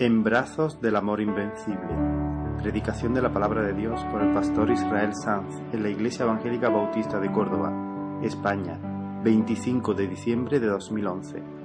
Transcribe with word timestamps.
En 0.00 0.24
brazos 0.24 0.80
del 0.80 0.96
amor 0.96 1.20
invencible. 1.20 1.94
Predicación 2.62 3.12
de 3.12 3.20
la 3.20 3.30
palabra 3.30 3.60
de 3.60 3.74
Dios 3.74 4.02
por 4.10 4.22
el 4.22 4.32
pastor 4.32 4.70
Israel 4.70 5.12
Sanz 5.14 5.54
en 5.74 5.82
la 5.82 5.90
Iglesia 5.90 6.24
Evangélica 6.24 6.70
Bautista 6.70 7.20
de 7.20 7.30
Córdoba, 7.30 7.70
España, 8.22 8.80
25 9.22 9.92
de 9.92 10.08
diciembre 10.08 10.58
de 10.58 10.68
2011. 10.68 11.59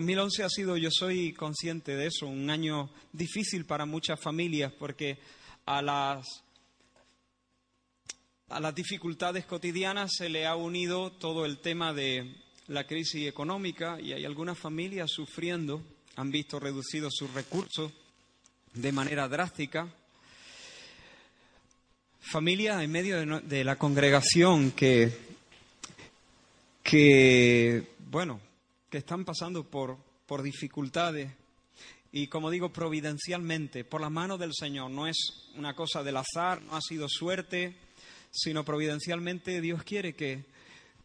2011 0.00 0.44
ha 0.44 0.48
sido, 0.48 0.78
yo 0.78 0.88
soy 0.90 1.34
consciente 1.34 1.94
de 1.94 2.06
eso, 2.06 2.26
un 2.26 2.48
año 2.48 2.88
difícil 3.12 3.66
para 3.66 3.84
muchas 3.84 4.18
familias 4.18 4.72
porque 4.72 5.18
a 5.66 5.82
las, 5.82 6.26
a 8.48 8.60
las 8.60 8.74
dificultades 8.74 9.44
cotidianas 9.44 10.12
se 10.16 10.30
le 10.30 10.46
ha 10.46 10.56
unido 10.56 11.12
todo 11.12 11.44
el 11.44 11.58
tema 11.58 11.92
de 11.92 12.34
la 12.68 12.86
crisis 12.86 13.28
económica 13.28 14.00
y 14.00 14.14
hay 14.14 14.24
algunas 14.24 14.58
familias 14.58 15.10
sufriendo, 15.10 15.82
han 16.16 16.30
visto 16.30 16.58
reducidos 16.58 17.12
sus 17.14 17.34
recursos 17.34 17.92
de 18.72 18.92
manera 18.92 19.28
drástica. 19.28 19.86
Familias 22.22 22.82
en 22.82 22.90
medio 22.90 23.40
de, 23.42 23.64
la 23.64 23.76
congregación 23.76 24.70
que, 24.70 25.12
que, 26.82 27.86
bueno, 28.08 28.40
que 28.90 28.98
están 28.98 29.24
pasando 29.24 29.64
por, 29.64 29.96
por 30.26 30.42
dificultades 30.42 31.32
y, 32.12 32.26
como 32.26 32.50
digo, 32.50 32.72
providencialmente, 32.72 33.84
por 33.84 34.00
la 34.00 34.10
mano 34.10 34.36
del 34.36 34.50
Señor. 34.52 34.90
No 34.90 35.06
es 35.06 35.16
una 35.54 35.74
cosa 35.74 36.02
del 36.02 36.16
azar, 36.16 36.60
no 36.62 36.76
ha 36.76 36.80
sido 36.80 37.06
suerte, 37.08 37.76
sino 38.32 38.64
providencialmente 38.64 39.60
Dios 39.60 39.84
quiere 39.84 40.14
que, 40.14 40.44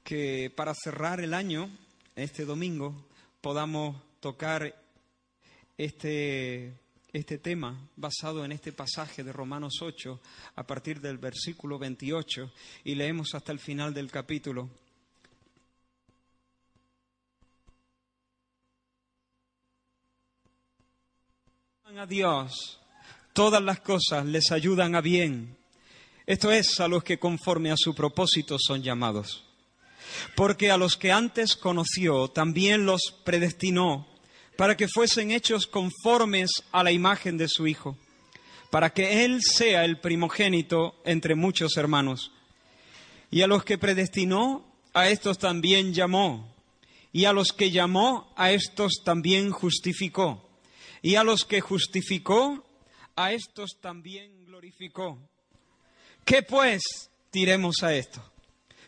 que 0.04 0.52
para 0.56 0.74
cerrar 0.74 1.22
el 1.22 1.34
año, 1.34 1.70
este 2.16 2.44
domingo, 2.44 3.06
podamos 3.40 4.02
tocar 4.20 4.76
este, 5.78 6.74
este 7.14 7.38
tema 7.38 7.90
basado 7.96 8.44
en 8.44 8.52
este 8.52 8.72
pasaje 8.72 9.24
de 9.24 9.32
Romanos 9.32 9.76
8 9.82 10.20
a 10.56 10.66
partir 10.66 11.02
del 11.02 11.20
versículo 11.20 11.78
28 11.78 12.52
y 12.84 12.96
leemos 12.96 13.36
hasta 13.36 13.52
el 13.52 13.60
final 13.60 13.94
del 13.94 14.10
capítulo. 14.10 14.70
A 22.00 22.06
Dios, 22.06 22.78
todas 23.32 23.62
las 23.62 23.80
cosas 23.80 24.26
les 24.26 24.52
ayudan 24.52 24.96
a 24.96 25.02
bien. 25.02 25.56
Esto 26.26 26.52
es 26.52 26.82
a 26.82 26.90
los 26.90 27.06
que 27.06 27.20
conforme 27.20 27.72
a 27.72 27.78
su 27.78 27.96
propósito 27.96 28.58
son 28.60 28.84
llamados. 28.84 29.46
Porque 30.36 30.72
a 30.72 30.78
los 30.78 30.98
que 30.98 31.14
antes 31.14 31.56
conoció 31.56 32.28
también 32.28 32.86
los 32.86 33.02
predestinó 33.24 34.08
para 34.58 34.76
que 34.76 34.90
fuesen 34.90 35.32
hechos 35.32 35.68
conformes 35.68 36.50
a 36.74 36.84
la 36.84 36.92
imagen 36.92 37.38
de 37.38 37.48
su 37.48 37.66
Hijo, 37.66 37.98
para 38.72 38.90
que 38.90 39.24
Él 39.24 39.42
sea 39.42 39.86
el 39.86 39.98
primogénito 40.00 40.96
entre 41.06 41.36
muchos 41.36 41.78
hermanos. 41.78 42.32
Y 43.32 43.42
a 43.42 43.48
los 43.48 43.64
que 43.64 43.78
predestinó, 43.78 44.66
a 44.94 45.08
estos 45.10 45.38
también 45.38 45.94
llamó. 45.94 46.54
Y 47.14 47.24
a 47.24 47.32
los 47.32 47.54
que 47.54 47.72
llamó, 47.72 48.34
a 48.36 48.52
estos 48.52 49.02
también 49.06 49.52
justificó. 49.52 50.45
Y 51.06 51.18
a 51.18 51.24
los 51.24 51.46
que 51.46 51.62
justificó, 51.62 52.66
a 53.16 53.32
estos 53.32 53.78
también 53.80 54.44
glorificó. 54.44 55.20
¿Qué 56.26 56.42
pues 56.42 56.82
diremos 57.32 57.84
a 57.84 57.94
esto? 57.94 58.28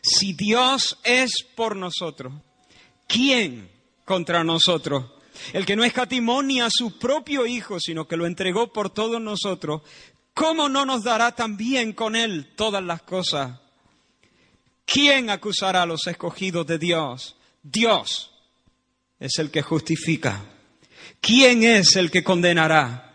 Si 0.02 0.32
Dios 0.32 0.98
es 1.04 1.30
por 1.54 1.76
nosotros, 1.76 2.32
¿quién 3.06 3.70
contra 4.04 4.42
nosotros? 4.42 5.12
El 5.52 5.64
que 5.64 5.76
no 5.76 5.84
escatimó 5.84 6.42
ni 6.42 6.60
a 6.60 6.70
su 6.70 6.98
propio 6.98 7.46
Hijo, 7.46 7.78
sino 7.78 8.08
que 8.08 8.16
lo 8.16 8.26
entregó 8.26 8.72
por 8.72 8.90
todos 8.90 9.20
nosotros, 9.20 9.82
¿cómo 10.34 10.68
no 10.68 10.84
nos 10.84 11.04
dará 11.04 11.36
también 11.36 11.92
con 11.92 12.16
Él 12.16 12.52
todas 12.56 12.82
las 12.82 13.02
cosas? 13.02 13.60
¿Quién 14.84 15.30
acusará 15.30 15.82
a 15.82 15.86
los 15.86 16.04
escogidos 16.08 16.66
de 16.66 16.78
Dios? 16.80 17.36
Dios 17.62 18.32
es 19.20 19.38
el 19.38 19.52
que 19.52 19.62
justifica. 19.62 20.57
¿Quién 21.20 21.62
es 21.62 21.96
el 21.96 22.10
que 22.10 22.22
condenará? 22.24 23.08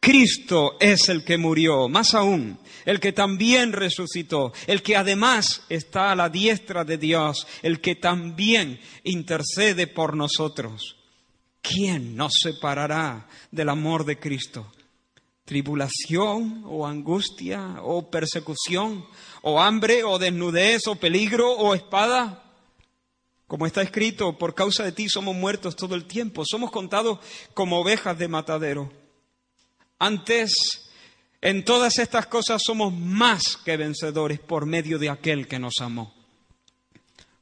Cristo 0.00 0.78
es 0.80 1.10
el 1.10 1.24
que 1.24 1.36
murió, 1.36 1.88
más 1.88 2.14
aún, 2.14 2.58
el 2.86 3.00
que 3.00 3.12
también 3.12 3.72
resucitó, 3.72 4.52
el 4.66 4.82
que 4.82 4.96
además 4.96 5.62
está 5.68 6.10
a 6.10 6.16
la 6.16 6.30
diestra 6.30 6.84
de 6.84 6.96
Dios, 6.96 7.46
el 7.62 7.82
que 7.82 7.96
también 7.96 8.80
intercede 9.04 9.86
por 9.86 10.16
nosotros. 10.16 10.96
¿Quién 11.60 12.16
nos 12.16 12.32
separará 12.42 13.28
del 13.50 13.68
amor 13.68 14.06
de 14.06 14.18
Cristo? 14.18 14.72
¿Tribulación 15.44 16.62
o 16.66 16.86
angustia 16.86 17.76
o 17.82 18.10
persecución 18.10 19.04
o 19.42 19.60
hambre 19.60 20.04
o 20.04 20.18
desnudez 20.18 20.86
o 20.86 20.94
peligro 20.94 21.52
o 21.52 21.74
espada? 21.74 22.49
Como 23.50 23.66
está 23.66 23.82
escrito, 23.82 24.38
por 24.38 24.54
causa 24.54 24.84
de 24.84 24.92
ti 24.92 25.08
somos 25.08 25.34
muertos 25.34 25.74
todo 25.74 25.96
el 25.96 26.04
tiempo, 26.04 26.44
somos 26.48 26.70
contados 26.70 27.18
como 27.52 27.80
ovejas 27.80 28.16
de 28.16 28.28
matadero. 28.28 28.92
Antes, 29.98 30.88
en 31.40 31.64
todas 31.64 31.98
estas 31.98 32.26
cosas 32.26 32.62
somos 32.64 32.92
más 32.94 33.56
que 33.56 33.76
vencedores 33.76 34.38
por 34.38 34.66
medio 34.66 35.00
de 35.00 35.10
aquel 35.10 35.48
que 35.48 35.58
nos 35.58 35.80
amó. 35.80 36.14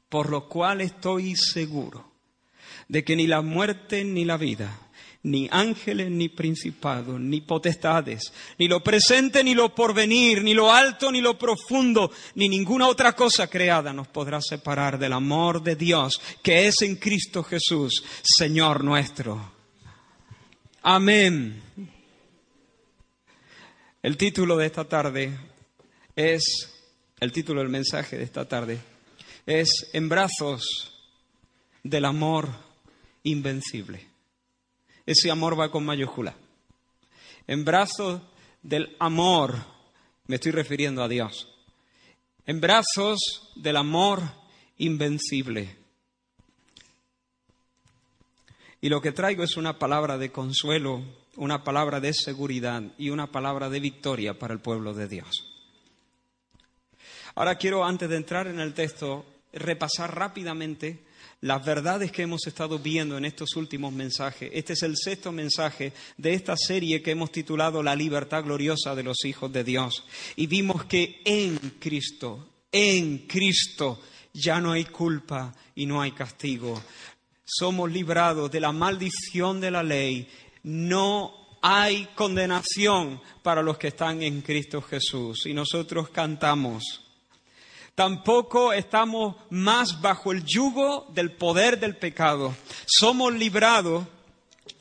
Por 0.09 0.31
lo 0.31 0.49
cual 0.49 0.81
estoy 0.81 1.35
seguro 1.35 2.11
de 2.87 3.03
que 3.03 3.15
ni 3.15 3.27
la 3.27 3.43
muerte 3.43 4.03
ni 4.03 4.25
la 4.25 4.37
vida, 4.37 4.88
ni 5.23 5.49
ángeles, 5.51 6.09
ni 6.09 6.29
principados, 6.29 7.19
ni 7.19 7.41
potestades, 7.41 8.31
ni 8.57 8.67
lo 8.67 8.81
presente, 8.81 9.43
ni 9.43 9.53
lo 9.53 9.75
porvenir, 9.75 10.41
ni 10.43 10.53
lo 10.53 10.71
alto, 10.71 11.11
ni 11.11 11.19
lo 11.19 11.37
profundo, 11.37 12.11
ni 12.35 12.47
ninguna 12.47 12.87
otra 12.87 13.13
cosa 13.13 13.47
creada 13.47 13.91
nos 13.91 14.07
podrá 14.07 14.41
separar 14.41 14.97
del 14.97 15.13
amor 15.13 15.61
de 15.61 15.75
Dios 15.75 16.21
que 16.41 16.67
es 16.67 16.81
en 16.81 16.95
Cristo 16.95 17.43
Jesús, 17.43 18.03
Señor 18.23 18.83
nuestro. 18.83 19.53
Amén. 20.81 21.61
El 24.01 24.15
título 24.15 24.55
de 24.55 24.65
esta 24.65 24.85
tarde 24.85 25.37
es, 26.15 26.69
el 27.19 27.33
título 27.33 27.59
del 27.59 27.69
mensaje 27.69 28.17
de 28.17 28.23
esta 28.23 28.47
tarde 28.47 28.79
es 29.45 29.89
En 29.91 30.07
brazos 30.07 30.93
del 31.83 32.05
amor 32.05 32.49
invencible. 33.23 34.07
Ese 35.09 35.31
amor 35.31 35.59
va 35.59 35.71
con 35.71 35.83
mayúscula. 35.83 36.35
En 37.47 37.65
brazos 37.65 38.21
del 38.61 38.95
amor, 38.99 39.55
me 40.27 40.35
estoy 40.35 40.51
refiriendo 40.51 41.01
a 41.01 41.07
Dios. 41.07 41.47
En 42.45 42.61
brazos 42.61 43.51
del 43.55 43.77
amor 43.77 44.21
invencible. 44.77 45.75
Y 48.81 48.89
lo 48.89 49.01
que 49.01 49.11
traigo 49.11 49.43
es 49.43 49.57
una 49.57 49.79
palabra 49.79 50.19
de 50.19 50.31
consuelo, 50.31 51.01
una 51.37 51.63
palabra 51.63 51.99
de 51.99 52.13
seguridad 52.13 52.83
y 52.99 53.09
una 53.09 53.31
palabra 53.31 53.67
de 53.71 53.79
victoria 53.79 54.37
para 54.37 54.53
el 54.53 54.59
pueblo 54.59 54.93
de 54.93 55.07
Dios. 55.07 55.43
Ahora 57.33 57.55
quiero, 57.55 57.83
antes 57.83 58.09
de 58.09 58.15
entrar 58.15 58.45
en 58.45 58.59
el 58.59 58.75
texto, 58.75 59.25
repasar 59.53 60.15
rápidamente 60.15 60.99
las 61.41 61.65
verdades 61.65 62.11
que 62.11 62.23
hemos 62.23 62.45
estado 62.47 62.79
viendo 62.79 63.17
en 63.17 63.25
estos 63.25 63.55
últimos 63.55 63.93
mensajes. 63.93 64.49
Este 64.53 64.73
es 64.73 64.83
el 64.83 64.97
sexto 64.97 65.31
mensaje 65.31 65.93
de 66.17 66.33
esta 66.33 66.55
serie 66.57 67.01
que 67.01 67.11
hemos 67.11 67.31
titulado 67.31 67.81
La 67.81 67.95
libertad 67.95 68.43
gloriosa 68.43 68.93
de 68.95 69.03
los 69.03 69.23
hijos 69.25 69.51
de 69.51 69.63
Dios. 69.63 70.03
Y 70.35 70.47
vimos 70.47 70.85
que 70.85 71.21
en 71.23 71.57
Cristo, 71.79 72.49
en 72.71 73.19
Cristo, 73.19 74.01
ya 74.33 74.59
no 74.59 74.73
hay 74.73 74.85
culpa 74.85 75.55
y 75.75 75.85
no 75.85 76.01
hay 76.01 76.11
castigo. 76.11 76.81
Somos 77.45 77.89
librados 77.91 78.51
de 78.51 78.59
la 78.59 78.71
maldición 78.71 79.61
de 79.61 79.71
la 79.71 79.81
ley. 79.81 80.27
No 80.63 81.57
hay 81.61 82.09
condenación 82.15 83.21
para 83.41 83.63
los 83.63 83.77
que 83.77 83.87
están 83.87 84.21
en 84.21 84.41
Cristo 84.41 84.81
Jesús. 84.81 85.45
Y 85.45 85.53
nosotros 85.53 86.09
cantamos 86.09 87.08
Tampoco 87.99 88.71
estamos 88.71 89.35
más 89.49 89.99
bajo 89.99 90.31
el 90.31 90.45
yugo 90.45 91.05
del 91.09 91.33
poder 91.33 91.81
del 91.81 91.97
pecado. 91.97 92.55
Somos 92.85 93.33
librados 93.33 94.05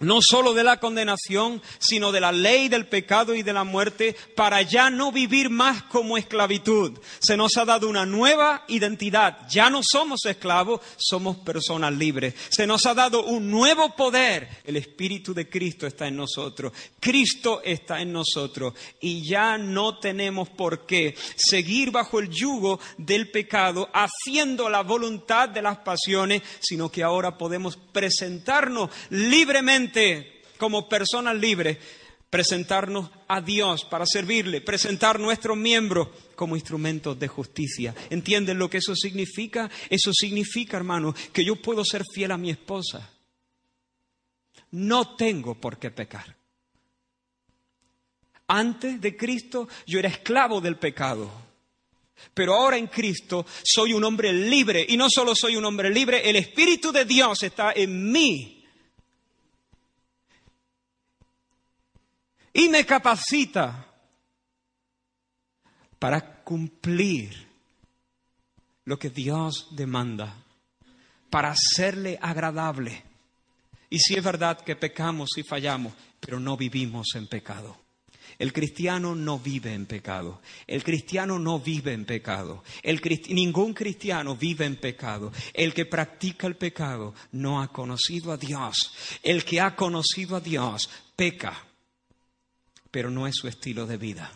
no 0.00 0.20
solo 0.22 0.54
de 0.54 0.64
la 0.64 0.78
condenación, 0.78 1.60
sino 1.78 2.12
de 2.12 2.20
la 2.20 2.32
ley 2.32 2.68
del 2.68 2.86
pecado 2.86 3.34
y 3.34 3.42
de 3.42 3.52
la 3.52 3.64
muerte, 3.64 4.16
para 4.36 4.62
ya 4.62 4.90
no 4.90 5.10
vivir 5.10 5.50
más 5.50 5.82
como 5.84 6.16
esclavitud. 6.16 6.98
Se 7.18 7.36
nos 7.36 7.56
ha 7.56 7.64
dado 7.64 7.88
una 7.88 8.06
nueva 8.06 8.64
identidad. 8.68 9.48
Ya 9.50 9.70
no 9.70 9.80
somos 9.82 10.24
esclavos, 10.26 10.80
somos 10.96 11.38
personas 11.38 11.92
libres. 11.92 12.34
Se 12.50 12.66
nos 12.66 12.86
ha 12.86 12.94
dado 12.94 13.24
un 13.24 13.50
nuevo 13.50 13.96
poder. 13.96 14.48
El 14.64 14.76
Espíritu 14.76 15.34
de 15.34 15.48
Cristo 15.48 15.86
está 15.86 16.06
en 16.06 16.16
nosotros. 16.16 16.72
Cristo 17.00 17.60
está 17.64 18.00
en 18.00 18.12
nosotros. 18.12 18.74
Y 19.00 19.26
ya 19.26 19.58
no 19.58 19.98
tenemos 19.98 20.48
por 20.48 20.86
qué 20.86 21.16
seguir 21.36 21.90
bajo 21.90 22.20
el 22.20 22.28
yugo 22.28 22.78
del 22.96 23.30
pecado, 23.30 23.88
haciendo 23.92 24.68
la 24.68 24.82
voluntad 24.82 25.48
de 25.48 25.62
las 25.62 25.78
pasiones, 25.78 26.42
sino 26.60 26.90
que 26.90 27.02
ahora 27.02 27.36
podemos 27.36 27.76
presentarnos 27.76 28.90
libremente 29.10 29.87
como 30.58 30.88
personas 30.88 31.36
libres, 31.36 31.78
presentarnos 32.30 33.10
a 33.26 33.40
Dios 33.40 33.84
para 33.84 34.04
servirle, 34.06 34.60
presentar 34.60 35.18
nuestros 35.18 35.56
miembros 35.56 36.08
como 36.34 36.56
instrumentos 36.56 37.18
de 37.18 37.28
justicia. 37.28 37.94
¿Entienden 38.10 38.58
lo 38.58 38.68
que 38.68 38.78
eso 38.78 38.94
significa? 38.94 39.70
Eso 39.88 40.12
significa, 40.12 40.76
hermano, 40.76 41.14
que 41.32 41.44
yo 41.44 41.56
puedo 41.56 41.84
ser 41.84 42.02
fiel 42.12 42.32
a 42.32 42.38
mi 42.38 42.50
esposa. 42.50 43.10
No 44.72 45.16
tengo 45.16 45.54
por 45.54 45.78
qué 45.78 45.90
pecar. 45.90 46.36
Antes 48.48 49.00
de 49.00 49.16
Cristo 49.16 49.68
yo 49.86 49.98
era 49.98 50.08
esclavo 50.08 50.60
del 50.60 50.76
pecado. 50.76 51.30
Pero 52.34 52.54
ahora 52.54 52.76
en 52.76 52.88
Cristo 52.88 53.46
soy 53.62 53.92
un 53.92 54.04
hombre 54.04 54.32
libre. 54.32 54.84
Y 54.88 54.96
no 54.96 55.08
solo 55.08 55.34
soy 55.34 55.56
un 55.56 55.64
hombre 55.64 55.88
libre, 55.88 56.28
el 56.28 56.36
Espíritu 56.36 56.92
de 56.92 57.04
Dios 57.04 57.42
está 57.42 57.72
en 57.74 58.10
mí 58.10 58.57
y 62.58 62.68
me 62.68 62.84
capacita 62.84 63.86
para 65.96 66.42
cumplir 66.42 67.46
lo 68.84 68.98
que 68.98 69.10
Dios 69.10 69.68
demanda, 69.70 70.34
para 71.30 71.50
hacerle 71.50 72.18
agradable. 72.20 73.04
Y 73.88 74.00
si 74.00 74.16
es 74.16 74.24
verdad 74.24 74.60
que 74.60 74.74
pecamos 74.74 75.30
y 75.36 75.44
fallamos, 75.44 75.92
pero 76.18 76.40
no 76.40 76.56
vivimos 76.56 77.14
en 77.14 77.28
pecado. 77.28 77.76
El 78.40 78.52
cristiano 78.52 79.14
no 79.14 79.38
vive 79.38 79.72
en 79.72 79.86
pecado. 79.86 80.42
El 80.66 80.82
cristiano 80.82 81.38
no 81.38 81.60
vive 81.60 81.92
en 81.92 82.04
pecado. 82.06 82.64
ningún 83.28 83.72
cristiano 83.72 84.34
vive 84.34 84.64
en 84.64 84.76
pecado. 84.76 85.32
El 85.54 85.72
que 85.72 85.86
practica 85.86 86.48
el 86.48 86.56
pecado 86.56 87.14
no 87.30 87.62
ha 87.62 87.68
conocido 87.68 88.32
a 88.32 88.36
Dios. 88.36 88.92
El 89.22 89.44
que 89.44 89.60
ha 89.60 89.76
conocido 89.76 90.34
a 90.34 90.40
Dios 90.40 90.90
peca 91.14 91.67
pero 92.90 93.10
no 93.10 93.26
es 93.26 93.36
su 93.36 93.48
estilo 93.48 93.86
de 93.86 93.96
vida. 93.96 94.32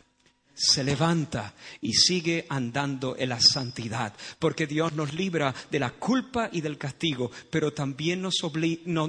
Se 0.54 0.84
levanta 0.84 1.54
y 1.80 1.94
sigue 1.94 2.44
andando 2.50 3.16
en 3.18 3.30
la 3.30 3.40
santidad, 3.40 4.12
porque 4.38 4.66
Dios 4.66 4.92
nos 4.92 5.14
libra 5.14 5.54
de 5.70 5.78
la 5.78 5.90
culpa 5.90 6.50
y 6.52 6.60
del 6.60 6.76
castigo, 6.76 7.30
pero 7.50 7.72
también 7.72 8.20
nos, 8.20 8.34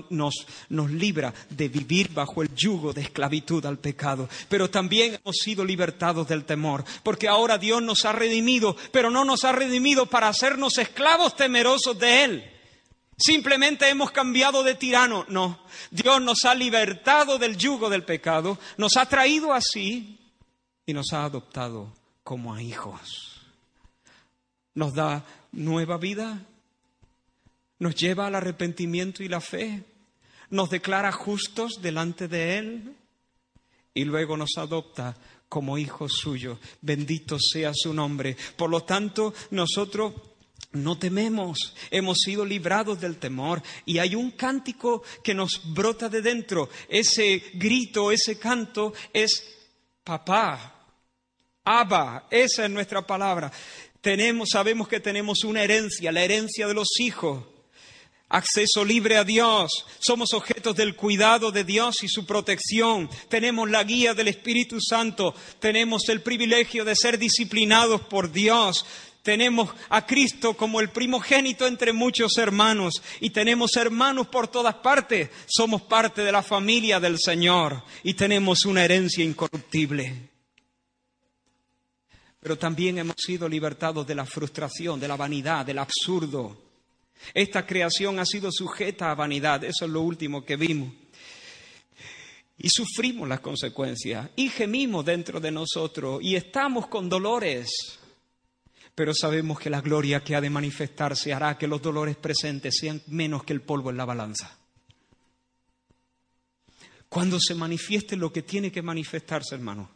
nos, 0.09 0.91
libra 0.91 1.33
de 1.49 1.67
vivir 1.67 2.13
bajo 2.13 2.41
el 2.41 2.55
yugo 2.55 2.93
de 2.93 3.01
esclavitud 3.01 3.65
al 3.65 3.77
pecado. 3.77 4.29
Pero 4.47 4.69
también 4.69 5.15
hemos 5.15 5.35
sido 5.35 5.65
libertados 5.65 6.27
del 6.29 6.45
temor, 6.45 6.85
porque 7.03 7.27
ahora 7.27 7.57
Dios 7.57 7.83
nos 7.83 8.05
ha 8.05 8.13
redimido, 8.13 8.77
pero 8.93 9.11
no 9.11 9.25
nos 9.25 9.43
ha 9.43 9.51
redimido 9.51 10.05
para 10.05 10.29
hacernos 10.29 10.77
esclavos 10.77 11.35
temerosos 11.35 11.99
de 11.99 12.23
Él. 12.23 12.52
Simplemente 13.17 13.89
hemos 13.89 14.11
cambiado 14.11 14.63
de 14.63 14.75
tirano. 14.75 15.25
No, 15.29 15.59
Dios 15.91 16.21
nos 16.21 16.45
ha 16.45 16.55
libertado 16.55 17.37
del 17.37 17.57
yugo 17.57 17.89
del 17.89 18.03
pecado, 18.03 18.57
nos 18.77 18.97
ha 18.97 19.05
traído 19.05 19.53
así 19.53 20.19
y 20.85 20.93
nos 20.93 21.13
ha 21.13 21.23
adoptado 21.23 21.93
como 22.23 22.53
a 22.53 22.61
hijos. 22.61 23.41
Nos 24.75 24.93
da 24.93 25.23
nueva 25.51 25.97
vida, 25.97 26.41
nos 27.79 27.95
lleva 27.95 28.27
al 28.27 28.35
arrepentimiento 28.35 29.23
y 29.23 29.27
la 29.27 29.41
fe, 29.41 29.83
nos 30.49 30.69
declara 30.69 31.11
justos 31.11 31.81
delante 31.81 32.27
de 32.27 32.57
Él 32.57 32.95
y 33.93 34.05
luego 34.05 34.35
nos 34.37 34.57
adopta 34.57 35.15
como 35.47 35.77
hijos 35.77 36.13
suyos. 36.13 36.57
Bendito 36.81 37.37
sea 37.39 37.71
su 37.75 37.93
nombre. 37.93 38.35
Por 38.55 38.71
lo 38.71 38.81
tanto, 38.81 39.33
nosotros 39.51 40.13
no 40.73 40.97
tememos, 40.97 41.75
hemos 41.91 42.19
sido 42.19 42.45
librados 42.45 42.99
del 42.99 43.17
temor 43.17 43.61
y 43.85 43.99
hay 43.99 44.15
un 44.15 44.31
cántico 44.31 45.03
que 45.23 45.33
nos 45.33 45.73
brota 45.73 46.09
de 46.09 46.21
dentro. 46.21 46.69
Ese 46.89 47.43
grito, 47.53 48.11
ese 48.11 48.37
canto 48.37 48.93
es 49.13 49.43
papá, 50.03 50.73
Abba, 51.63 52.27
esa 52.29 52.65
es 52.65 52.71
nuestra 52.71 53.05
palabra. 53.05 53.51
Tenemos, 54.01 54.49
sabemos 54.51 54.87
que 54.87 54.99
tenemos 54.99 55.43
una 55.43 55.63
herencia, 55.63 56.11
la 56.11 56.23
herencia 56.23 56.67
de 56.67 56.73
los 56.73 56.99
hijos. 56.99 57.45
Acceso 58.27 58.83
libre 58.83 59.17
a 59.17 59.23
Dios, 59.23 59.85
somos 59.99 60.33
objetos 60.33 60.75
del 60.75 60.95
cuidado 60.95 61.51
de 61.51 61.63
Dios 61.63 62.03
y 62.03 62.07
su 62.07 62.25
protección, 62.25 63.07
tenemos 63.29 63.69
la 63.69 63.83
guía 63.83 64.15
del 64.15 64.27
Espíritu 64.27 64.81
Santo, 64.81 65.35
tenemos 65.59 66.09
el 66.09 66.21
privilegio 66.21 66.83
de 66.83 66.95
ser 66.95 67.19
disciplinados 67.19 68.01
por 68.01 68.31
Dios, 68.31 68.87
tenemos 69.23 69.73
a 69.89 70.05
Cristo 70.05 70.55
como 70.55 70.81
el 70.81 70.89
primogénito 70.89 71.65
entre 71.65 71.93
muchos 71.93 72.37
hermanos 72.37 73.01
y 73.21 73.29
tenemos 73.29 73.75
hermanos 73.77 74.27
por 74.27 74.49
todas 74.49 74.75
partes. 74.75 75.29
Somos 75.47 75.81
parte 75.83 76.23
de 76.23 76.31
la 76.31 76.43
familia 76.43 76.99
del 76.99 77.17
Señor 77.17 77.83
y 78.03 78.13
tenemos 78.13 78.65
una 78.65 78.83
herencia 78.83 79.23
incorruptible. 79.23 80.29
Pero 82.41 82.57
también 82.57 82.97
hemos 82.97 83.15
sido 83.17 83.47
libertados 83.47 84.05
de 84.05 84.13
la 84.13 84.25
frustración, 84.25 84.99
de 84.99 85.07
la 85.07 85.15
vanidad, 85.15 85.65
del 85.65 85.79
absurdo. 85.79 86.61
Esta 87.33 87.65
creación 87.65 88.19
ha 88.19 88.25
sido 88.25 88.51
sujeta 88.51 89.09
a 89.09 89.15
vanidad, 89.15 89.63
eso 89.63 89.85
es 89.85 89.91
lo 89.91 90.01
último 90.01 90.43
que 90.43 90.57
vimos. 90.57 90.91
Y 92.57 92.67
sufrimos 92.67 93.29
las 93.29 93.39
consecuencias 93.39 94.29
y 94.35 94.49
gemimos 94.49 95.05
dentro 95.05 95.39
de 95.39 95.51
nosotros 95.51 96.21
y 96.21 96.35
estamos 96.35 96.87
con 96.87 97.07
dolores 97.07 98.01
pero 98.95 99.13
sabemos 99.13 99.59
que 99.59 99.69
la 99.69 99.81
gloria 99.81 100.23
que 100.23 100.35
ha 100.35 100.41
de 100.41 100.49
manifestarse 100.49 101.33
hará 101.33 101.57
que 101.57 101.67
los 101.67 101.81
dolores 101.81 102.15
presentes 102.15 102.75
sean 102.79 103.01
menos 103.07 103.43
que 103.43 103.53
el 103.53 103.61
polvo 103.61 103.89
en 103.89 103.97
la 103.97 104.05
balanza. 104.05 104.57
Cuando 107.09 107.39
se 107.39 107.55
manifieste 107.55 108.15
lo 108.15 108.31
que 108.31 108.43
tiene 108.43 108.71
que 108.71 108.81
manifestarse, 108.81 109.55
hermano, 109.55 109.89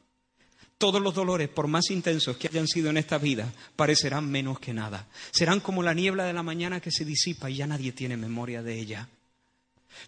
todos 0.77 1.01
los 1.01 1.13
dolores, 1.13 1.49
por 1.49 1.67
más 1.67 1.89
intensos 1.89 2.37
que 2.37 2.47
hayan 2.47 2.67
sido 2.67 2.89
en 2.89 2.97
esta 2.97 3.17
vida, 3.17 3.51
parecerán 3.75 4.29
menos 4.29 4.59
que 4.59 4.73
nada. 4.73 5.07
Serán 5.31 5.59
como 5.59 5.81
la 5.81 5.95
niebla 5.95 6.25
de 6.25 6.33
la 6.33 6.43
mañana 6.43 6.79
que 6.79 6.91
se 6.91 7.05
disipa 7.05 7.49
y 7.49 7.55
ya 7.55 7.67
nadie 7.67 7.91
tiene 7.91 8.17
memoria 8.17 8.61
de 8.61 8.79
ella. 8.79 9.09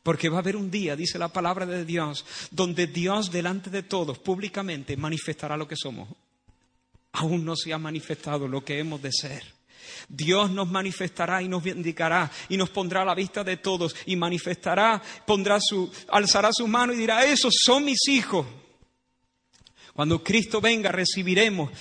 Porque 0.04 0.30
va 0.30 0.38
a 0.38 0.42
haber 0.42 0.56
un 0.56 0.70
día, 0.70 0.96
dice 0.96 1.18
la 1.18 1.30
palabra 1.30 1.66
de 1.66 1.86
Dios, 1.86 2.24
donde 2.52 2.86
Dios 2.86 3.32
delante 3.32 3.72
de 3.72 3.82
todos 3.82 4.20
públicamente 4.20 4.96
manifestará 4.96 5.58
lo 5.58 5.68
que 5.68 5.76
somos 5.76 6.10
aún 7.14 7.46
no 7.46 7.56
se 7.56 7.74
ha 7.74 7.78
manifestado 7.78 8.48
lo 8.48 8.64
que 8.64 8.80
hemos 8.80 9.02
de 9.02 9.12
ser. 9.12 9.60
Dios 10.08 10.52
nos 10.52 10.70
manifestará 10.70 11.42
y 11.42 11.48
nos 11.48 11.66
indicará 11.66 12.32
y 12.48 12.58
nos 12.58 12.70
pondrá 12.70 13.02
a 13.02 13.06
la 13.06 13.16
vista 13.16 13.44
de 13.44 13.58
todos 13.58 13.96
y 14.06 14.16
manifestará, 14.16 15.02
pondrá 15.26 15.60
su, 15.62 15.92
alzará 16.10 16.52
su 16.54 16.68
mano 16.68 16.94
y 16.94 16.98
dirá, 16.98 17.26
esos 17.26 17.54
son 17.64 17.86
mis 17.86 18.08
hijos. 18.08 18.46
Cuando 19.94 20.24
Cristo 20.24 20.62
venga 20.62 20.92
recibiremos 20.92 21.72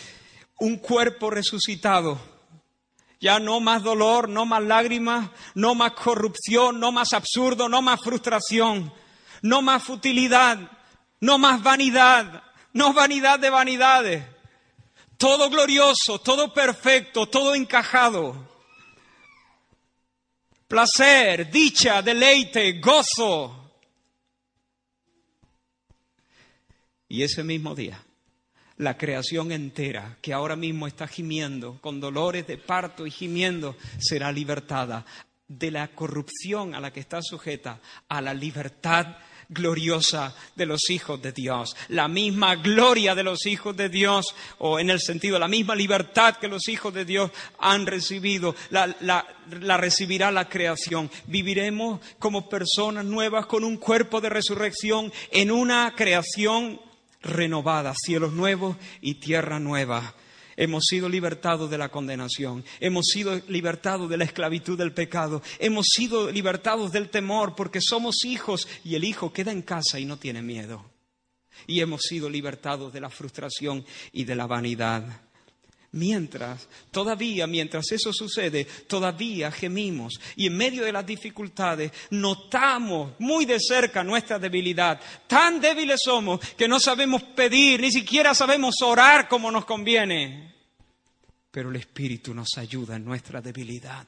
un 0.58 0.78
cuerpo 0.78 1.30
resucitado. 1.30 2.20
Ya 3.20 3.40
no 3.40 3.58
más 3.60 3.82
dolor, 3.82 4.28
no 4.28 4.46
más 4.46 4.62
lágrimas, 4.62 5.30
no 5.54 5.74
más 5.74 5.92
corrupción, 5.92 6.78
no 6.78 6.92
más 6.92 7.12
absurdo, 7.12 7.68
no 7.68 7.82
más 7.82 8.00
frustración, 8.00 8.92
no 9.42 9.60
más 9.60 9.82
futilidad, 9.82 10.70
no 11.20 11.36
más 11.36 11.62
vanidad, 11.62 12.44
no 12.72 12.92
vanidad 12.92 13.40
de 13.40 13.50
vanidades 13.50 14.24
todo 15.18 15.50
glorioso, 15.50 16.20
todo 16.20 16.54
perfecto, 16.54 17.26
todo 17.26 17.54
encajado. 17.54 18.48
Placer, 20.68 21.50
dicha, 21.50 22.00
deleite, 22.00 22.78
gozo. 22.80 23.72
Y 27.08 27.22
ese 27.22 27.42
mismo 27.42 27.74
día, 27.74 28.00
la 28.76 28.96
creación 28.96 29.50
entera, 29.50 30.18
que 30.22 30.32
ahora 30.32 30.56
mismo 30.56 30.86
está 30.86 31.08
gimiendo, 31.08 31.78
con 31.80 32.00
dolores 32.00 32.46
de 32.46 32.58
parto 32.58 33.06
y 33.06 33.10
gimiendo, 33.10 33.76
será 33.98 34.30
libertada 34.30 35.04
de 35.48 35.70
la 35.70 35.88
corrupción 35.88 36.74
a 36.74 36.80
la 36.80 36.92
que 36.92 37.00
está 37.00 37.22
sujeta, 37.22 37.80
a 38.08 38.20
la 38.20 38.34
libertad 38.34 39.16
gloriosa 39.48 40.34
de 40.54 40.66
los 40.66 40.90
hijos 40.90 41.20
de 41.22 41.32
Dios, 41.32 41.74
la 41.88 42.06
misma 42.08 42.56
gloria 42.56 43.14
de 43.14 43.22
los 43.22 43.46
hijos 43.46 43.76
de 43.76 43.88
Dios, 43.88 44.34
o 44.58 44.78
en 44.78 44.90
el 44.90 45.00
sentido, 45.00 45.38
la 45.38 45.48
misma 45.48 45.74
libertad 45.74 46.36
que 46.36 46.48
los 46.48 46.68
hijos 46.68 46.92
de 46.92 47.04
Dios 47.04 47.30
han 47.58 47.86
recibido, 47.86 48.54
la, 48.70 48.94
la 49.00 49.76
recibirá 49.76 50.30
la 50.30 50.48
creación. 50.48 51.10
Viviremos 51.26 52.00
como 52.18 52.48
personas 52.48 53.04
nuevas 53.04 53.46
con 53.46 53.64
un 53.64 53.78
cuerpo 53.78 54.20
de 54.20 54.28
resurrección 54.28 55.12
en 55.30 55.50
una 55.50 55.94
creación 55.96 56.80
renovada, 57.22 57.94
cielos 57.96 58.32
nuevos 58.32 58.76
y 59.00 59.14
tierra 59.14 59.58
nueva. 59.58 60.14
Hemos 60.60 60.86
sido 60.86 61.08
libertados 61.08 61.70
de 61.70 61.78
la 61.78 61.88
condenación, 61.88 62.64
hemos 62.80 63.06
sido 63.06 63.40
libertados 63.46 64.10
de 64.10 64.16
la 64.16 64.24
esclavitud 64.24 64.76
del 64.76 64.92
pecado, 64.92 65.40
hemos 65.60 65.86
sido 65.86 66.32
libertados 66.32 66.90
del 66.90 67.10
temor 67.10 67.54
porque 67.54 67.80
somos 67.80 68.24
hijos 68.24 68.66
y 68.84 68.96
el 68.96 69.04
hijo 69.04 69.32
queda 69.32 69.52
en 69.52 69.62
casa 69.62 70.00
y 70.00 70.04
no 70.04 70.16
tiene 70.16 70.42
miedo. 70.42 70.84
Y 71.68 71.80
hemos 71.80 72.02
sido 72.02 72.28
libertados 72.28 72.92
de 72.92 73.00
la 73.00 73.08
frustración 73.08 73.86
y 74.10 74.24
de 74.24 74.34
la 74.34 74.48
vanidad. 74.48 75.27
Mientras, 75.92 76.68
todavía, 76.90 77.46
mientras 77.46 77.90
eso 77.92 78.12
sucede, 78.12 78.66
todavía 78.86 79.50
gemimos 79.50 80.20
y 80.36 80.46
en 80.46 80.56
medio 80.56 80.84
de 80.84 80.92
las 80.92 81.06
dificultades 81.06 81.92
notamos 82.10 83.12
muy 83.18 83.46
de 83.46 83.58
cerca 83.58 84.04
nuestra 84.04 84.38
debilidad. 84.38 85.00
Tan 85.26 85.60
débiles 85.60 86.00
somos 86.04 86.40
que 86.56 86.68
no 86.68 86.78
sabemos 86.78 87.22
pedir, 87.22 87.80
ni 87.80 87.90
siquiera 87.90 88.34
sabemos 88.34 88.82
orar 88.82 89.28
como 89.28 89.50
nos 89.50 89.64
conviene. 89.64 90.54
Pero 91.50 91.70
el 91.70 91.76
Espíritu 91.76 92.34
nos 92.34 92.58
ayuda 92.58 92.96
en 92.96 93.04
nuestra 93.06 93.40
debilidad. 93.40 94.06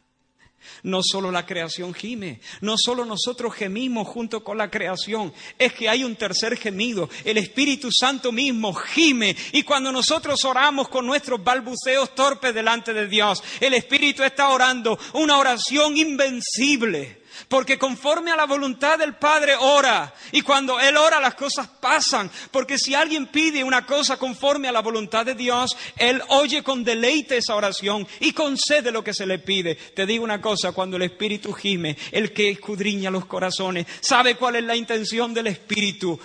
No 0.83 1.03
solo 1.03 1.31
la 1.31 1.47
creación 1.47 1.95
gime, 1.95 2.41
no 2.61 2.77
solo 2.79 3.05
nosotros 3.05 3.55
gemimos 3.55 4.09
junto 4.09 4.45
con 4.45 4.59
la 4.59 4.71
creación, 4.71 5.33
es 5.59 5.73
que 5.73 5.89
hay 5.89 6.05
un 6.05 6.17
tercer 6.17 6.57
gemido, 6.57 7.09
el 7.25 7.39
Espíritu 7.39 7.91
Santo 7.93 8.33
mismo 8.33 8.73
gime 8.75 9.37
y 9.53 9.63
cuando 9.63 9.93
nosotros 9.93 10.45
oramos 10.45 10.89
con 10.89 11.07
nuestros 11.07 11.43
balbuceos 11.43 12.15
torpes 12.15 12.55
delante 12.55 12.93
de 12.93 13.07
Dios, 13.07 13.43
el 13.61 13.75
Espíritu 13.75 14.23
está 14.23 14.49
orando 14.51 14.99
una 15.15 15.39
oración 15.39 15.97
invencible 15.97 17.20
porque 17.49 17.79
conforme 17.79 18.31
a 18.31 18.37
la 18.37 18.47
voluntad 18.47 18.99
del 18.99 19.15
Padre 19.15 19.55
ora. 19.59 20.15
Y 20.33 20.43
cuando 20.43 20.81
Él 20.81 20.97
ora 20.97 21.21
las 21.21 21.35
cosas 21.35 21.69
pasan. 21.69 22.31
Porque 22.51 22.79
si 22.79 22.95
alguien 22.95 23.27
pide 23.27 23.65
una 23.65 23.87
cosa 23.87 24.19
conforme 24.19 24.69
a 24.69 24.73
la 24.73 24.83
voluntad 24.83 25.27
de 25.27 25.35
Dios, 25.35 25.77
Él 25.97 26.23
oye 26.29 26.63
con 26.63 26.85
deleite 26.85 27.39
esa 27.39 27.55
oración 27.55 28.07
y 28.21 28.33
concede 28.33 28.93
lo 28.93 29.05
que 29.05 29.15
se 29.15 29.27
le 29.27 29.39
pide. 29.39 29.75
Te 29.75 30.07
digo 30.07 30.25
una 30.25 30.41
cosa, 30.41 30.73
cuando 30.73 30.97
el 30.97 31.03
Espíritu 31.03 31.53
gime, 31.53 31.97
el 32.13 32.33
que 32.33 32.51
escudriña 32.51 33.11
los 33.11 33.27
corazones, 33.27 33.87
sabe 34.01 34.37
cuál 34.37 34.57
es 34.57 34.65
la 34.65 34.77
intención 34.77 35.35
del 35.35 35.49
Espíritu. 35.49 36.19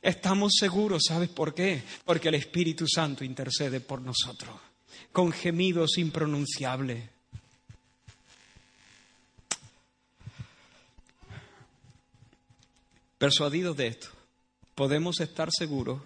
Estamos 0.00 0.52
seguros, 0.58 1.02
¿sabes 1.08 1.28
por 1.28 1.54
qué? 1.54 1.82
Porque 2.04 2.28
el 2.28 2.36
Espíritu 2.36 2.86
Santo 2.86 3.24
intercede 3.24 3.80
por 3.80 4.00
nosotros 4.00 4.54
con 5.12 5.32
gemidos 5.32 5.98
impronunciables. 5.98 7.17
Persuadidos 13.18 13.76
de 13.76 13.88
esto, 13.88 14.08
podemos 14.74 15.20
estar 15.20 15.48
seguros 15.50 16.00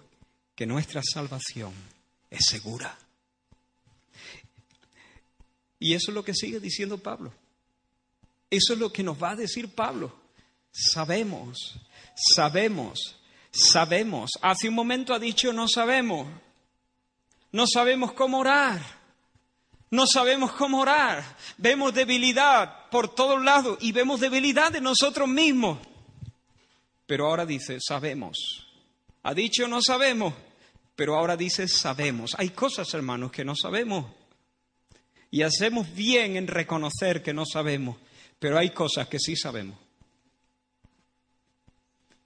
que 0.54 0.66
nuestra 0.66 1.02
salvación 1.02 1.72
es 2.30 2.46
segura. 2.46 2.98
Y 5.78 5.94
eso 5.94 6.10
es 6.10 6.14
lo 6.14 6.24
que 6.24 6.34
sigue 6.34 6.58
diciendo 6.58 6.96
Pablo. 6.98 7.34
Eso 8.48 8.72
es 8.72 8.78
lo 8.78 8.92
que 8.92 9.02
nos 9.02 9.22
va 9.22 9.30
a 9.30 9.36
decir 9.36 9.74
Pablo. 9.74 10.14
Sabemos, 10.70 11.74
sabemos, 12.14 13.18
sabemos. 13.50 14.30
Hace 14.40 14.68
un 14.68 14.74
momento 14.74 15.12
ha 15.12 15.18
dicho 15.18 15.52
no 15.52 15.68
sabemos. 15.68 16.28
No 17.50 17.66
sabemos 17.66 18.12
cómo 18.12 18.38
orar. 18.38 18.80
No 19.90 20.06
sabemos 20.06 20.52
cómo 20.52 20.80
orar. 20.80 21.36
Vemos 21.58 21.92
debilidad 21.92 22.88
por 22.88 23.14
todos 23.14 23.42
lados 23.42 23.76
y 23.82 23.92
vemos 23.92 24.20
debilidad 24.20 24.72
de 24.72 24.80
nosotros 24.80 25.28
mismos. 25.28 25.78
Pero 27.12 27.26
ahora 27.26 27.44
dice, 27.44 27.76
sabemos. 27.78 28.66
Ha 29.24 29.34
dicho 29.34 29.68
no 29.68 29.82
sabemos, 29.82 30.32
pero 30.96 31.14
ahora 31.14 31.36
dice 31.36 31.68
sabemos. 31.68 32.34
Hay 32.38 32.48
cosas, 32.48 32.94
hermanos, 32.94 33.30
que 33.30 33.44
no 33.44 33.54
sabemos. 33.54 34.06
Y 35.30 35.42
hacemos 35.42 35.94
bien 35.94 36.38
en 36.38 36.46
reconocer 36.46 37.22
que 37.22 37.34
no 37.34 37.44
sabemos, 37.44 37.98
pero 38.38 38.56
hay 38.56 38.70
cosas 38.70 39.08
que 39.08 39.18
sí 39.18 39.36
sabemos. 39.36 39.78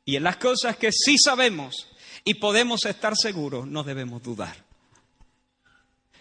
Y 0.05 0.15
en 0.15 0.23
las 0.23 0.37
cosas 0.37 0.77
que 0.77 0.93
sí 0.93 1.19
sabemos 1.19 1.89
y 2.23 2.35
podemos 2.35 2.85
estar 2.85 3.17
seguros, 3.17 3.67
no 3.67 3.83
debemos 3.83 4.23
dudar. 4.23 4.57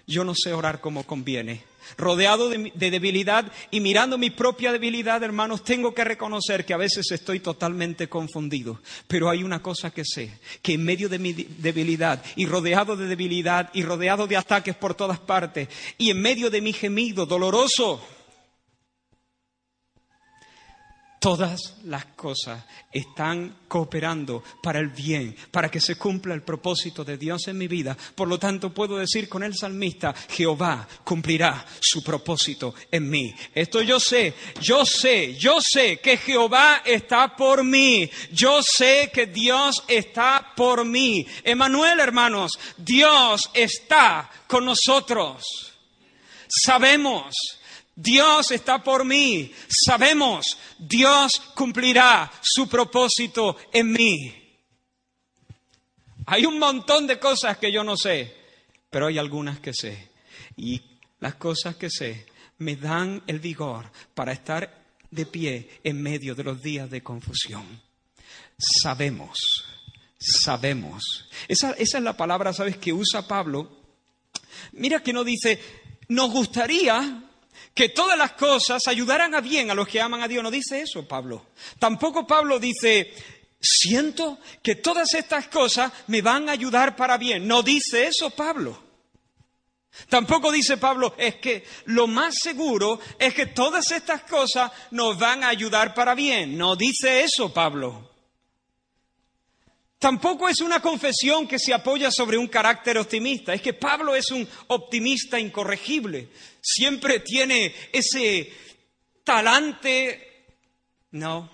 Yo 0.07 0.23
no 0.23 0.33
sé 0.33 0.53
orar 0.53 0.81
como 0.81 1.03
conviene. 1.03 1.63
Rodeado 1.97 2.49
de, 2.49 2.71
debilidad 2.75 3.51
y 3.71 3.79
mirando 3.79 4.17
mi 4.17 4.29
propia 4.29 4.71
debilidad, 4.71 5.23
hermanos, 5.23 5.63
tengo 5.63 5.93
que 5.93 6.03
reconocer 6.03 6.65
que 6.65 6.73
a 6.73 6.77
veces 6.77 7.11
estoy 7.11 7.39
totalmente 7.39 8.09
confundido. 8.09 8.79
Pero 9.07 9.29
hay 9.29 9.43
una 9.43 9.61
cosa 9.61 9.91
que 9.91 10.03
sé, 10.05 10.39
que 10.61 10.73
en 10.73 10.83
medio 10.83 11.09
de 11.09 11.19
mi 11.19 11.33
debilidad 11.33 12.23
y 12.35 12.45
rodeado 12.45 12.95
de 12.95 13.07
debilidad 13.07 13.69
y 13.73 13.83
rodeado 13.83 14.27
de 14.27 14.37
ataques 14.37 14.75
por 14.75 14.93
todas 14.93 15.19
partes 15.19 15.69
y 15.97 16.09
en 16.09 16.21
medio 16.21 16.49
de 16.49 16.61
mi 16.61 16.73
gemido 16.73 17.25
doloroso, 17.25 18.01
Todas 21.25 21.77
las 21.85 22.05
cosas 22.15 22.63
están 22.91 23.61
cooperando 23.67 24.43
para 24.61 24.77
el 24.77 24.89
bien, 24.89 25.35
para 25.49 25.71
que 25.71 25.81
se 25.81 25.95
cumpla 25.95 26.35
el 26.35 26.43
propósito 26.43 27.03
de 27.03 27.17
Dios 27.17 27.47
en 27.47 27.57
mi 27.57 27.67
vida. 27.67 27.97
Por 28.13 28.27
lo 28.27 28.37
tanto, 28.37 28.71
puedo 28.71 28.97
decir 28.97 29.27
con 29.27 29.41
el 29.41 29.55
salmista, 29.55 30.13
Jehová 30.29 30.87
cumplirá 31.03 31.65
su 31.79 32.03
propósito 32.03 32.75
en 32.91 33.09
mí. 33.09 33.33
Esto 33.55 33.81
yo 33.81 33.99
sé, 33.99 34.35
yo 34.61 34.85
sé, 34.85 35.33
yo 35.33 35.61
sé 35.61 35.97
que 35.97 36.17
Jehová 36.17 36.83
está 36.85 37.35
por 37.35 37.63
mí. 37.63 38.07
Yo 38.31 38.61
sé 38.61 39.09
que 39.11 39.25
Dios 39.25 39.83
está 39.87 40.53
por 40.55 40.85
mí. 40.85 41.25
Emanuel, 41.43 42.01
hermanos, 42.01 42.51
Dios 42.77 43.49
está 43.55 44.29
con 44.45 44.63
nosotros. 44.63 45.43
Sabemos 46.47 47.33
Dios 47.95 48.51
está 48.51 48.83
por 48.83 49.05
mí. 49.05 49.51
Sabemos, 49.67 50.57
Dios 50.77 51.41
cumplirá 51.55 52.31
su 52.41 52.67
propósito 52.67 53.57
en 53.71 53.91
mí. 53.91 54.45
Hay 56.27 56.45
un 56.45 56.59
montón 56.59 57.07
de 57.07 57.19
cosas 57.19 57.57
que 57.57 57.71
yo 57.71 57.83
no 57.83 57.95
sé, 57.95 58.35
pero 58.89 59.07
hay 59.07 59.17
algunas 59.17 59.59
que 59.59 59.73
sé. 59.73 60.09
Y 60.57 60.81
las 61.19 61.35
cosas 61.35 61.75
que 61.75 61.89
sé 61.89 62.25
me 62.57 62.75
dan 62.75 63.23
el 63.27 63.39
vigor 63.39 63.91
para 64.13 64.31
estar 64.31 64.83
de 65.11 65.25
pie 65.25 65.79
en 65.83 66.01
medio 66.01 66.35
de 66.35 66.43
los 66.43 66.61
días 66.61 66.89
de 66.89 67.01
confusión. 67.01 67.81
Sabemos, 68.57 69.37
sabemos. 70.17 71.29
Esa, 71.47 71.71
es 71.71 71.93
la 71.93 72.17
palabra, 72.17 72.53
¿sabes?, 72.53 72.77
que 72.77 72.93
usa 72.93 73.27
Pablo. 73.27 73.83
Mira 74.73 75.01
que 75.01 75.13
no 75.13 75.23
dice, 75.23 75.59
nos 76.07 76.31
gustaría 76.31 77.24
que 77.75 77.89
todas 77.89 78.17
las 78.17 78.31
cosas 78.31 78.87
ayudaran 78.87 79.35
a 79.35 79.41
bien 79.41 79.69
a 79.69 79.75
los 79.75 79.87
que 79.87 80.01
aman 80.01 80.23
a 80.23 80.27
Dios. 80.27 80.41
No 80.41 80.49
dice 80.49 80.81
eso 80.81 81.05
Pablo. 81.05 81.47
Tampoco 81.77 82.25
Pablo 82.25 82.57
dice, 82.57 83.13
siento 83.59 84.39
que 84.63 84.75
todas 84.75 85.13
estas 85.13 85.49
cosas 85.49 85.91
me 86.07 86.21
van 86.21 86.47
a 86.47 86.53
ayudar 86.53 86.95
para 86.95 87.17
bien. 87.17 87.45
No 87.45 87.61
dice 87.61 88.07
eso 88.07 88.29
Pablo. 88.29 88.81
Tampoco 90.09 90.51
dice 90.51 90.77
Pablo, 90.77 91.15
es 91.17 91.35
que 91.35 91.65
lo 91.85 92.07
más 92.07 92.35
seguro 92.41 92.99
es 93.19 93.33
que 93.33 93.47
todas 93.47 93.91
estas 93.91 94.21
cosas 94.23 94.71
nos 94.91 95.19
van 95.19 95.43
a 95.43 95.49
ayudar 95.49 95.93
para 95.93 96.15
bien. 96.15 96.57
No 96.57 96.77
dice 96.77 97.23
eso 97.23 97.53
Pablo. 97.53 98.14
Tampoco 99.99 100.49
es 100.49 100.61
una 100.61 100.81
confesión 100.81 101.47
que 101.47 101.57
se 101.57 101.73
apoya 101.73 102.11
sobre 102.11 102.37
un 102.37 102.47
carácter 102.47 102.97
optimista. 102.97 103.53
Es 103.53 103.61
que 103.61 103.73
Pablo 103.73 104.15
es 104.15 104.29
un 104.31 104.47
optimista 104.67 105.39
incorregible. 105.39 106.29
Siempre 106.61 107.21
tiene 107.21 107.73
ese 107.91 108.51
talante. 109.23 110.45
No, 111.11 111.49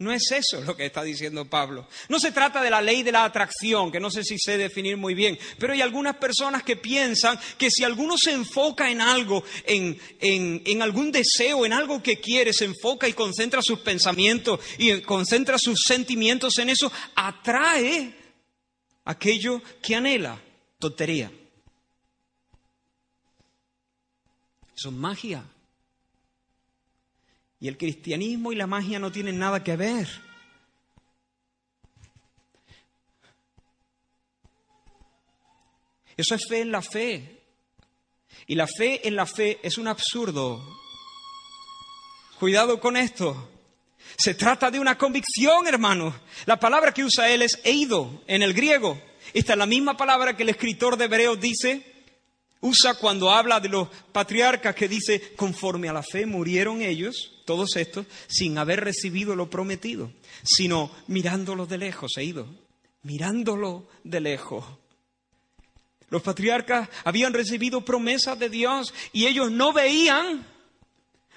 no 0.00 0.12
es 0.12 0.30
eso 0.30 0.60
lo 0.60 0.76
que 0.76 0.86
está 0.86 1.02
diciendo 1.02 1.44
Pablo. 1.44 1.88
No 2.08 2.20
se 2.20 2.30
trata 2.30 2.62
de 2.62 2.70
la 2.70 2.80
ley 2.80 3.02
de 3.02 3.10
la 3.10 3.24
atracción, 3.24 3.90
que 3.90 3.98
no 3.98 4.12
sé 4.12 4.22
si 4.22 4.38
sé 4.38 4.56
definir 4.56 4.96
muy 4.96 5.14
bien, 5.14 5.36
pero 5.58 5.72
hay 5.72 5.80
algunas 5.80 6.16
personas 6.18 6.62
que 6.62 6.76
piensan 6.76 7.38
que 7.58 7.68
si 7.68 7.82
alguno 7.82 8.16
se 8.16 8.30
enfoca 8.30 8.90
en 8.90 9.00
algo, 9.00 9.42
en, 9.64 10.00
en, 10.20 10.82
algún 10.82 11.10
deseo, 11.10 11.66
en 11.66 11.72
algo 11.72 12.00
que 12.00 12.20
quiere, 12.20 12.52
se 12.52 12.66
enfoca 12.66 13.08
y 13.08 13.12
concentra 13.12 13.60
sus 13.60 13.80
pensamientos 13.80 14.60
y 14.78 15.00
concentra 15.00 15.58
sus 15.58 15.80
sentimientos 15.84 16.58
en 16.58 16.68
eso, 16.68 16.92
atrae 17.16 18.14
aquello 19.04 19.60
que 19.82 19.96
anhela. 19.96 20.40
Tontería. 20.78 21.32
Eso 24.76 24.90
es 24.90 24.94
magia. 24.94 25.44
Y 27.60 27.68
el 27.68 27.76
cristianismo 27.76 28.52
y 28.52 28.56
la 28.56 28.66
magia 28.66 28.98
no 28.98 29.10
tienen 29.10 29.38
nada 29.38 29.64
que 29.64 29.76
ver. 29.76 30.08
Eso 36.16 36.34
es 36.34 36.46
fe 36.48 36.60
en 36.60 36.72
la 36.72 36.82
fe. 36.82 37.42
Y 38.46 38.54
la 38.54 38.66
fe 38.66 39.06
en 39.06 39.16
la 39.16 39.26
fe 39.26 39.58
es 39.62 39.78
un 39.78 39.88
absurdo. 39.88 40.60
Cuidado 42.38 42.80
con 42.80 42.96
esto. 42.96 43.50
Se 44.16 44.34
trata 44.34 44.70
de 44.70 44.80
una 44.80 44.96
convicción, 44.96 45.66
hermano. 45.66 46.14
La 46.46 46.58
palabra 46.58 46.92
que 46.92 47.04
usa 47.04 47.30
él 47.30 47.42
es 47.42 47.60
eido 47.64 48.22
en 48.26 48.42
el 48.42 48.54
griego. 48.54 49.00
Esta 49.32 49.52
es 49.52 49.58
la 49.58 49.66
misma 49.66 49.96
palabra 49.96 50.36
que 50.36 50.44
el 50.44 50.48
escritor 50.48 50.96
de 50.96 51.04
Hebreos 51.04 51.40
dice 51.40 51.97
usa 52.60 52.94
cuando 52.94 53.30
habla 53.30 53.60
de 53.60 53.68
los 53.68 53.88
patriarcas 54.12 54.74
que 54.74 54.88
dice, 54.88 55.34
conforme 55.36 55.88
a 55.88 55.92
la 55.92 56.02
fe 56.02 56.26
murieron 56.26 56.82
ellos, 56.82 57.42
todos 57.44 57.76
estos, 57.76 58.06
sin 58.26 58.58
haber 58.58 58.84
recibido 58.84 59.34
lo 59.36 59.48
prometido, 59.48 60.10
sino 60.42 60.90
mirándolo 61.06 61.66
de 61.66 61.78
lejos, 61.78 62.16
eido, 62.16 62.46
mirándolo 63.02 63.88
de 64.04 64.20
lejos. 64.20 64.64
Los 66.10 66.22
patriarcas 66.22 66.88
habían 67.04 67.34
recibido 67.34 67.84
promesas 67.84 68.38
de 68.38 68.48
Dios 68.48 68.94
y 69.12 69.26
ellos 69.26 69.50
no 69.50 69.72
veían 69.72 70.46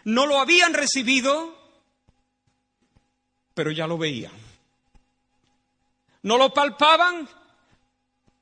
no 0.04 0.26
lo 0.26 0.40
habían 0.40 0.74
recibido, 0.74 1.56
pero 3.54 3.72
ya 3.72 3.88
lo 3.88 3.98
veían. 3.98 4.32
No 6.24 6.38
lo 6.38 6.54
palpaban, 6.54 7.28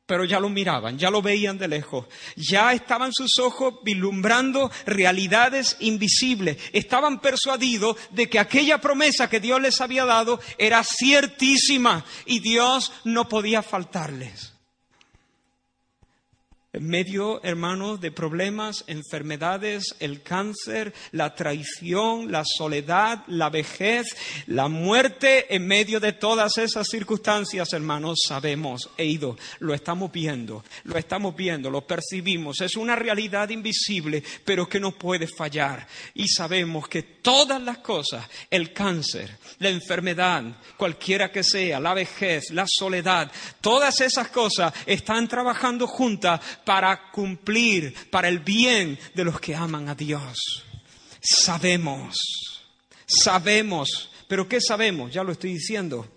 pero 0.09 0.25
ya 0.25 0.39
lo 0.39 0.49
miraban, 0.49 0.97
ya 0.97 1.11
lo 1.11 1.21
veían 1.21 1.59
de 1.59 1.67
lejos. 1.67 2.07
Ya 2.35 2.73
estaban 2.73 3.13
sus 3.13 3.37
ojos 3.37 3.75
vislumbrando 3.83 4.71
realidades 4.87 5.77
invisibles. 5.81 6.57
Estaban 6.73 7.21
persuadidos 7.21 7.95
de 8.09 8.27
que 8.27 8.39
aquella 8.39 8.81
promesa 8.81 9.29
que 9.29 9.39
Dios 9.39 9.61
les 9.61 9.79
había 9.81 10.05
dado 10.05 10.39
era 10.57 10.83
ciertísima 10.83 12.03
y 12.25 12.39
Dios 12.39 12.91
no 13.03 13.29
podía 13.29 13.61
faltarles. 13.61 14.58
En 16.71 16.87
medio, 16.87 17.43
hermanos, 17.43 17.99
de 17.99 18.11
problemas, 18.11 18.83
enfermedades, 18.85 19.95
el 19.99 20.21
cáncer, 20.21 20.93
la 21.11 21.33
traición, 21.33 22.31
la 22.31 22.43
soledad, 22.45 23.23
la 23.25 23.49
vejez, 23.49 24.05
la 24.45 24.67
muerte, 24.67 25.55
en 25.55 25.65
medio 25.65 25.99
de 25.99 26.13
todas 26.13 26.59
esas 26.59 26.87
circunstancias, 26.87 27.73
hermanos, 27.73 28.19
sabemos, 28.27 28.87
he 28.97 29.05
ido, 29.05 29.35
lo 29.57 29.73
estamos 29.73 30.11
viendo, 30.11 30.63
lo 30.83 30.95
estamos 30.99 31.35
viendo, 31.35 31.71
lo 31.71 31.87
percibimos. 31.87 32.61
Es 32.61 32.75
una 32.75 32.95
realidad 32.95 33.49
invisible, 33.49 34.23
pero 34.45 34.69
que 34.69 34.79
no 34.79 34.91
puede 34.91 35.25
fallar. 35.25 35.87
Y 36.13 36.27
sabemos 36.27 36.87
que 36.87 37.01
todas 37.01 37.59
las 37.63 37.79
cosas, 37.79 38.29
el 38.47 38.73
cáncer, 38.73 39.39
la 39.57 39.69
enfermedad, 39.69 40.43
cualquiera 40.77 41.31
que 41.31 41.43
sea, 41.43 41.79
la 41.79 41.95
vejez, 41.95 42.51
la 42.51 42.67
soledad, 42.67 43.31
todas 43.59 44.01
esas 44.01 44.27
cosas 44.27 44.71
están 44.85 45.27
trabajando 45.27 45.87
juntas 45.87 46.39
para 46.69 47.09
cumplir, 47.09 47.95
para 48.11 48.27
el 48.27 48.37
bien 48.37 48.99
de 49.15 49.23
los 49.23 49.39
que 49.39 49.55
aman 49.55 49.89
a 49.89 49.95
Dios. 49.95 50.37
Sabemos, 51.19 52.15
sabemos, 53.07 54.11
pero 54.27 54.47
¿qué 54.47 54.61
sabemos? 54.61 55.11
Ya 55.11 55.23
lo 55.23 55.31
estoy 55.31 55.53
diciendo 55.53 56.07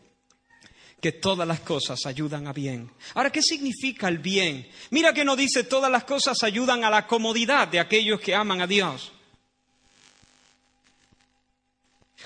que 1.01 1.13
todas 1.13 1.49
las 1.49 1.61
cosas 1.61 2.05
ayudan 2.05 2.47
a 2.49 2.53
bien. 2.53 2.91
Ahora, 3.15 3.33
¿qué 3.33 3.41
significa 3.41 4.09
el 4.09 4.19
bien? 4.19 4.69
Mira 4.91 5.15
que 5.15 5.25
no 5.25 5.37
dice 5.37 5.65
todas 5.65 5.91
las 5.91 6.05
cosas 6.05 6.43
ayudan 6.43 6.85
a 6.85 6.91
la 6.91 7.07
comodidad 7.07 7.69
de 7.69 7.81
aquellos 7.81 8.21
que 8.21 8.35
aman 8.35 8.61
a 8.61 8.67
Dios. 8.67 9.11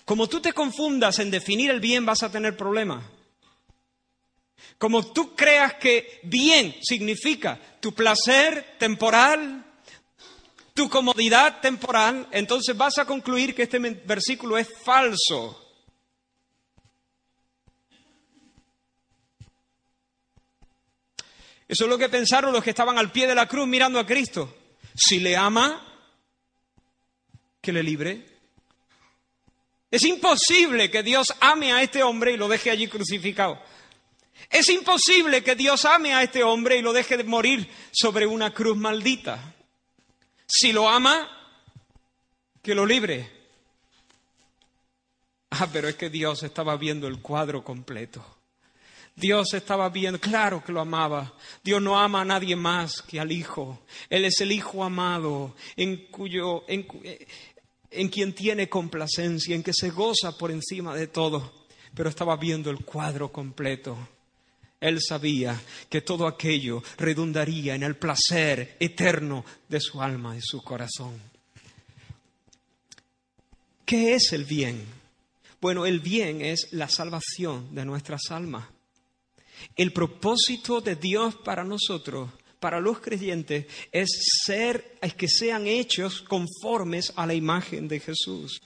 Como 0.04 0.28
tú 0.28 0.40
te 0.40 0.52
confundas 0.52 1.20
en 1.20 1.30
definir 1.30 1.70
el 1.70 1.78
bien, 1.78 2.04
vas 2.04 2.24
a 2.24 2.32
tener 2.32 2.56
problemas. 2.56 3.04
Como 4.78 5.12
tú 5.12 5.34
creas 5.34 5.74
que 5.74 6.20
bien 6.22 6.76
significa 6.82 7.58
tu 7.80 7.94
placer 7.94 8.76
temporal, 8.78 9.64
tu 10.74 10.90
comodidad 10.90 11.60
temporal, 11.60 12.28
entonces 12.30 12.76
vas 12.76 12.98
a 12.98 13.06
concluir 13.06 13.54
que 13.54 13.62
este 13.62 13.78
versículo 13.78 14.58
es 14.58 14.68
falso. 14.84 15.62
Eso 21.68 21.84
es 21.84 21.90
lo 21.90 21.98
que 21.98 22.08
pensaron 22.08 22.52
los 22.52 22.62
que 22.62 22.70
estaban 22.70 22.98
al 22.98 23.10
pie 23.10 23.26
de 23.26 23.34
la 23.34 23.48
cruz 23.48 23.66
mirando 23.66 23.98
a 23.98 24.06
Cristo. 24.06 24.54
Si 24.94 25.18
le 25.18 25.36
ama, 25.36 25.82
que 27.60 27.72
le 27.72 27.82
libre. 27.82 28.24
Es 29.90 30.04
imposible 30.04 30.90
que 30.90 31.02
Dios 31.02 31.34
ame 31.40 31.72
a 31.72 31.82
este 31.82 32.02
hombre 32.02 32.32
y 32.32 32.36
lo 32.36 32.48
deje 32.48 32.70
allí 32.70 32.86
crucificado. 32.86 33.60
Es 34.50 34.68
imposible 34.68 35.42
que 35.42 35.54
Dios 35.54 35.84
ame 35.84 36.14
a 36.14 36.22
este 36.22 36.42
hombre 36.42 36.76
y 36.76 36.82
lo 36.82 36.92
deje 36.92 37.16
de 37.16 37.24
morir 37.24 37.68
sobre 37.92 38.26
una 38.26 38.52
cruz 38.52 38.76
maldita. 38.76 39.54
Si 40.46 40.72
lo 40.72 40.88
ama, 40.88 41.28
que 42.62 42.74
lo 42.74 42.86
libre. 42.86 43.30
Ah, 45.50 45.68
pero 45.72 45.88
es 45.88 45.96
que 45.96 46.10
Dios 46.10 46.42
estaba 46.42 46.76
viendo 46.76 47.06
el 47.06 47.20
cuadro 47.20 47.64
completo. 47.64 48.24
Dios 49.14 49.54
estaba 49.54 49.88
viendo, 49.88 50.20
claro 50.20 50.62
que 50.62 50.72
lo 50.72 50.80
amaba. 50.80 51.32
Dios 51.64 51.80
no 51.80 51.98
ama 51.98 52.20
a 52.20 52.24
nadie 52.24 52.54
más 52.54 53.00
que 53.00 53.18
al 53.18 53.32
Hijo. 53.32 53.82
Él 54.10 54.26
es 54.26 54.40
el 54.42 54.52
Hijo 54.52 54.84
amado, 54.84 55.56
en 55.74 56.08
cuyo, 56.08 56.64
en, 56.68 56.86
en 57.90 58.08
quien 58.08 58.34
tiene 58.34 58.68
complacencia, 58.68 59.56
en 59.56 59.62
que 59.62 59.72
se 59.72 59.90
goza 59.90 60.36
por 60.36 60.50
encima 60.50 60.94
de 60.94 61.06
todo. 61.06 61.66
Pero 61.94 62.10
estaba 62.10 62.36
viendo 62.36 62.70
el 62.70 62.84
cuadro 62.84 63.32
completo. 63.32 63.96
Él 64.86 65.00
sabía 65.02 65.60
que 65.88 66.02
todo 66.02 66.28
aquello 66.28 66.80
redundaría 66.96 67.74
en 67.74 67.82
el 67.82 67.96
placer 67.96 68.76
eterno 68.78 69.44
de 69.68 69.80
su 69.80 70.00
alma 70.00 70.36
y 70.36 70.40
su 70.40 70.62
corazón. 70.62 71.20
¿Qué 73.84 74.14
es 74.14 74.32
el 74.32 74.44
bien? 74.44 74.84
Bueno, 75.60 75.86
el 75.86 75.98
bien 75.98 76.40
es 76.40 76.68
la 76.72 76.88
salvación 76.88 77.74
de 77.74 77.84
nuestras 77.84 78.30
almas. 78.30 78.68
El 79.74 79.92
propósito 79.92 80.80
de 80.80 80.94
Dios 80.94 81.34
para 81.34 81.64
nosotros, 81.64 82.30
para 82.60 82.78
los 82.78 83.00
creyentes, 83.00 83.66
es 83.90 84.08
ser, 84.44 84.98
es 85.02 85.14
que 85.14 85.26
sean 85.26 85.66
hechos 85.66 86.22
conformes 86.22 87.12
a 87.16 87.26
la 87.26 87.34
imagen 87.34 87.88
de 87.88 87.98
Jesús. 87.98 88.60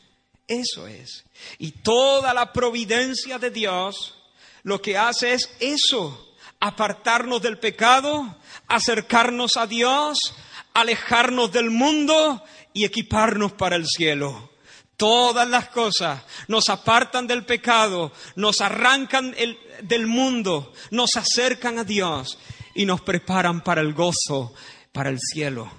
Eso 0.47 0.87
es. 0.87 1.25
Y 1.59 1.71
toda 1.71 2.35
la 2.35 2.53
providencia 2.53 3.39
de 3.39 3.51
Dios 3.51 4.20
lo 4.63 4.81
que 4.83 4.99
hace 4.99 5.35
es 5.35 5.51
eso, 5.61 6.35
apartarnos 6.61 7.41
del 7.43 7.59
pecado, 7.59 8.37
acercarnos 8.69 9.57
a 9.57 9.67
Dios, 9.67 10.35
alejarnos 10.75 11.53
del 11.53 11.71
mundo 11.71 12.43
y 12.73 12.85
equiparnos 12.85 13.53
para 13.53 13.77
el 13.77 13.87
cielo. 13.87 14.51
Todas 14.97 15.49
las 15.49 15.69
cosas 15.69 16.23
nos 16.47 16.69
apartan 16.69 17.27
del 17.27 17.47
pecado, 17.47 18.13
nos 18.37 18.61
arrancan 18.61 19.35
del 19.83 20.07
mundo, 20.07 20.75
nos 20.91 21.17
acercan 21.17 21.79
a 21.79 21.85
Dios 21.85 22.39
y 22.75 22.85
nos 22.85 23.01
preparan 23.01 23.63
para 23.63 23.81
el 23.81 23.95
gozo, 23.95 24.53
para 24.93 25.09
el 25.09 25.19
cielo. 25.19 25.71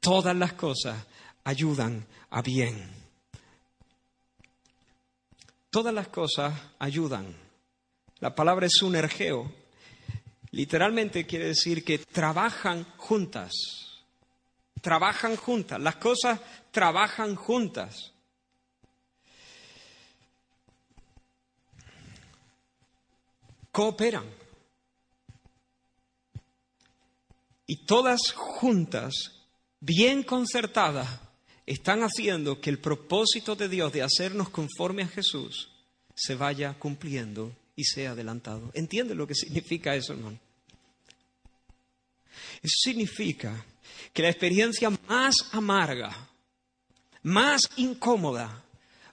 Todas 0.00 0.36
las 0.36 0.52
cosas 0.52 0.96
ayudan 1.42 2.06
a 2.30 2.42
bien. 2.42 2.90
Todas 5.70 5.94
las 5.94 6.08
cosas 6.08 6.52
ayudan. 6.78 7.45
La 8.20 8.34
palabra 8.34 8.66
es 8.66 8.80
un 8.82 8.96
ergeo. 8.96 9.52
Literalmente 10.50 11.26
quiere 11.26 11.48
decir 11.48 11.84
que 11.84 11.98
trabajan 11.98 12.84
juntas. 12.96 13.52
Trabajan 14.80 15.36
juntas. 15.36 15.80
Las 15.80 15.96
cosas 15.96 16.40
trabajan 16.70 17.34
juntas. 17.34 18.12
Cooperan. 23.70 24.24
Y 27.66 27.84
todas 27.84 28.32
juntas, 28.32 29.12
bien 29.80 30.22
concertadas, 30.22 31.20
están 31.66 32.02
haciendo 32.02 32.60
que 32.60 32.70
el 32.70 32.78
propósito 32.78 33.56
de 33.56 33.68
Dios 33.68 33.92
de 33.92 34.04
hacernos 34.04 34.48
conforme 34.48 35.02
a 35.02 35.08
Jesús 35.08 35.68
se 36.14 36.36
vaya 36.36 36.78
cumpliendo 36.78 37.52
y 37.76 37.84
sea 37.84 38.12
adelantado. 38.12 38.70
¿Entiende 38.74 39.14
lo 39.14 39.26
que 39.26 39.34
significa 39.34 39.94
eso, 39.94 40.14
hermano? 40.14 40.38
Eso 42.62 42.74
significa 42.82 43.64
que 44.12 44.22
la 44.22 44.30
experiencia 44.30 44.90
más 45.06 45.36
amarga, 45.52 46.10
más 47.22 47.70
incómoda, 47.76 48.64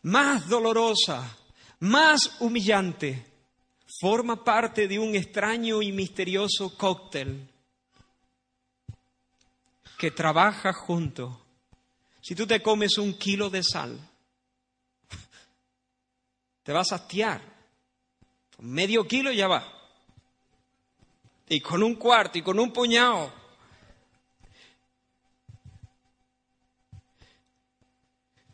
más 0.03 0.47
dolorosa, 0.47 1.37
más 1.79 2.37
humillante, 2.39 3.25
forma 3.99 4.43
parte 4.43 4.87
de 4.87 4.97
un 4.97 5.15
extraño 5.15 5.81
y 5.81 5.91
misterioso 5.91 6.77
cóctel 6.77 7.47
que 9.97 10.11
trabaja 10.11 10.73
junto. 10.73 11.45
Si 12.21 12.33
tú 12.33 12.47
te 12.47 12.61
comes 12.61 12.97
un 12.97 13.17
kilo 13.17 13.49
de 13.49 13.61
sal, 13.61 13.99
te 16.63 16.71
vas 16.71 16.91
a 16.93 16.95
hastiar 16.95 17.52
medio 18.59 19.07
kilo 19.07 19.31
ya 19.31 19.47
va. 19.47 19.69
y 21.49 21.59
con 21.59 21.83
un 21.83 21.95
cuarto 21.95 22.37
y 22.37 22.41
con 22.41 22.57
un 22.57 22.71
puñado. 22.71 23.31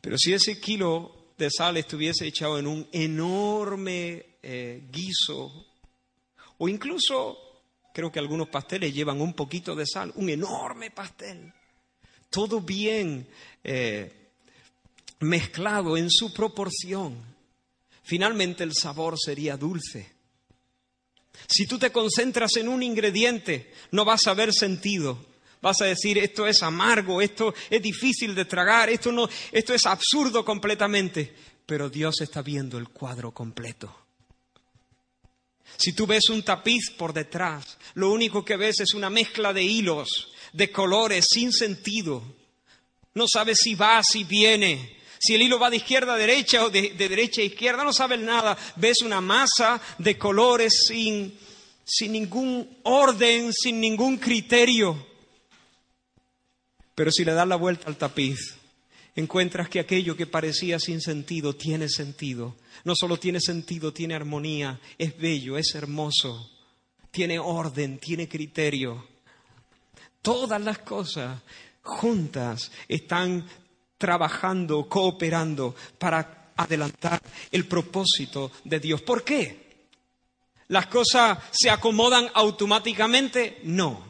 Pero 0.02 0.18
si 0.18 0.34
ese 0.34 0.60
kilo 0.60 1.34
de 1.38 1.50
sal 1.50 1.78
estuviese 1.78 2.28
echado 2.28 2.58
en 2.58 2.68
un 2.68 2.88
enorme 2.92 4.38
eh, 4.42 4.88
guiso, 4.92 5.68
o 6.58 6.68
incluso 6.68 7.38
creo 7.94 8.12
que 8.12 8.20
algunos 8.20 8.50
pasteles 8.50 8.94
llevan 8.94 9.22
un 9.22 9.34
poquito 9.34 9.76
de 9.76 9.86
sal, 9.86 10.12
un 10.16 10.30
enorme 10.30 10.92
pastel, 10.92 11.54
todo 12.30 12.62
bien 12.62 13.28
eh, 13.64 14.32
mezclado 15.20 15.98
en 15.98 16.10
su 16.10 16.34
proporción, 16.34 17.29
finalmente 18.10 18.64
el 18.64 18.74
sabor 18.74 19.16
sería 19.24 19.56
dulce. 19.56 20.12
Si 21.48 21.68
tú 21.68 21.78
te 21.78 21.92
concentras 21.92 22.56
en 22.58 22.68
un 22.68 22.82
ingrediente, 22.82 23.72
no 23.92 24.04
vas 24.04 24.26
a 24.26 24.34
ver 24.34 24.52
sentido. 24.52 25.28
Vas 25.62 25.82
a 25.82 25.86
decir, 25.86 26.18
esto 26.18 26.48
es 26.48 26.64
amargo, 26.64 27.22
esto 27.22 27.54
es 27.70 27.82
difícil 27.82 28.34
de 28.34 28.46
tragar, 28.46 28.90
esto, 28.90 29.12
no, 29.12 29.30
esto 29.52 29.74
es 29.74 29.86
absurdo 29.86 30.44
completamente. 30.44 31.36
Pero 31.66 31.90
Dios 31.90 32.22
está 32.22 32.42
viendo 32.42 32.80
el 32.80 32.90
cuadro 32.90 33.32
completo. 33.32 33.96
Si 35.78 35.94
tú 35.94 36.08
ves 36.08 36.30
un 36.30 36.42
tapiz 36.42 36.90
por 36.98 37.14
detrás, 37.14 37.78
lo 37.94 38.12
único 38.12 38.44
que 38.44 38.58
ves 38.58 38.80
es 38.80 38.96
una 38.96 39.12
mezcla 39.12 39.54
de 39.54 39.64
hilos, 39.64 40.34
de 40.52 40.72
colores, 40.72 41.28
sin 41.30 41.52
sentido. 41.52 42.24
No 43.14 43.28
sabes 43.28 43.60
si 43.60 43.76
va, 43.76 44.02
si 44.04 44.24
viene, 44.24 44.99
si 45.20 45.36
el 45.36 45.42
hilo 45.42 45.60
va 45.60 45.70
de 45.70 45.78
izquierda 45.78 46.14
a 46.14 46.18
derecha 46.18 46.64
o 46.64 46.70
de, 46.70 46.92
derecha 46.92 47.42
a 47.42 47.46
izquierda, 47.46 47.84
no 47.84 47.92
sabes 47.92 48.20
nada. 48.20 48.58
Ves 48.78 49.02
una 49.02 49.20
masa 49.20 49.82
de 49.98 50.18
colores 50.18 50.86
sin, 50.88 51.38
sin 51.84 52.14
ningún 52.14 52.78
orden, 52.84 53.52
sin 53.52 53.82
ningún 53.82 54.18
criterio. 54.18 55.08
Pero 56.96 57.12
si 57.12 57.26
le 57.26 57.34
das 57.34 57.48
la 57.48 57.58
vuelta 57.58 57.88
al 57.88 57.98
tapiz, 57.98 58.56
encuentras 59.14 59.68
que 59.68 59.82
aquello 59.82 60.16
que 60.16 60.26
parecía 60.26 60.80
sin 60.80 61.02
sentido 61.02 61.54
tiene 61.54 61.90
sentido. 61.90 62.56
No 62.86 62.96
solo 62.96 63.18
tiene 63.18 63.42
sentido, 63.42 63.92
tiene 63.92 64.16
armonía, 64.16 64.80
es 64.98 65.18
bello, 65.18 65.58
es 65.58 65.76
hermoso, 65.76 66.50
tiene 67.12 67.40
orden, 67.40 68.00
tiene 68.00 68.30
criterio. 68.30 69.06
Todas 70.22 70.62
las 70.62 70.80
cosas 70.80 71.42
juntas 71.82 72.72
están 72.88 73.46
trabajando, 74.00 74.90
cooperando 74.90 75.76
para 76.00 76.54
adelantar 76.56 77.22
el 77.52 77.68
propósito 77.68 78.52
de 78.64 78.80
Dios. 78.80 79.02
¿Por 79.04 79.24
qué? 79.24 79.70
¿Las 80.70 80.88
cosas 80.88 81.38
se 81.52 81.70
acomodan 81.70 82.30
automáticamente? 82.34 83.60
No. 83.64 84.04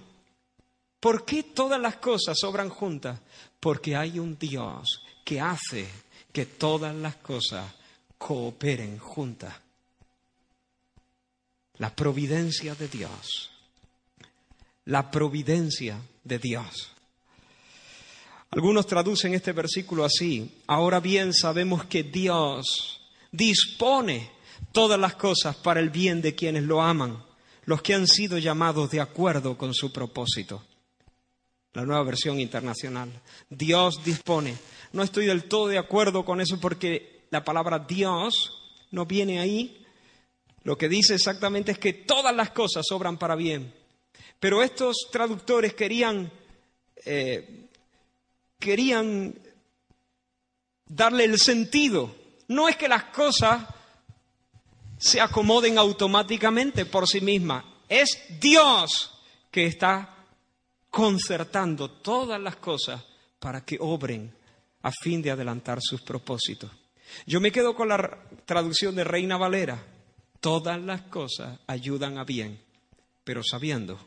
¿Por 1.00 1.26
qué 1.26 1.44
todas 1.44 1.82
las 1.82 1.98
cosas 1.98 2.42
obran 2.44 2.70
juntas? 2.70 3.20
Porque 3.60 3.96
hay 3.96 4.20
un 4.20 4.38
Dios 4.38 5.04
que 5.26 5.42
hace 5.42 5.88
que 6.32 6.46
todas 6.46 6.96
las 6.96 7.16
cosas 7.16 7.66
cooperen 8.18 9.00
juntas. 9.00 9.54
La 11.78 11.96
providencia 11.96 12.76
de 12.76 12.88
Dios. 12.88 13.52
La 14.86 15.10
providencia 15.10 15.98
de 16.24 16.40
Dios. 16.40 16.92
Algunos 18.52 18.88
traducen 18.88 19.34
este 19.34 19.52
versículo 19.52 20.04
así. 20.04 20.62
Ahora 20.68 21.00
bien 21.00 21.34
sabemos 21.34 21.86
que 21.86 22.04
Dios 22.04 23.02
dispone 23.32 24.32
todas 24.72 25.00
las 25.00 25.16
cosas 25.16 25.56
para 25.56 25.80
el 25.80 25.90
bien 25.90 26.22
de 26.22 26.36
quienes 26.36 26.64
lo 26.64 26.82
aman, 26.82 27.24
los 27.66 27.82
que 27.82 27.94
han 27.94 28.08
sido 28.08 28.38
llamados 28.38 28.90
de 28.92 29.02
acuerdo 29.02 29.58
con 29.58 29.74
su 29.74 29.92
propósito 29.92 30.64
la 31.74 31.86
nueva 31.86 32.04
versión 32.04 32.40
internacional. 32.40 33.10
Dios 33.50 34.04
dispone. 34.04 34.58
No 34.92 35.04
estoy 35.04 35.28
del 35.28 35.44
todo 35.44 35.68
de 35.68 35.78
acuerdo 35.78 36.26
con 36.26 36.42
eso 36.42 36.60
porque 36.60 37.26
la 37.30 37.44
palabra 37.44 37.80
Dios 37.80 38.88
no 38.92 39.06
viene 39.06 39.40
ahí. 39.40 39.86
Lo 40.64 40.78
que 40.78 40.90
dice 40.90 41.16
exactamente 41.16 41.72
es 41.72 41.80
que 41.80 41.94
todas 41.94 42.36
las 42.36 42.50
cosas 42.52 42.86
obran 42.92 43.18
para 43.18 43.36
bien. 43.36 43.74
Pero 44.40 44.64
estos 44.64 45.08
traductores 45.12 45.74
querían, 45.74 46.32
eh, 47.06 47.69
querían 48.60 49.34
darle 50.86 51.24
el 51.24 51.40
sentido. 51.40 52.16
No 52.48 52.68
es 52.68 52.76
que 52.76 52.88
las 52.88 53.06
cosas 53.06 53.66
se 54.98 55.22
acomoden 55.22 55.78
automáticamente 55.78 56.86
por 56.86 57.08
sí 57.08 57.22
mismas. 57.22 57.64
Es 57.88 58.20
Dios 58.40 59.12
que 59.50 59.66
está 59.66 60.16
concertando 60.90 61.90
todas 61.90 62.40
las 62.40 62.58
cosas 62.58 63.04
para 63.40 63.64
que 63.64 63.78
obren 63.80 64.34
a 64.82 64.92
fin 64.92 65.22
de 65.22 65.32
adelantar 65.32 65.80
sus 65.82 66.02
propósitos. 66.02 66.72
Yo 67.26 67.40
me 67.40 67.52
quedo 67.52 67.76
con 67.76 67.90
la 67.90 68.20
traducción 68.46 68.96
de 68.96 69.04
Reina 69.04 69.38
Valera. 69.38 69.82
Todas 70.40 70.80
las 70.82 71.02
cosas 71.04 71.60
ayudan 71.68 72.18
a 72.18 72.24
bien, 72.24 72.62
pero 73.24 73.42
sabiendo 73.44 74.00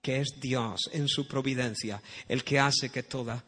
que 0.00 0.20
es 0.20 0.40
Dios 0.40 0.90
en 0.92 1.08
su 1.08 1.26
providencia 1.26 2.02
el 2.28 2.44
que 2.44 2.58
hace 2.58 2.90
que 2.90 3.02
todas 3.02 3.42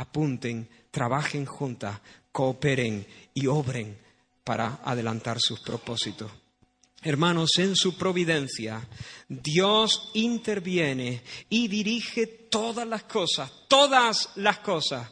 apunten, 0.00 0.68
trabajen 0.90 1.46
juntas, 1.46 2.00
cooperen 2.32 3.06
y 3.34 3.46
obren 3.46 3.98
para 4.44 4.80
adelantar 4.84 5.38
sus 5.40 5.60
propósitos. 5.60 6.30
Hermanos, 7.02 7.52
en 7.58 7.76
su 7.76 7.96
providencia, 7.96 8.86
Dios 9.28 10.10
interviene 10.14 11.22
y 11.48 11.68
dirige 11.68 12.26
todas 12.26 12.86
las 12.86 13.04
cosas, 13.04 13.50
todas 13.68 14.30
las 14.36 14.58
cosas, 14.58 15.10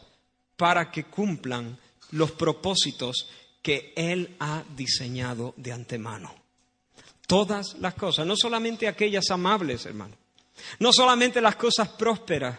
para 0.57 0.91
que 0.91 1.05
cumplan 1.05 1.79
los 2.11 2.33
propósitos 2.33 3.29
que 3.63 3.93
Él 3.97 4.37
ha 4.41 4.65
diseñado 4.77 5.55
de 5.57 5.73
antemano. 5.73 6.35
Todas 7.27 7.75
las 7.79 7.95
cosas, 7.95 8.27
no 8.27 8.37
solamente 8.37 8.89
aquellas 8.89 9.31
amables, 9.31 9.87
hermano, 9.87 10.15
no 10.81 10.93
solamente 10.93 11.41
las 11.41 11.57
cosas 11.57 11.89
prósperas, 11.91 12.59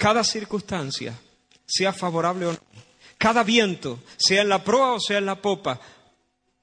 cada 0.00 0.24
circunstancia, 0.24 1.14
sea 1.66 1.92
favorable 1.92 2.46
o 2.46 2.52
no, 2.52 2.58
cada 3.18 3.44
viento, 3.44 3.98
sea 4.16 4.40
en 4.40 4.48
la 4.48 4.64
proa 4.64 4.92
o 4.94 4.98
sea 4.98 5.18
en 5.18 5.26
la 5.26 5.42
popa, 5.42 5.78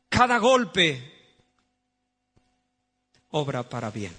cada 0.09 0.39
golpe 0.39 1.13
obra 3.29 3.61
para 3.61 3.91
bien. 3.91 4.11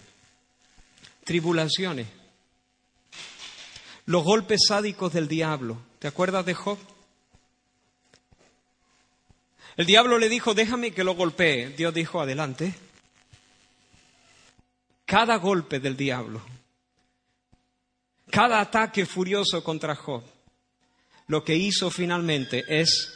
Tribulaciones. 1.25 2.07
Los 4.07 4.23
golpes 4.23 4.61
sádicos 4.69 5.13
del 5.13 5.27
diablo. 5.27 5.77
¿Te 5.99 6.07
acuerdas 6.07 6.47
de 6.47 6.55
Job? 6.55 6.79
El 9.77 9.85
diablo 9.85 10.19
le 10.19 10.29
dijo, 10.29 10.55
déjame 10.55 10.93
que 10.93 11.03
lo 11.03 11.17
golpee. 11.17 11.71
Dios 11.71 11.93
dijo, 11.93 12.21
adelante. 12.21 12.73
Cada 15.05 15.37
golpe 15.39 15.81
del 15.81 15.97
diablo, 15.97 16.41
cada 18.31 18.61
ataque 18.61 19.07
furioso 19.07 19.63
contra 19.63 19.95
Job, 19.95 20.23
lo 21.27 21.45
que 21.45 21.55
hizo 21.55 21.91
finalmente 21.91 22.65
es 22.69 23.13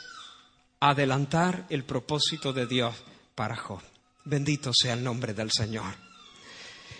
adelantar 0.80 1.66
el 1.70 1.84
propósito 1.84 2.52
de 2.52 2.66
Dios 2.66 2.94
para 3.34 3.56
Job. 3.56 3.80
Bendito 4.24 4.72
sea 4.72 4.94
el 4.94 5.02
nombre 5.02 5.34
del 5.34 5.50
Señor. 5.50 5.94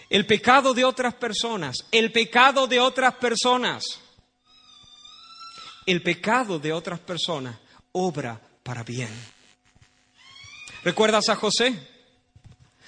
El 0.08 0.26
pecado 0.26 0.74
de 0.74 0.84
otras 0.84 1.14
personas, 1.14 1.76
el 1.90 2.12
pecado 2.12 2.66
de 2.66 2.80
otras 2.80 3.14
personas, 3.14 3.84
el 5.86 6.02
pecado 6.02 6.58
de 6.58 6.72
otras 6.72 7.00
personas 7.00 7.58
obra 7.92 8.40
para 8.62 8.82
bien. 8.82 9.10
¿Recuerdas 10.84 11.28
a 11.28 11.36
José? 11.36 11.88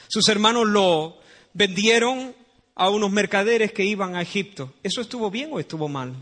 Sus 0.08 0.28
hermanos 0.28 0.66
lo 0.66 1.18
vendieron 1.52 2.34
a 2.74 2.90
unos 2.90 3.10
mercaderes 3.10 3.72
que 3.72 3.84
iban 3.84 4.16
a 4.16 4.22
Egipto. 4.22 4.74
¿Eso 4.82 5.00
estuvo 5.00 5.30
bien 5.30 5.50
o 5.52 5.60
estuvo 5.60 5.88
mal? 5.88 6.14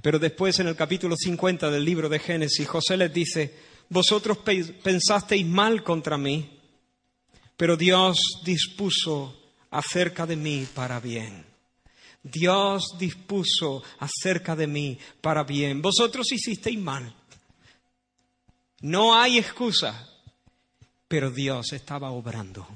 Pero 0.00 0.18
después 0.18 0.58
en 0.60 0.68
el 0.68 0.76
capítulo 0.76 1.16
50 1.16 1.70
del 1.70 1.84
libro 1.84 2.08
de 2.08 2.18
Génesis, 2.18 2.66
José 2.66 2.96
les 2.96 3.12
dice, 3.12 3.54
vosotros 3.88 4.38
pensasteis 4.38 5.46
mal 5.46 5.82
contra 5.82 6.16
mí, 6.16 6.60
pero 7.56 7.76
Dios 7.76 8.40
dispuso 8.44 9.36
acerca 9.70 10.26
de 10.26 10.36
mí 10.36 10.66
para 10.74 11.00
bien. 11.00 11.44
Dios 12.22 12.96
dispuso 12.98 13.82
acerca 13.98 14.56
de 14.56 14.66
mí 14.66 14.98
para 15.20 15.44
bien. 15.44 15.80
Vosotros 15.80 16.30
hicisteis 16.32 16.78
mal. 16.78 17.14
No 18.80 19.14
hay 19.14 19.38
excusa, 19.38 20.08
pero 21.08 21.30
Dios 21.30 21.72
estaba 21.72 22.10
obrando. 22.10 22.66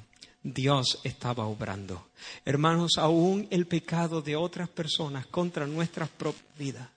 Dios 0.42 1.00
estaba 1.04 1.46
obrando. 1.46 2.08
Hermanos, 2.44 2.92
aún 2.96 3.46
el 3.50 3.66
pecado 3.66 4.22
de 4.22 4.36
otras 4.36 4.68
personas 4.68 5.26
contra 5.26 5.66
nuestras 5.66 6.08
propias 6.08 6.56
vidas 6.58 6.88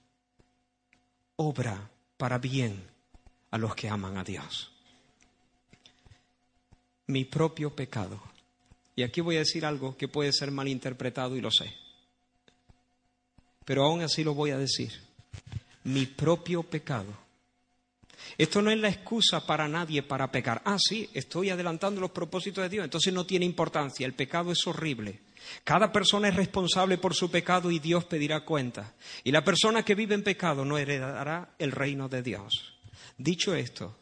obra 1.36 1.90
para 2.18 2.38
bien 2.38 2.82
a 3.52 3.58
los 3.58 3.76
que 3.76 3.90
aman 3.90 4.18
a 4.18 4.24
Dios. 4.24 4.70
mi 7.08 7.26
propio 7.26 7.70
pecado. 7.70 8.20
Y 8.96 9.04
aquí 9.04 9.20
voy 9.22 9.36
a 9.36 9.40
decir 9.40 9.66
algo 9.66 9.98
que 9.98 10.08
puede 10.08 10.32
ser 10.32 10.52
malinterpretado 10.52 11.36
y 11.36 11.42
lo 11.42 11.52
sé. 11.52 11.74
Pero 13.66 13.84
aún 13.84 14.02
así 14.02 14.24
lo 14.24 14.34
voy 14.34 14.52
a 14.52 14.58
decir. 14.58 14.92
Mi 15.84 16.06
propio 16.06 16.64
pecado. 16.64 17.23
Esto 18.38 18.62
no 18.62 18.72
es 18.72 18.80
la 18.80 18.90
excusa 18.90 19.46
para 19.46 19.68
nadie 19.68 20.02
para 20.04 20.32
pecar. 20.32 20.62
Ah, 20.66 20.78
sí, 20.80 21.10
estoy 21.14 21.50
adelantando 21.50 22.02
los 22.02 22.12
propósitos 22.12 22.64
de 22.64 22.70
Dios. 22.70 22.84
Entonces 22.84 23.14
no 23.14 23.26
tiene 23.26 23.46
importancia. 23.46 24.06
El 24.06 24.14
pecado 24.14 24.52
es 24.52 24.66
horrible. 24.66 25.20
Cada 25.64 25.92
persona 25.92 26.30
es 26.30 26.36
responsable 26.36 26.98
por 26.98 27.14
su 27.14 27.30
pecado 27.30 27.70
y 27.70 27.80
Dios 27.80 28.06
pedirá 28.06 28.44
cuenta. 28.46 28.94
Y 29.24 29.32
la 29.32 29.44
persona 29.44 29.84
que 29.84 29.96
vive 29.96 30.16
en 30.16 30.24
pecado 30.24 30.66
no 30.66 30.78
heredará 30.78 31.56
el 31.60 31.72
reino 31.72 32.10
de 32.10 32.24
Dios. 32.24 32.80
Dicho 33.18 33.54
esto, 33.54 33.96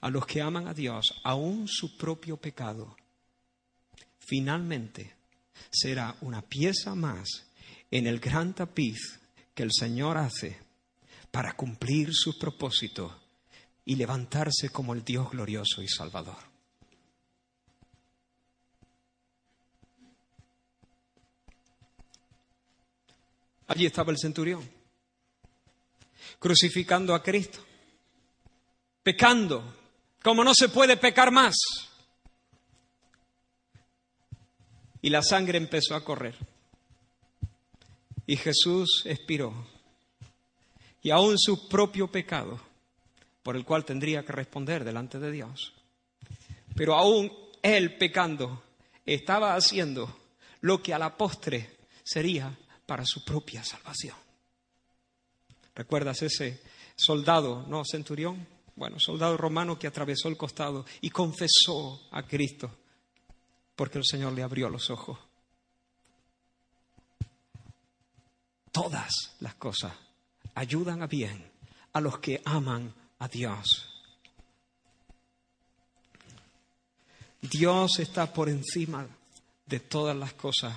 a 0.00 0.10
los 0.10 0.26
que 0.26 0.40
aman 0.40 0.68
a 0.68 0.74
Dios, 0.74 1.20
aún 1.24 1.68
su 1.68 1.96
propio 1.96 2.36
pecado, 2.36 2.96
finalmente 4.18 5.14
será 5.70 6.16
una 6.20 6.42
pieza 6.42 6.94
más 6.94 7.46
en 7.90 8.06
el 8.06 8.20
gran 8.20 8.54
tapiz 8.54 9.20
que 9.54 9.62
el 9.62 9.72
Señor 9.72 10.16
hace 10.16 10.58
para 11.30 11.54
cumplir 11.54 12.10
sus 12.12 12.36
propósitos 12.36 13.12
y 13.86 13.94
levantarse 13.94 14.68
como 14.68 14.92
el 14.92 15.04
Dios 15.04 15.30
glorioso 15.30 15.80
y 15.80 15.88
salvador. 15.88 16.36
Allí 23.68 23.86
estaba 23.86 24.10
el 24.10 24.18
centurión, 24.18 24.68
crucificando 26.38 27.14
a 27.14 27.22
Cristo, 27.22 27.60
pecando, 29.02 29.62
como 30.22 30.42
no 30.42 30.52
se 30.52 30.68
puede 30.68 30.96
pecar 30.96 31.30
más. 31.30 31.56
Y 35.00 35.10
la 35.10 35.22
sangre 35.22 35.58
empezó 35.58 35.94
a 35.94 36.04
correr. 36.04 36.36
Y 38.26 38.36
Jesús 38.36 39.02
expiró. 39.04 39.68
Y 41.02 41.10
aún 41.10 41.38
su 41.38 41.68
propio 41.68 42.10
pecado, 42.10 42.60
por 43.46 43.54
el 43.54 43.64
cual 43.64 43.84
tendría 43.84 44.24
que 44.24 44.32
responder 44.32 44.82
delante 44.82 45.20
de 45.20 45.30
Dios. 45.30 45.72
Pero 46.74 46.96
aún 46.96 47.30
él 47.62 47.96
pecando, 47.96 48.64
estaba 49.04 49.54
haciendo 49.54 50.18
lo 50.62 50.82
que 50.82 50.92
a 50.92 50.98
la 50.98 51.16
postre 51.16 51.76
sería 52.02 52.52
para 52.86 53.04
su 53.06 53.24
propia 53.24 53.62
salvación. 53.62 54.16
¿Recuerdas 55.76 56.22
ese 56.22 56.60
soldado, 56.96 57.64
no 57.68 57.84
centurión? 57.84 58.48
Bueno, 58.74 58.96
soldado 58.98 59.36
romano 59.36 59.78
que 59.78 59.86
atravesó 59.86 60.26
el 60.26 60.36
costado 60.36 60.84
y 61.00 61.10
confesó 61.10 62.08
a 62.10 62.24
Cristo 62.26 62.68
porque 63.76 63.98
el 63.98 64.04
Señor 64.04 64.32
le 64.32 64.42
abrió 64.42 64.68
los 64.68 64.90
ojos. 64.90 65.20
Todas 68.72 69.36
las 69.38 69.54
cosas 69.54 69.92
ayudan 70.56 71.00
a 71.00 71.06
bien 71.06 71.48
a 71.92 72.00
los 72.00 72.18
que 72.18 72.42
aman 72.44 73.05
a 73.18 73.28
Dios. 73.28 73.96
Dios 77.40 77.98
está 77.98 78.32
por 78.32 78.48
encima 78.48 79.06
de 79.66 79.80
todas 79.80 80.16
las 80.16 80.32
cosas 80.34 80.74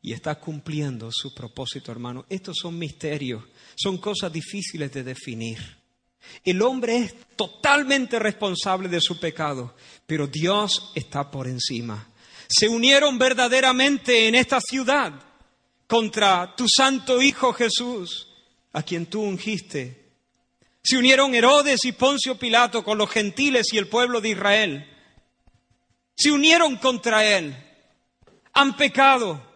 y 0.00 0.12
está 0.12 0.34
cumpliendo 0.38 1.10
su 1.12 1.32
propósito, 1.32 1.92
hermano. 1.92 2.26
Estos 2.28 2.56
son 2.60 2.78
misterios, 2.78 3.44
son 3.74 3.98
cosas 3.98 4.32
difíciles 4.32 4.92
de 4.92 5.04
definir. 5.04 5.58
El 6.44 6.62
hombre 6.62 6.98
es 6.98 7.14
totalmente 7.36 8.18
responsable 8.18 8.88
de 8.88 9.00
su 9.00 9.18
pecado, 9.18 9.74
pero 10.06 10.26
Dios 10.26 10.92
está 10.94 11.30
por 11.30 11.48
encima. 11.48 12.08
Se 12.48 12.68
unieron 12.68 13.18
verdaderamente 13.18 14.28
en 14.28 14.34
esta 14.34 14.60
ciudad 14.60 15.12
contra 15.86 16.54
tu 16.56 16.68
santo 16.68 17.20
Hijo 17.20 17.52
Jesús, 17.52 18.28
a 18.72 18.82
quien 18.82 19.06
tú 19.06 19.22
ungiste. 19.22 20.01
Se 20.82 20.96
unieron 20.96 21.34
Herodes 21.34 21.84
y 21.84 21.92
Poncio 21.92 22.38
Pilato 22.38 22.82
con 22.82 22.98
los 22.98 23.10
gentiles 23.10 23.72
y 23.72 23.78
el 23.78 23.88
pueblo 23.88 24.20
de 24.20 24.30
Israel. 24.30 24.88
Se 26.16 26.30
unieron 26.30 26.76
contra 26.76 27.24
él. 27.24 27.56
Han 28.54 28.76
pecado 28.76 29.52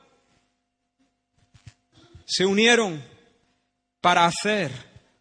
se 2.27 2.45
unieron 2.45 3.03
para 4.01 4.27
hacer 4.27 4.73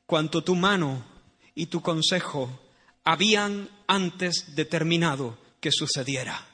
cuanto 0.06 0.44
tu 0.44 0.56
mano 0.56 1.06
y 1.54 1.68
tu 1.68 1.82
consejo 1.82 2.60
habían 3.04 3.70
antes 3.88 4.56
determinado 4.56 5.38
que 5.60 5.72
sucediera. 5.72 6.46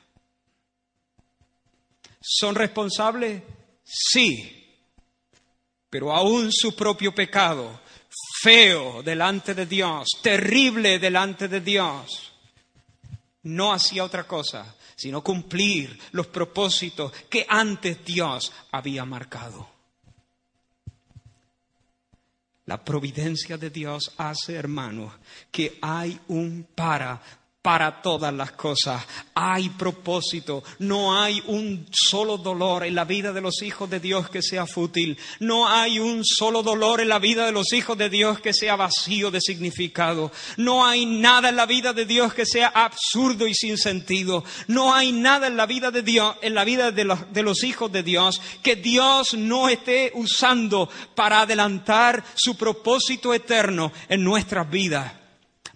¿Son 2.22 2.54
responsables? 2.54 3.42
Sí, 3.84 4.86
pero 5.90 6.14
aún 6.14 6.52
su 6.52 6.76
propio 6.76 7.16
pecado, 7.16 7.82
feo 8.42 9.04
delante 9.04 9.54
de 9.54 9.66
Dios, 9.66 10.08
terrible 10.22 11.00
delante 11.00 11.48
de 11.48 11.62
Dios, 11.62 12.34
no 13.44 13.74
hacía 13.74 14.04
otra 14.04 14.26
cosa 14.26 14.76
sino 15.02 15.24
cumplir 15.24 15.98
los 16.12 16.28
propósitos 16.28 17.12
que 17.28 17.44
antes 17.50 18.06
Dios 18.06 18.54
había 18.72 19.04
marcado. 19.04 19.68
La 22.68 22.86
providencia 22.86 23.58
de 23.58 23.72
Dios 23.72 24.14
hace, 24.18 24.54
hermano, 24.54 25.12
que 25.50 25.80
hay 25.82 26.20
un 26.28 26.68
para 26.76 27.20
para 27.62 28.02
todas 28.02 28.34
las 28.34 28.52
cosas. 28.54 29.06
Hay 29.36 29.70
propósito. 29.70 30.64
No 30.80 31.20
hay 31.20 31.44
un 31.46 31.86
solo 31.92 32.38
dolor 32.38 32.84
en 32.84 32.96
la 32.96 33.06
vida 33.06 33.32
de 33.32 33.42
los 33.42 33.62
hijos 33.62 33.90
de 33.90 34.00
Dios 34.00 34.30
que 34.30 34.42
sea 34.42 34.66
fútil. 34.66 35.18
No 35.40 35.68
hay 35.68 36.00
un 36.00 36.26
solo 36.26 36.64
dolor 36.64 37.02
en 37.02 37.10
la 37.10 37.20
vida 37.20 37.46
de 37.46 37.52
los 37.52 37.72
hijos 37.74 37.98
de 37.98 38.10
Dios 38.10 38.40
que 38.40 38.54
sea 38.54 38.76
vacío 38.76 39.30
de 39.30 39.42
significado. 39.42 40.32
No 40.58 40.86
hay 40.86 41.06
nada 41.06 41.50
en 41.50 41.56
la 41.56 41.68
vida 41.68 41.94
de 41.94 42.06
Dios 42.06 42.34
que 42.34 42.48
sea 42.48 42.68
absurdo 42.68 43.46
y 43.46 43.54
sin 43.54 43.78
sentido. 43.78 44.44
No 44.68 44.94
hay 44.94 45.12
nada 45.12 45.48
en 45.48 45.58
la 45.58 45.68
vida 45.68 45.92
de 45.92 46.02
Dios, 46.02 46.36
en 46.42 46.56
la 46.56 46.64
vida 46.64 46.92
de 46.92 47.04
los, 47.04 47.20
los 47.32 47.64
hijos 47.64 47.92
de 47.92 48.02
Dios 48.02 48.42
que 48.64 48.76
Dios 48.76 49.36
no 49.36 49.70
esté 49.70 50.12
usando 50.16 50.90
para 51.14 51.42
adelantar 51.42 52.24
su 52.36 52.58
propósito 52.58 53.34
eterno 53.34 53.92
en 54.10 54.24
nuestras 54.24 54.70
vidas 54.70 55.21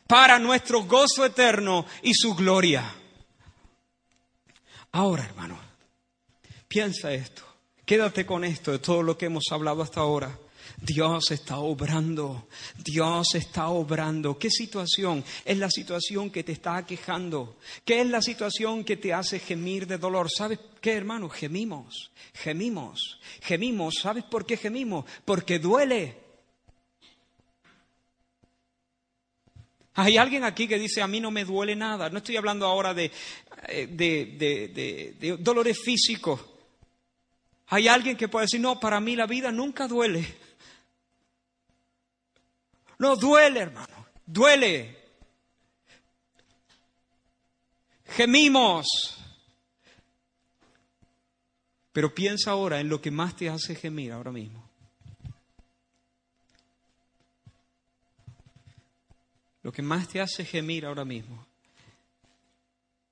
para 0.07 0.39
nuestro 0.39 0.83
gozo 0.83 1.25
eterno 1.25 1.85
y 2.03 2.13
su 2.13 2.35
gloria. 2.35 2.95
Ahora, 4.91 5.25
hermano, 5.25 5.59
piensa 6.67 7.11
esto, 7.11 7.43
quédate 7.85 8.25
con 8.25 8.43
esto 8.43 8.71
de 8.71 8.79
todo 8.79 9.03
lo 9.03 9.17
que 9.17 9.25
hemos 9.25 9.45
hablado 9.51 9.81
hasta 9.81 9.99
ahora. 9.99 10.37
Dios 10.81 11.31
está 11.31 11.57
obrando, 11.59 12.47
Dios 12.77 13.35
está 13.35 13.69
obrando. 13.69 14.37
¿Qué 14.37 14.49
situación 14.49 15.23
es 15.45 15.57
la 15.57 15.69
situación 15.69 16.29
que 16.29 16.43
te 16.43 16.51
está 16.51 16.77
aquejando? 16.77 17.57
¿Qué 17.85 18.01
es 18.01 18.07
la 18.07 18.21
situación 18.21 18.83
que 18.83 18.97
te 18.97 19.13
hace 19.13 19.39
gemir 19.39 19.87
de 19.87 19.97
dolor? 19.97 20.29
¿Sabes 20.29 20.59
qué, 20.81 20.93
hermano? 20.93 21.29
Gemimos, 21.29 22.11
gemimos, 22.33 23.19
gemimos. 23.41 23.95
¿Sabes 24.01 24.25
por 24.25 24.45
qué 24.45 24.57
gemimos? 24.57 25.05
Porque 25.23 25.59
duele. 25.59 26.24
Hay 29.95 30.17
alguien 30.17 30.43
aquí 30.43 30.67
que 30.67 30.77
dice, 30.77 31.01
a 31.01 31.07
mí 31.07 31.21
no 31.21 31.31
me 31.31 31.45
duele 31.45 31.75
nada. 31.75 32.09
No 32.09 32.17
estoy 32.17 32.35
hablando 32.35 32.65
ahora 32.65 32.93
de, 32.93 33.11
eh, 33.67 33.87
de, 33.87 35.37
dolores 35.39 35.79
físicos. 35.81 36.41
Hay 37.67 37.87
alguien 37.87 38.17
que 38.17 38.27
puede 38.27 38.45
decir, 38.45 38.59
no, 38.59 38.79
para 38.79 38.99
mí 38.99 39.15
la 39.15 39.25
vida 39.25 39.51
nunca 39.51 39.87
duele. 39.87 40.25
No 42.99 43.15
duele, 43.15 43.61
hermano, 43.61 44.07
duele. 44.25 44.97
Gemimos. 48.05 48.85
Pero 51.93 52.13
piensa 52.13 52.51
ahora 52.51 52.81
en 52.81 52.89
lo 52.89 53.01
que 53.01 53.11
más 53.11 53.35
te 53.37 53.49
hace 53.49 53.75
gemir 53.75 54.11
ahora 54.11 54.31
mismo. 54.31 54.64
Lo 59.65 59.71
que 59.71 59.81
más 59.81 60.07
te 60.07 60.21
hace 60.21 60.45
gemir 60.45 60.85
ahora 60.85 61.05
mismo. 61.05 61.43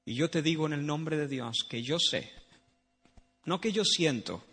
Y 0.06 0.14
yo 0.14 0.30
te 0.30 0.44
digo 0.44 0.68
en 0.68 0.74
el 0.74 0.86
nombre 0.86 1.18
de 1.18 1.28
Dios 1.28 1.66
que 1.68 1.82
yo 1.82 1.98
sé, 1.98 2.32
no 3.46 3.60
que 3.60 3.72
yo 3.72 3.84
siento, 3.84 4.46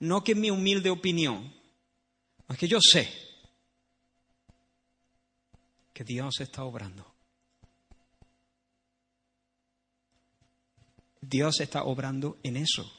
no 0.00 0.24
que 0.24 0.34
mi 0.34 0.50
humilde 0.50 0.90
opinión, 0.90 1.54
es 2.48 2.58
que 2.58 2.66
yo 2.66 2.80
sé 2.80 3.08
que 5.92 6.02
Dios 6.02 6.40
está 6.40 6.64
obrando. 6.64 7.06
Dios 11.20 11.60
está 11.60 11.84
obrando 11.84 12.38
en 12.42 12.56
eso 12.56 12.92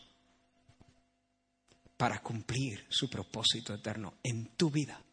para 1.98 2.24
cumplir 2.24 2.86
su 2.88 3.10
propósito 3.10 3.74
eterno 3.74 4.14
en 4.24 4.56
tu 4.56 4.72
vida. 4.72 5.04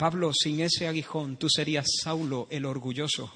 Pablo, 0.00 0.32
sin 0.32 0.60
ese 0.62 0.88
aguijón 0.88 1.36
tú 1.36 1.50
serías 1.50 1.84
Saulo 2.02 2.48
el 2.50 2.64
orgulloso. 2.64 3.30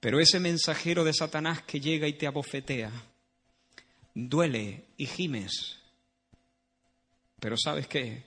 Pero 0.00 0.20
ese 0.20 0.38
mensajero 0.38 1.02
de 1.02 1.14
Satanás 1.14 1.62
que 1.62 1.80
llega 1.80 2.06
y 2.06 2.12
te 2.12 2.26
abofetea, 2.26 2.92
duele 4.12 4.84
y 4.98 5.06
gimes. 5.06 5.78
Pero 7.40 7.56
¿sabes 7.56 7.86
qué? 7.86 8.22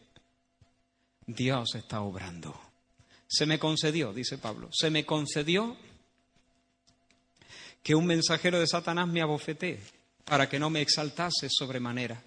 Dios 1.27 1.75
está 1.75 2.01
obrando. 2.01 2.59
Se 3.27 3.45
me 3.45 3.59
concedió, 3.59 4.11
dice 4.11 4.39
Pablo, 4.39 4.69
se 4.71 4.89
me 4.89 5.05
concedió 5.05 5.77
que 7.83 7.93
un 7.93 8.07
mensajero 8.07 8.59
de 8.59 8.65
Satanás 8.65 9.07
me 9.07 9.21
abofetee 9.21 9.79
para 10.25 10.49
que 10.49 10.57
no 10.57 10.71
me 10.71 10.81
exaltase 10.81 11.47
sobremanera. 11.47 12.23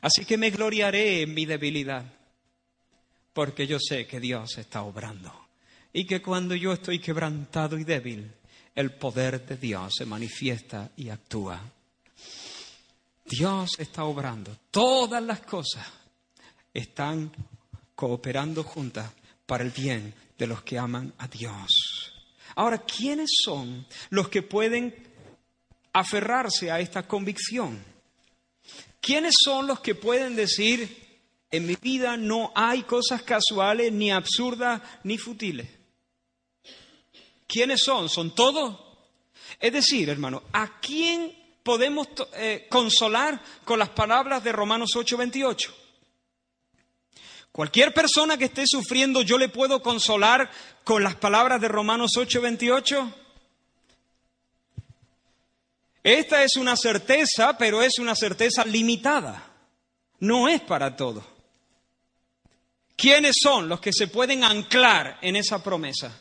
Así 0.00 0.24
que 0.24 0.36
me 0.36 0.50
gloriaré 0.50 1.22
en 1.22 1.34
mi 1.34 1.46
debilidad, 1.46 2.04
porque 3.32 3.66
yo 3.66 3.78
sé 3.78 4.06
que 4.06 4.20
Dios 4.20 4.58
está 4.58 4.82
obrando 4.82 5.32
y 5.92 6.06
que 6.06 6.20
cuando 6.20 6.54
yo 6.54 6.72
estoy 6.72 6.98
quebrantado 6.98 7.78
y 7.78 7.84
débil, 7.84 8.30
el 8.74 8.92
poder 8.92 9.46
de 9.46 9.56
Dios 9.56 9.94
se 9.96 10.04
manifiesta 10.04 10.90
y 10.96 11.08
actúa. 11.08 11.60
Dios 13.24 13.70
está 13.78 14.04
obrando. 14.04 14.56
Todas 14.70 15.22
las 15.22 15.40
cosas 15.40 15.86
están 16.72 17.32
cooperando 17.94 18.62
juntas 18.62 19.10
para 19.46 19.64
el 19.64 19.70
bien 19.70 20.14
de 20.38 20.46
los 20.46 20.62
que 20.62 20.78
aman 20.78 21.12
a 21.18 21.26
Dios. 21.26 22.12
Ahora, 22.54 22.78
¿quiénes 22.78 23.30
son 23.42 23.86
los 24.10 24.28
que 24.28 24.42
pueden 24.42 24.94
aferrarse 25.92 26.70
a 26.70 26.78
esta 26.78 27.08
convicción? 27.08 27.82
¿Quiénes 29.06 29.36
son 29.38 29.68
los 29.68 29.78
que 29.78 29.94
pueden 29.94 30.34
decir, 30.34 31.22
en 31.52 31.64
mi 31.64 31.76
vida 31.76 32.16
no 32.16 32.50
hay 32.56 32.82
cosas 32.82 33.22
casuales, 33.22 33.92
ni 33.92 34.10
absurdas, 34.10 34.82
ni 35.04 35.16
futiles? 35.16 35.68
¿Quiénes 37.46 37.84
son? 37.84 38.08
¿Son 38.08 38.34
todos? 38.34 38.76
Es 39.60 39.72
decir, 39.72 40.08
hermano, 40.08 40.42
¿a 40.52 40.80
quién 40.80 41.32
podemos 41.62 42.08
eh, 42.34 42.66
consolar 42.68 43.40
con 43.64 43.78
las 43.78 43.90
palabras 43.90 44.42
de 44.42 44.50
Romanos 44.50 44.90
8:28? 44.96 45.72
Cualquier 47.52 47.94
persona 47.94 48.36
que 48.36 48.46
esté 48.46 48.66
sufriendo, 48.66 49.22
yo 49.22 49.38
le 49.38 49.48
puedo 49.48 49.82
consolar 49.82 50.50
con 50.82 51.04
las 51.04 51.14
palabras 51.14 51.60
de 51.60 51.68
Romanos 51.68 52.10
8:28. 52.16 53.14
Esta 56.06 56.44
es 56.44 56.54
una 56.54 56.76
certeza, 56.76 57.58
pero 57.58 57.82
es 57.82 57.98
una 57.98 58.14
certeza 58.14 58.64
limitada. 58.64 59.44
No 60.20 60.48
es 60.48 60.60
para 60.60 60.94
todo. 60.94 61.26
¿Quiénes 62.94 63.34
son 63.42 63.68
los 63.68 63.80
que 63.80 63.92
se 63.92 64.06
pueden 64.06 64.44
anclar 64.44 65.18
en 65.20 65.34
esa 65.34 65.64
promesa? 65.64 66.16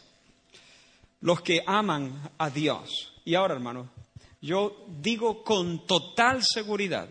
Los 1.21 1.41
que 1.41 1.61
aman 1.67 2.31
a 2.35 2.49
Dios. 2.49 3.13
Y 3.25 3.35
ahora, 3.35 3.53
hermano, 3.53 3.91
yo 4.41 4.87
digo 4.87 5.43
con 5.43 5.85
total 5.85 6.41
seguridad 6.43 7.07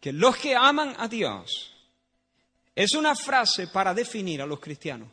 que 0.00 0.12
los 0.12 0.36
que 0.36 0.54
aman 0.54 0.94
a 0.96 1.08
Dios 1.08 1.74
es 2.76 2.94
una 2.94 3.16
frase 3.16 3.66
para 3.66 3.92
definir 3.92 4.40
a 4.40 4.46
los 4.46 4.60
cristianos. 4.60 5.08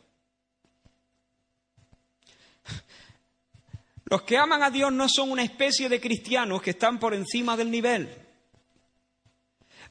Los 4.12 4.24
que 4.24 4.36
aman 4.36 4.62
a 4.62 4.68
Dios 4.68 4.92
no 4.92 5.08
son 5.08 5.30
una 5.30 5.42
especie 5.42 5.88
de 5.88 5.98
cristianos 5.98 6.60
que 6.60 6.72
están 6.72 6.98
por 6.98 7.14
encima 7.14 7.56
del 7.56 7.70
nivel. 7.70 8.14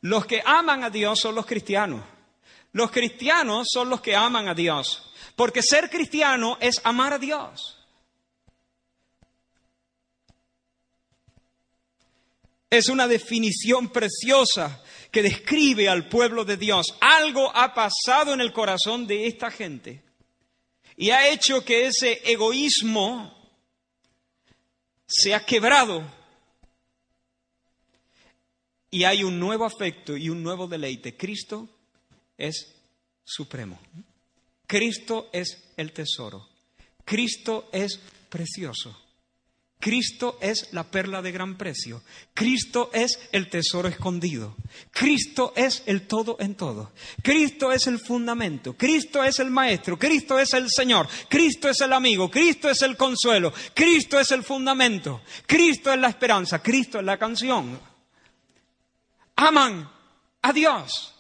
Los 0.01 0.27
que 0.27 0.43
aman 0.45 0.83
a 0.83 0.91
Dios 0.91 1.19
son 1.19 1.33
los 1.33 1.47
cristianos. 1.47 2.05
Los 2.71 2.91
cristianos 2.91 3.69
son 3.73 3.89
los 3.89 3.99
que 3.99 4.15
aman 4.15 4.47
a 4.47 4.53
Dios. 4.53 5.11
Porque 5.35 5.63
ser 5.63 5.89
cristiano 5.89 6.59
es 6.61 6.79
amar 6.83 7.13
a 7.13 7.17
Dios. 7.17 7.79
Es 12.69 12.89
una 12.89 13.07
definición 13.07 13.89
preciosa 13.89 14.83
que 15.09 15.23
describe 15.23 15.89
al 15.89 16.09
pueblo 16.09 16.45
de 16.45 16.57
Dios. 16.57 16.95
Algo 17.01 17.51
ha 17.55 17.73
pasado 17.73 18.35
en 18.35 18.41
el 18.41 18.53
corazón 18.53 19.07
de 19.07 19.25
esta 19.25 19.49
gente 19.49 20.03
y 20.95 21.09
ha 21.09 21.27
hecho 21.27 21.65
que 21.65 21.87
ese 21.87 22.21
egoísmo 22.31 23.40
se 25.11 25.35
ha 25.35 25.45
quebrado 25.45 26.03
y 28.89 29.03
hay 29.03 29.23
un 29.23 29.39
nuevo 29.39 29.65
afecto 29.65 30.15
y 30.15 30.29
un 30.29 30.41
nuevo 30.41 30.67
deleite. 30.67 31.17
Cristo 31.17 31.67
es 32.37 32.73
supremo. 33.23 33.79
Cristo 34.65 35.29
es 35.33 35.73
el 35.75 35.91
tesoro. 35.91 36.47
Cristo 37.03 37.69
es 37.73 37.99
precioso. 38.29 38.97
Cristo 39.81 40.37
es 40.39 40.71
la 40.71 40.83
perla 40.83 41.21
de 41.21 41.31
gran 41.31 41.57
precio. 41.57 42.03
Cristo 42.33 42.91
es 42.93 43.19
el 43.31 43.49
tesoro 43.49 43.89
escondido. 43.89 44.55
Cristo 44.91 45.51
es 45.55 45.83
el 45.87 46.07
todo 46.07 46.37
en 46.39 46.55
todo. 46.55 46.91
Cristo 47.23 47.71
es 47.71 47.87
el 47.87 47.99
fundamento. 47.99 48.77
Cristo 48.77 49.23
es 49.23 49.39
el 49.39 49.49
maestro. 49.49 49.97
Cristo 49.97 50.39
es 50.39 50.53
el 50.53 50.69
Señor. 50.69 51.07
Cristo 51.27 51.67
es 51.67 51.81
el 51.81 51.91
amigo. 51.91 52.29
Cristo 52.29 52.69
es 52.69 52.81
el 52.83 52.95
consuelo. 52.95 53.51
Cristo 53.73 54.19
es 54.19 54.31
el 54.31 54.43
fundamento. 54.43 55.21
Cristo 55.47 55.91
es 55.91 55.99
la 55.99 56.09
esperanza. 56.09 56.61
Cristo 56.61 56.99
es 56.99 57.05
la 57.05 57.17
canción. 57.17 57.79
Aman 59.35 59.89
a 60.43 60.53
Dios. 60.53 61.15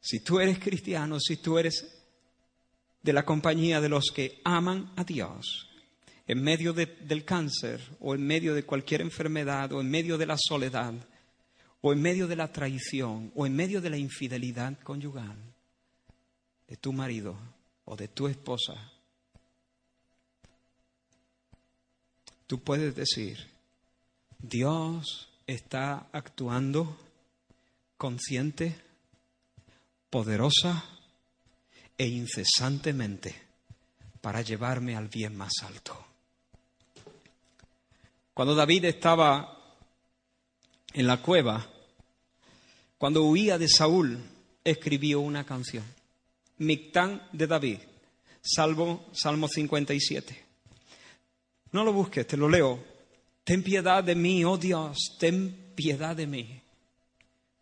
Si 0.00 0.20
tú 0.20 0.38
eres 0.38 0.58
cristiano, 0.58 1.18
si 1.18 1.38
tú 1.38 1.58
eres 1.58 1.97
de 3.08 3.14
la 3.14 3.24
compañía 3.24 3.80
de 3.80 3.88
los 3.88 4.10
que 4.14 4.42
aman 4.44 4.92
a 4.96 5.02
Dios 5.02 5.66
en 6.26 6.42
medio 6.42 6.74
del 6.74 7.24
cáncer 7.24 7.80
o 8.00 8.14
en 8.14 8.20
medio 8.20 8.54
de 8.54 8.66
cualquier 8.66 9.00
enfermedad 9.00 9.72
o 9.72 9.80
en 9.80 9.90
medio 9.90 10.18
de 10.18 10.26
la 10.26 10.36
soledad 10.38 10.92
o 11.80 11.94
en 11.94 12.02
medio 12.02 12.26
de 12.26 12.36
la 12.36 12.52
traición 12.52 13.32
o 13.34 13.46
en 13.46 13.56
medio 13.56 13.80
de 13.80 13.88
la 13.88 13.96
infidelidad 13.96 14.78
conyugal 14.80 15.38
de 16.66 16.76
tu 16.76 16.92
marido 16.92 17.34
o 17.86 17.96
de 17.96 18.08
tu 18.08 18.28
esposa. 18.28 18.74
Tú 22.46 22.60
puedes 22.62 22.94
decir, 22.94 23.38
Dios 24.38 25.30
está 25.46 26.10
actuando 26.12 26.94
consciente, 27.96 28.78
poderosa, 30.10 30.97
e 31.98 32.06
incesantemente 32.06 33.34
para 34.20 34.40
llevarme 34.40 34.96
al 34.96 35.08
bien 35.08 35.36
más 35.36 35.52
alto. 35.62 36.06
Cuando 38.32 38.54
David 38.54 38.84
estaba 38.84 39.76
en 40.92 41.06
la 41.06 41.20
cueva, 41.20 41.68
cuando 42.96 43.24
huía 43.24 43.58
de 43.58 43.68
Saúl, 43.68 44.18
escribió 44.62 45.20
una 45.20 45.44
canción, 45.44 45.84
Mictán 46.58 47.28
de 47.32 47.46
David, 47.48 47.78
Salvo, 48.40 49.06
Salmo 49.12 49.48
57. 49.48 50.44
No 51.72 51.84
lo 51.84 51.92
busques, 51.92 52.26
te 52.26 52.36
lo 52.36 52.48
leo. 52.48 52.82
Ten 53.44 53.62
piedad 53.62 54.04
de 54.04 54.14
mí, 54.14 54.44
oh 54.44 54.56
Dios, 54.56 55.16
ten 55.18 55.72
piedad 55.74 56.14
de 56.14 56.26
mí, 56.26 56.60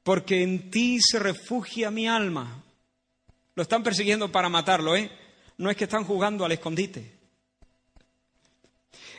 porque 0.02 0.42
en 0.42 0.70
ti 0.70 0.98
se 1.00 1.18
refugia 1.18 1.90
mi 1.90 2.06
alma. 2.06 2.64
Lo 3.56 3.62
están 3.62 3.82
persiguiendo 3.82 4.30
para 4.30 4.50
matarlo, 4.50 4.94
¿eh? 4.94 5.10
No 5.56 5.70
es 5.70 5.76
que 5.76 5.84
están 5.84 6.04
jugando 6.04 6.44
al 6.44 6.52
escondite. 6.52 7.16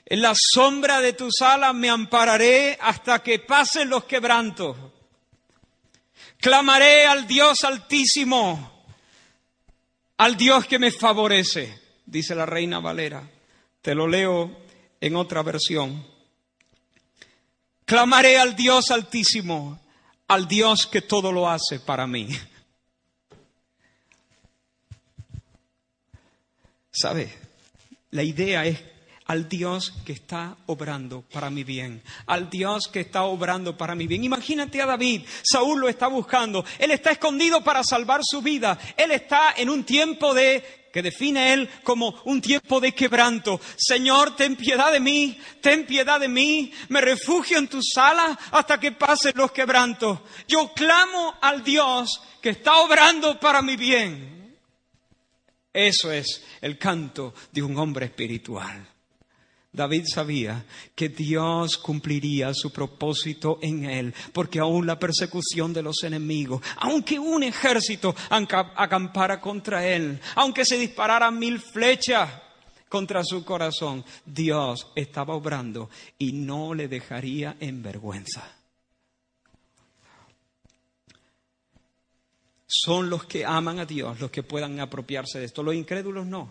En 0.06 0.22
la 0.22 0.34
sombra 0.36 1.02
de 1.02 1.14
tus 1.14 1.42
alas 1.42 1.74
me 1.74 1.90
ampararé 1.90 2.78
hasta 2.80 3.22
que 3.24 3.40
pasen 3.40 3.90
los 3.90 4.06
quebrantos. 4.06 4.78
Clamaré 6.38 7.08
al 7.08 7.28
Dios 7.28 7.64
altísimo, 7.64 8.86
al 10.18 10.38
Dios 10.38 10.68
que 10.68 10.78
me 10.78 10.92
favorece, 10.92 11.82
dice 12.06 12.36
la 12.36 12.46
reina 12.46 12.80
Valera. 12.80 13.28
Te 13.82 13.96
lo 13.96 14.08
leo 14.08 14.56
en 15.02 15.16
otra 15.16 15.42
versión. 15.42 16.06
Clamaré 17.86 18.38
al 18.38 18.56
Dios 18.56 18.92
altísimo, 18.92 19.80
al 20.28 20.48
Dios 20.48 20.86
que 20.86 21.02
todo 21.02 21.32
lo 21.32 21.50
hace 21.50 21.80
para 21.80 22.06
mí. 22.06 22.30
¿Sabe? 26.98 27.30
La 28.10 28.24
idea 28.24 28.66
es 28.66 28.80
al 29.26 29.48
Dios 29.48 29.94
que 30.04 30.14
está 30.14 30.58
obrando 30.66 31.22
para 31.22 31.52
mi 31.52 31.64
bien, 31.64 32.02
al 32.26 32.50
Dios 32.50 32.88
que 32.88 33.02
está 33.02 33.24
obrando 33.26 33.78
para 33.78 33.94
mi 33.94 34.08
bien. 34.08 34.24
Imagínate 34.24 34.82
a 34.82 34.88
David, 34.88 35.22
Saúl 35.44 35.82
lo 35.82 35.90
está 35.90 36.08
buscando, 36.08 36.66
él 36.80 36.90
está 36.90 37.12
escondido 37.12 37.64
para 37.64 37.84
salvar 37.84 38.22
su 38.24 38.42
vida, 38.42 38.80
él 38.96 39.12
está 39.12 39.54
en 39.58 39.70
un 39.70 39.84
tiempo 39.84 40.34
de 40.34 40.88
que 40.92 41.04
define 41.04 41.54
él 41.54 41.70
como 41.84 42.20
un 42.26 42.42
tiempo 42.42 42.80
de 42.80 42.94
quebranto. 42.94 43.62
Señor, 43.76 44.36
ten 44.36 44.56
piedad 44.56 44.92
de 44.92 45.00
mí, 45.00 45.38
ten 45.62 45.86
piedad 45.86 46.20
de 46.20 46.30
mí, 46.30 46.72
me 46.90 47.02
refugio 47.02 47.60
en 47.60 47.68
tu 47.68 47.80
sala 47.84 48.40
hasta 48.50 48.80
que 48.80 48.94
pasen 48.94 49.34
los 49.36 49.52
quebrantos. 49.52 50.20
Yo 50.48 50.74
clamo 50.74 51.36
al 51.42 51.64
Dios 51.64 52.24
que 52.42 52.50
está 52.50 52.78
obrando 52.78 53.40
para 53.40 53.62
mi 53.62 53.76
bien. 53.76 54.37
Eso 55.78 56.12
es 56.12 56.44
el 56.60 56.76
canto 56.80 57.36
de 57.52 57.62
un 57.62 57.78
hombre 57.78 58.08
espiritual. 58.08 58.84
David 59.72 60.06
sabía 60.12 60.66
que 60.96 61.10
Dios 61.10 61.78
cumpliría 61.78 62.52
su 62.56 62.74
propósito 62.74 63.60
en 63.62 63.86
él, 63.86 64.12
porque 64.34 64.58
aún 64.58 64.88
la 64.88 64.98
persecución 64.98 65.74
de 65.74 65.84
los 65.84 66.02
enemigos, 66.02 66.64
aunque 66.78 67.20
un 67.20 67.44
ejército 67.44 68.16
acampara 68.32 69.40
contra 69.40 69.88
él, 69.88 70.20
aunque 70.34 70.66
se 70.66 70.80
dispararan 70.80 71.38
mil 71.38 71.60
flechas 71.60 72.28
contra 72.90 73.24
su 73.24 73.46
corazón, 73.46 74.04
Dios 74.26 74.88
estaba 74.96 75.36
obrando 75.36 75.92
y 76.18 76.32
no 76.32 76.74
le 76.74 76.88
dejaría 76.88 77.56
en 77.60 77.84
vergüenza. 77.84 78.57
Son 82.84 83.10
los 83.10 83.26
que 83.26 83.46
aman 83.46 83.80
a 83.80 83.86
Dios 83.86 84.20
los 84.20 84.30
que 84.30 84.44
puedan 84.44 84.80
apropiarse 84.80 85.40
de 85.40 85.46
esto, 85.46 85.64
los 85.64 85.74
incrédulos 85.74 86.26
no. 86.26 86.50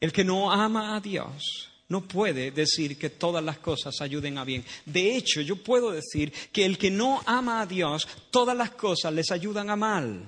El 0.00 0.12
que 0.12 0.22
no 0.22 0.52
ama 0.52 0.94
a 0.96 1.00
Dios 1.00 1.70
no 1.88 2.02
puede 2.06 2.50
decir 2.50 2.98
que 2.98 3.10
todas 3.10 3.42
las 3.42 3.58
cosas 3.58 4.00
ayuden 4.00 4.38
a 4.38 4.44
bien. 4.44 4.64
De 4.86 5.16
hecho, 5.16 5.40
yo 5.40 5.56
puedo 5.56 5.90
decir 5.90 6.32
que 6.52 6.64
el 6.64 6.78
que 6.78 6.90
no 6.90 7.20
ama 7.26 7.60
a 7.60 7.66
Dios, 7.66 8.06
todas 8.30 8.56
las 8.56 8.70
cosas 8.70 9.12
les 9.12 9.30
ayudan 9.30 9.70
a 9.70 9.76
mal. 9.76 10.24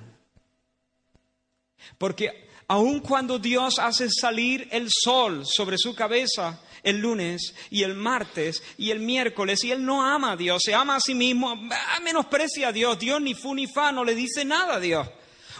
Porque 1.97 2.49
aun 2.67 2.99
cuando 2.99 3.39
Dios 3.39 3.79
hace 3.79 4.09
salir 4.09 4.67
el 4.71 4.87
sol 4.89 5.43
sobre 5.45 5.77
su 5.77 5.95
cabeza 5.95 6.59
el 6.83 6.97
lunes 6.99 7.53
y 7.69 7.83
el 7.83 7.95
martes 7.95 8.63
y 8.77 8.91
el 8.91 8.99
miércoles 8.99 9.63
y 9.63 9.71
él 9.71 9.85
no 9.85 10.03
ama 10.03 10.33
a 10.33 10.37
Dios, 10.37 10.63
se 10.63 10.73
ama 10.73 10.95
a 10.95 10.99
sí 10.99 11.15
mismo, 11.15 11.55
menosprecia 12.03 12.69
a 12.69 12.71
Dios, 12.71 12.99
Dios 12.99 13.21
ni 13.21 13.33
fu 13.33 13.53
ni 13.53 13.67
fa, 13.67 13.91
no 13.91 14.03
le 14.03 14.15
dice 14.15 14.45
nada 14.45 14.75
a 14.75 14.79
Dios. 14.79 15.07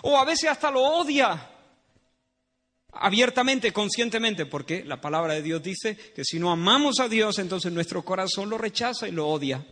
O 0.03 0.17
a 0.17 0.25
veces 0.25 0.49
hasta 0.49 0.71
lo 0.71 0.81
odia 0.81 1.49
abiertamente, 2.99 3.71
conscientemente, 3.71 4.45
porque 4.45 4.83
la 4.83 5.01
palabra 5.01 5.33
de 5.33 5.41
Dios 5.41 5.61
dice 5.61 5.95
que 5.95 6.23
si 6.23 6.39
no 6.39 6.51
amamos 6.51 6.99
a 6.99 7.07
Dios, 7.07 7.39
entonces 7.39 7.71
nuestro 7.71 8.03
corazón 8.03 8.49
lo 8.49 8.57
rechaza 8.57 9.07
y 9.07 9.11
lo 9.11 9.27
odia. 9.27 9.65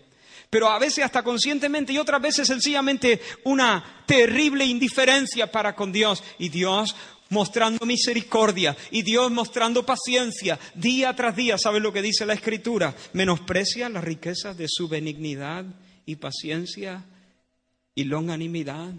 Pero 0.50 0.70
a 0.70 0.80
veces 0.80 1.04
hasta 1.04 1.24
conscientemente 1.24 1.92
y 1.92 1.98
otras 1.98 2.22
veces 2.22 2.48
sencillamente 2.48 3.20
una 3.44 4.04
terrible 4.06 4.64
indiferencia 4.64 5.52
para 5.52 5.76
con 5.76 5.92
Dios. 5.92 6.24
Y 6.38 6.50
Dios 6.50 6.96
mostrando 7.30 7.86
misericordia 7.86 8.76
y 8.92 9.02
Dios 9.02 9.32
mostrando 9.32 9.86
paciencia 9.86 10.60
día 10.76 11.16
tras 11.16 11.36
día. 11.36 11.58
¿Sabes 11.58 11.82
lo 11.82 11.92
que 11.94 12.02
dice 12.02 12.26
la 12.26 12.34
Escritura? 12.34 12.96
Menosprecia 13.14 13.90
las 13.90 14.04
riquezas 14.04 14.58
de 14.58 14.68
su 14.68 14.88
benignidad 14.88 15.66
y 16.06 16.18
paciencia 16.18 17.04
y 17.96 18.04
longanimidad, 18.04 18.94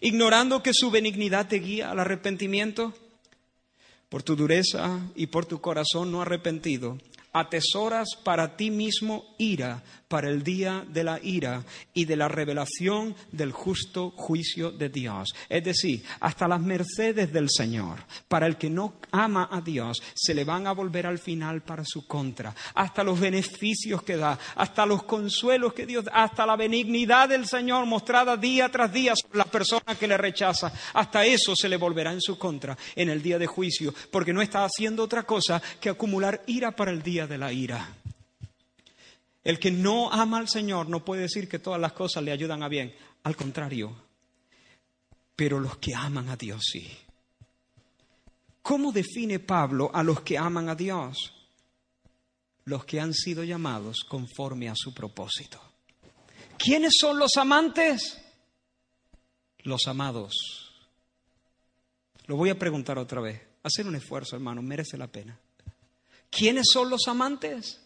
ignorando 0.00 0.62
que 0.62 0.74
su 0.74 0.90
benignidad 0.90 1.48
te 1.48 1.60
guía 1.60 1.90
al 1.90 2.00
arrepentimiento 2.00 2.94
por 4.08 4.22
tu 4.22 4.36
dureza 4.36 5.00
y 5.14 5.26
por 5.26 5.46
tu 5.46 5.60
corazón 5.60 6.10
no 6.10 6.22
arrepentido, 6.22 6.98
atesoras 7.38 8.08
para 8.22 8.56
ti 8.56 8.70
mismo 8.70 9.34
ira 9.38 9.82
para 10.08 10.30
el 10.30 10.42
día 10.42 10.84
de 10.88 11.04
la 11.04 11.20
ira 11.22 11.62
y 11.92 12.06
de 12.06 12.16
la 12.16 12.28
revelación 12.28 13.14
del 13.30 13.52
justo 13.52 14.10
juicio 14.10 14.70
de 14.70 14.88
Dios. 14.88 15.28
Es 15.48 15.62
decir, 15.62 16.02
hasta 16.20 16.48
las 16.48 16.60
mercedes 16.60 17.32
del 17.32 17.48
Señor, 17.50 17.98
para 18.26 18.46
el 18.46 18.56
que 18.56 18.70
no 18.70 18.94
ama 19.12 19.48
a 19.52 19.60
Dios, 19.60 20.02
se 20.14 20.34
le 20.34 20.44
van 20.44 20.66
a 20.66 20.72
volver 20.72 21.06
al 21.06 21.18
final 21.18 21.62
para 21.62 21.84
su 21.84 22.06
contra. 22.06 22.54
Hasta 22.74 23.04
los 23.04 23.20
beneficios 23.20 24.02
que 24.02 24.16
da, 24.16 24.38
hasta 24.56 24.86
los 24.86 25.02
consuelos 25.02 25.74
que 25.74 25.86
Dios 25.86 26.04
da, 26.04 26.12
hasta 26.12 26.46
la 26.46 26.56
benignidad 26.56 27.28
del 27.28 27.46
Señor 27.46 27.84
mostrada 27.84 28.36
día 28.36 28.70
tras 28.70 28.92
día 28.92 29.14
sobre 29.14 29.38
las 29.38 29.48
personas 29.48 29.98
que 29.98 30.08
le 30.08 30.16
rechazan, 30.16 30.72
hasta 30.94 31.26
eso 31.26 31.54
se 31.54 31.68
le 31.68 31.76
volverá 31.76 32.12
en 32.12 32.22
su 32.22 32.38
contra 32.38 32.76
en 32.96 33.10
el 33.10 33.22
día 33.22 33.38
de 33.38 33.46
juicio, 33.46 33.92
porque 34.10 34.32
no 34.32 34.40
está 34.40 34.64
haciendo 34.64 35.02
otra 35.02 35.24
cosa 35.24 35.60
que 35.80 35.90
acumular 35.90 36.42
ira 36.46 36.70
para 36.70 36.90
el 36.90 37.02
día 37.02 37.26
de 37.28 37.38
la 37.38 37.52
ira. 37.52 37.96
El 39.44 39.58
que 39.58 39.70
no 39.70 40.12
ama 40.12 40.38
al 40.38 40.48
Señor 40.48 40.88
no 40.88 41.04
puede 41.04 41.22
decir 41.22 41.48
que 41.48 41.58
todas 41.58 41.80
las 41.80 41.92
cosas 41.92 42.22
le 42.22 42.32
ayudan 42.32 42.62
a 42.62 42.68
bien. 42.68 42.94
Al 43.22 43.36
contrario. 43.36 43.94
Pero 45.36 45.60
los 45.60 45.78
que 45.78 45.94
aman 45.94 46.28
a 46.28 46.36
Dios 46.36 46.62
sí. 46.72 46.86
¿Cómo 48.62 48.92
define 48.92 49.38
Pablo 49.38 49.90
a 49.94 50.02
los 50.02 50.20
que 50.20 50.36
aman 50.36 50.68
a 50.68 50.74
Dios? 50.74 51.32
Los 52.64 52.84
que 52.84 53.00
han 53.00 53.14
sido 53.14 53.44
llamados 53.44 54.04
conforme 54.06 54.68
a 54.68 54.74
su 54.76 54.92
propósito. 54.92 55.58
¿Quiénes 56.58 56.96
son 57.00 57.18
los 57.18 57.36
amantes? 57.36 58.20
Los 59.60 59.86
amados. 59.86 60.34
Lo 62.26 62.36
voy 62.36 62.50
a 62.50 62.58
preguntar 62.58 62.98
otra 62.98 63.22
vez. 63.22 63.40
Hacer 63.62 63.86
un 63.86 63.96
esfuerzo, 63.96 64.36
hermano, 64.36 64.60
merece 64.60 64.98
la 64.98 65.06
pena. 65.06 65.38
¿Quiénes 66.30 66.66
son 66.72 66.90
los 66.90 67.08
amantes? 67.08 67.80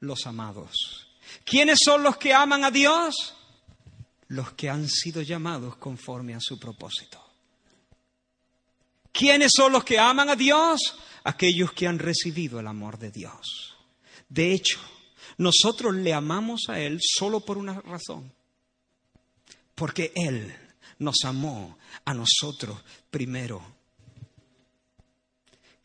los 0.00 0.26
amados. 0.26 1.08
¿Quiénes 1.44 1.80
son 1.84 2.02
los 2.02 2.16
que 2.16 2.32
aman 2.32 2.64
a 2.64 2.70
Dios? 2.70 3.34
Los 4.28 4.52
que 4.52 4.68
han 4.68 4.88
sido 4.88 5.22
llamados 5.22 5.76
conforme 5.76 6.34
a 6.34 6.40
su 6.40 6.58
propósito. 6.58 7.22
¿Quiénes 9.12 9.52
son 9.54 9.72
los 9.72 9.84
que 9.84 9.98
aman 9.98 10.28
a 10.28 10.36
Dios? 10.36 10.96
Aquellos 11.24 11.72
que 11.72 11.86
han 11.86 11.98
recibido 11.98 12.60
el 12.60 12.66
amor 12.66 12.98
de 12.98 13.10
Dios. 13.10 13.76
De 14.28 14.52
hecho, 14.52 14.80
nosotros 15.38 15.94
le 15.94 16.12
amamos 16.12 16.62
a 16.68 16.80
Él 16.80 17.00
solo 17.02 17.40
por 17.40 17.56
una 17.56 17.80
razón. 17.80 18.32
Porque 19.74 20.12
Él 20.14 20.54
nos 20.98 21.24
amó 21.24 21.78
a 22.04 22.14
nosotros 22.14 22.78
primero. 23.10 23.75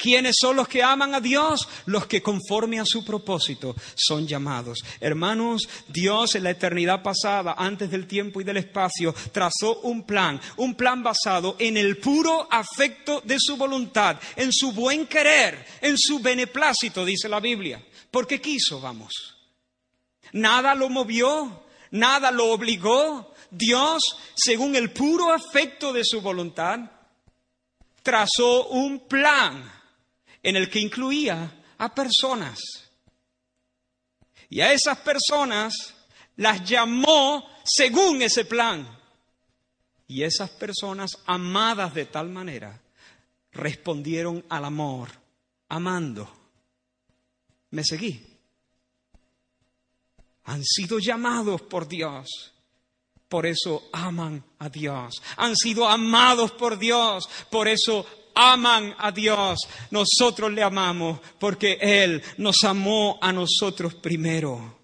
¿Quiénes 0.01 0.37
son 0.41 0.55
los 0.55 0.67
que 0.67 0.81
aman 0.81 1.13
a 1.13 1.21
Dios? 1.21 1.67
Los 1.85 2.07
que 2.07 2.23
conforme 2.23 2.79
a 2.79 2.85
su 2.85 3.05
propósito 3.05 3.75
son 3.93 4.25
llamados. 4.25 4.79
Hermanos, 4.99 5.69
Dios 5.87 6.33
en 6.33 6.45
la 6.45 6.49
eternidad 6.49 7.03
pasada, 7.03 7.53
antes 7.55 7.91
del 7.91 8.07
tiempo 8.07 8.41
y 8.41 8.43
del 8.43 8.57
espacio, 8.57 9.13
trazó 9.31 9.81
un 9.81 10.01
plan, 10.01 10.41
un 10.57 10.73
plan 10.73 11.03
basado 11.03 11.55
en 11.59 11.77
el 11.77 11.99
puro 11.99 12.47
afecto 12.49 13.21
de 13.23 13.37
su 13.39 13.57
voluntad, 13.57 14.19
en 14.37 14.51
su 14.51 14.71
buen 14.71 15.05
querer, 15.05 15.63
en 15.81 15.95
su 15.99 16.19
beneplácito, 16.19 17.05
dice 17.05 17.29
la 17.29 17.39
Biblia. 17.39 17.79
Porque 18.09 18.41
quiso, 18.41 18.81
vamos. 18.81 19.37
Nada 20.31 20.73
lo 20.73 20.89
movió, 20.89 21.65
nada 21.91 22.31
lo 22.31 22.47
obligó. 22.47 23.35
Dios, 23.51 24.01
según 24.33 24.75
el 24.75 24.89
puro 24.89 25.31
afecto 25.31 25.93
de 25.93 26.03
su 26.03 26.21
voluntad, 26.21 26.79
trazó 28.01 28.65
un 28.69 29.01
plan 29.07 29.80
en 30.43 30.55
el 30.55 30.69
que 30.69 30.79
incluía 30.79 31.63
a 31.77 31.93
personas. 31.93 32.59
Y 34.49 34.61
a 34.61 34.73
esas 34.73 34.97
personas 34.99 35.93
las 36.35 36.67
llamó 36.67 37.47
según 37.63 38.21
ese 38.21 38.45
plan. 38.45 38.99
Y 40.07 40.23
esas 40.23 40.49
personas 40.49 41.11
amadas 41.25 41.93
de 41.93 42.05
tal 42.05 42.29
manera 42.29 42.81
respondieron 43.53 44.43
al 44.49 44.65
amor, 44.65 45.09
amando. 45.69 46.29
¿Me 47.69 47.83
seguí? 47.83 48.21
Han 50.45 50.63
sido 50.65 50.99
llamados 50.99 51.61
por 51.61 51.87
Dios. 51.87 52.53
Por 53.29 53.45
eso 53.45 53.87
aman 53.93 54.43
a 54.59 54.67
Dios. 54.67 55.21
Han 55.37 55.55
sido 55.55 55.87
amados 55.87 56.51
por 56.51 56.77
Dios. 56.77 57.29
Por 57.49 57.69
eso 57.69 58.05
aman 58.35 58.95
a 58.97 59.11
Dios, 59.11 59.59
nosotros 59.89 60.51
le 60.51 60.63
amamos 60.63 61.19
porque 61.39 61.77
Él 61.81 62.21
nos 62.37 62.63
amó 62.63 63.17
a 63.21 63.31
nosotros 63.31 63.95
primero. 63.95 64.79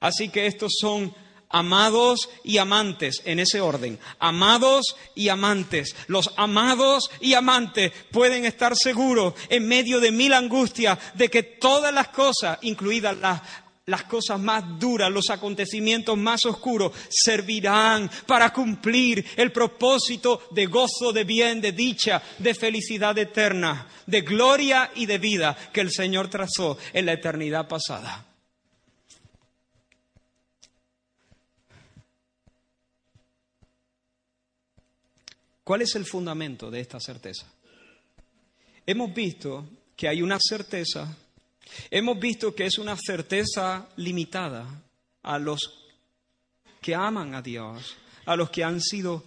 Así 0.00 0.28
que 0.28 0.46
estos 0.46 0.72
son 0.80 1.14
amados 1.50 2.28
y 2.44 2.58
amantes, 2.58 3.22
en 3.24 3.38
ese 3.38 3.60
orden, 3.60 3.98
amados 4.18 4.96
y 5.14 5.28
amantes. 5.28 5.94
Los 6.06 6.30
amados 6.36 7.10
y 7.20 7.34
amantes 7.34 7.92
pueden 8.10 8.44
estar 8.44 8.76
seguros 8.76 9.34
en 9.48 9.66
medio 9.66 10.00
de 10.00 10.12
mil 10.12 10.32
angustias 10.32 10.98
de 11.14 11.28
que 11.28 11.42
todas 11.42 11.92
las 11.92 12.08
cosas, 12.08 12.58
incluidas 12.62 13.16
las 13.18 13.40
las 13.88 14.04
cosas 14.04 14.40
más 14.40 14.78
duras, 14.78 15.10
los 15.10 15.28
acontecimientos 15.28 16.16
más 16.16 16.46
oscuros, 16.46 16.92
servirán 17.10 18.10
para 18.26 18.52
cumplir 18.52 19.24
el 19.36 19.52
propósito 19.52 20.48
de 20.52 20.66
gozo, 20.66 21.12
de 21.12 21.24
bien, 21.24 21.60
de 21.60 21.72
dicha, 21.72 22.22
de 22.38 22.54
felicidad 22.54 23.18
eterna, 23.18 23.88
de 24.06 24.20
gloria 24.22 24.92
y 24.94 25.06
de 25.06 25.18
vida 25.18 25.56
que 25.72 25.80
el 25.80 25.90
Señor 25.90 26.28
trazó 26.28 26.78
en 26.92 27.06
la 27.06 27.14
eternidad 27.14 27.66
pasada. 27.66 28.24
¿Cuál 35.64 35.82
es 35.82 35.94
el 35.96 36.06
fundamento 36.06 36.70
de 36.70 36.80
esta 36.80 36.98
certeza? 36.98 37.46
hemos 38.88 39.12
visto 39.12 39.68
que 39.94 40.08
hay 40.08 40.22
una 40.22 40.38
certeza, 40.40 41.14
hemos 41.90 42.18
visto 42.18 42.54
que 42.54 42.66
es 42.66 42.78
una 42.78 42.96
certeza 42.96 43.88
limitada 43.96 44.66
a 45.22 45.38
los 45.38 45.60
que 46.80 46.94
aman 46.94 47.34
a 47.34 47.42
Dios, 47.42 47.96
a 48.26 48.36
los 48.36 48.50
que 48.50 48.64
han 48.64 48.80
sido 48.80 49.24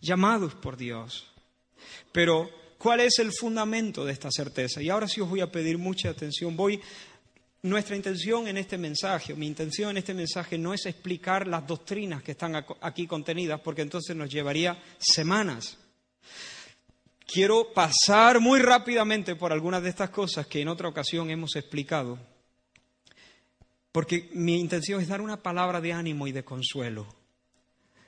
llamados 0.00 0.54
por 0.54 0.76
Dios. 0.76 1.26
Pero, 2.12 2.50
¿cuál 2.78 3.00
es 3.00 3.18
el 3.18 3.32
fundamento 3.32 4.04
de 4.04 4.12
esta 4.12 4.30
certeza? 4.30 4.82
Y 4.82 4.88
ahora 4.88 5.08
sí 5.08 5.20
os 5.20 5.28
voy 5.28 5.40
a 5.40 5.50
pedir 5.50 5.78
mucha 5.78 6.10
atención. 6.10 6.56
Voy 6.56 6.80
nuestra 7.62 7.96
intención 7.96 8.46
en 8.48 8.58
este 8.58 8.78
mensaje, 8.78 9.34
mi 9.34 9.46
intención 9.46 9.90
en 9.90 9.96
este 9.98 10.14
mensaje 10.14 10.56
no 10.56 10.72
es 10.72 10.86
explicar 10.86 11.46
las 11.46 11.66
doctrinas 11.66 12.22
que 12.22 12.32
están 12.32 12.64
aquí 12.80 13.06
contenidas, 13.06 13.60
porque 13.60 13.82
entonces 13.82 14.14
nos 14.14 14.30
llevaría 14.30 14.80
semanas. 14.98 15.76
Quiero 17.26 17.72
pasar 17.72 18.38
muy 18.38 18.60
rápidamente 18.60 19.34
por 19.34 19.52
algunas 19.52 19.82
de 19.82 19.88
estas 19.88 20.10
cosas 20.10 20.46
que 20.46 20.60
en 20.60 20.68
otra 20.68 20.88
ocasión 20.88 21.28
hemos 21.28 21.56
explicado, 21.56 22.18
porque 23.90 24.30
mi 24.32 24.60
intención 24.60 25.00
es 25.00 25.08
dar 25.08 25.20
una 25.20 25.42
palabra 25.42 25.80
de 25.80 25.92
ánimo 25.92 26.28
y 26.28 26.32
de 26.32 26.44
consuelo, 26.44 27.06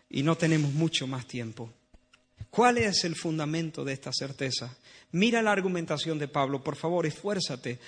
y 0.08 0.22
no 0.22 0.36
tenemos 0.36 0.72
mucho 0.72 1.08
más 1.08 1.26
tiempo. 1.26 1.72
¿Cuál 2.48 2.78
es 2.78 3.04
el 3.04 3.16
fundamento 3.16 3.84
de 3.84 3.92
esta 3.92 4.12
certeza? 4.12 4.74
Mira 5.10 5.42
la 5.42 5.50
argumentación 5.52 6.18
de 6.18 6.28
Pablo, 6.28 6.62
por 6.62 6.76
favor, 6.76 7.04
esfuérzate 7.04 7.80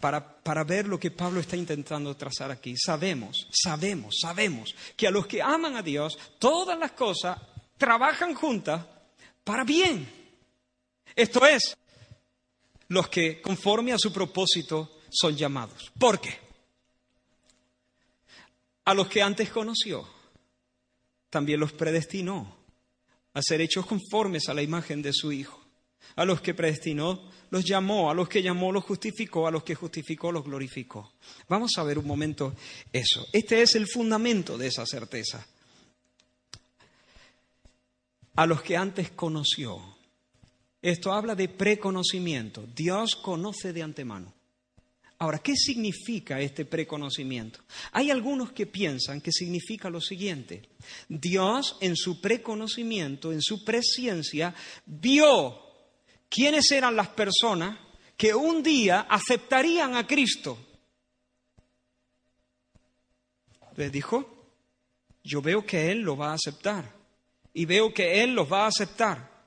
para, 0.00 0.40
para, 0.42 0.64
ver 0.64 0.88
lo 0.88 0.98
que 0.98 1.10
Pablo 1.10 1.40
está 1.40 1.56
intentando 1.56 2.16
trazar 2.16 2.50
aquí. 2.50 2.74
Sabemos, 2.76 3.46
sabemos, 3.52 4.16
sabemos 4.20 4.74
que 4.96 5.06
a 5.06 5.10
los 5.10 5.26
que 5.26 5.42
aman 5.42 5.76
a 5.76 5.82
Dios, 5.82 6.18
todas 6.38 6.78
las 6.78 6.92
cosas 6.92 7.38
trabajan 7.76 8.34
juntas 8.34 8.84
para 9.44 9.64
bien. 9.64 10.17
Esto 11.18 11.44
es, 11.44 11.76
los 12.86 13.08
que 13.08 13.42
conforme 13.42 13.92
a 13.92 13.98
su 13.98 14.12
propósito 14.12 15.00
son 15.10 15.36
llamados. 15.36 15.90
¿Por 15.98 16.20
qué? 16.20 16.38
A 18.84 18.94
los 18.94 19.08
que 19.08 19.20
antes 19.20 19.50
conoció, 19.50 20.08
también 21.28 21.58
los 21.58 21.72
predestinó 21.72 22.56
a 23.34 23.42
ser 23.42 23.60
hechos 23.60 23.84
conformes 23.84 24.48
a 24.48 24.54
la 24.54 24.62
imagen 24.62 25.02
de 25.02 25.12
su 25.12 25.32
Hijo. 25.32 25.60
A 26.14 26.24
los 26.24 26.40
que 26.40 26.54
predestinó, 26.54 27.28
los 27.50 27.64
llamó, 27.64 28.12
a 28.12 28.14
los 28.14 28.28
que 28.28 28.40
llamó, 28.40 28.70
los 28.70 28.84
justificó, 28.84 29.48
a 29.48 29.50
los 29.50 29.64
que 29.64 29.74
justificó, 29.74 30.30
los 30.30 30.44
glorificó. 30.44 31.14
Vamos 31.48 31.72
a 31.78 31.82
ver 31.82 31.98
un 31.98 32.06
momento 32.06 32.54
eso. 32.92 33.26
Este 33.32 33.60
es 33.60 33.74
el 33.74 33.88
fundamento 33.88 34.56
de 34.56 34.68
esa 34.68 34.86
certeza. 34.86 35.44
A 38.36 38.46
los 38.46 38.62
que 38.62 38.76
antes 38.76 39.10
conoció. 39.10 39.97
Esto 40.80 41.12
habla 41.12 41.34
de 41.34 41.48
preconocimiento. 41.48 42.66
Dios 42.74 43.16
conoce 43.16 43.72
de 43.72 43.82
antemano. 43.82 44.32
Ahora, 45.20 45.40
¿qué 45.40 45.56
significa 45.56 46.40
este 46.40 46.64
preconocimiento? 46.64 47.60
Hay 47.90 48.10
algunos 48.12 48.52
que 48.52 48.66
piensan 48.66 49.20
que 49.20 49.32
significa 49.32 49.90
lo 49.90 50.00
siguiente. 50.00 50.62
Dios 51.08 51.76
en 51.80 51.96
su 51.96 52.20
preconocimiento, 52.20 53.32
en 53.32 53.42
su 53.42 53.64
presciencia, 53.64 54.54
vio 54.86 55.60
quiénes 56.28 56.70
eran 56.70 56.94
las 56.94 57.08
personas 57.08 57.80
que 58.16 58.32
un 58.32 58.62
día 58.62 59.00
aceptarían 59.10 59.96
a 59.96 60.06
Cristo. 60.06 60.56
Les 63.74 63.90
dijo, 63.90 64.52
yo 65.24 65.42
veo 65.42 65.66
que 65.66 65.90
Él 65.90 66.00
lo 66.00 66.16
va 66.16 66.30
a 66.30 66.34
aceptar 66.34 66.94
y 67.52 67.64
veo 67.64 67.92
que 67.92 68.22
Él 68.22 68.34
los 68.34 68.50
va 68.50 68.64
a 68.64 68.68
aceptar. 68.68 69.37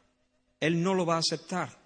Él 0.62 0.82
no 0.82 0.94
lo 0.94 1.06
va 1.06 1.16
a 1.16 1.20
aceptar 1.20 1.82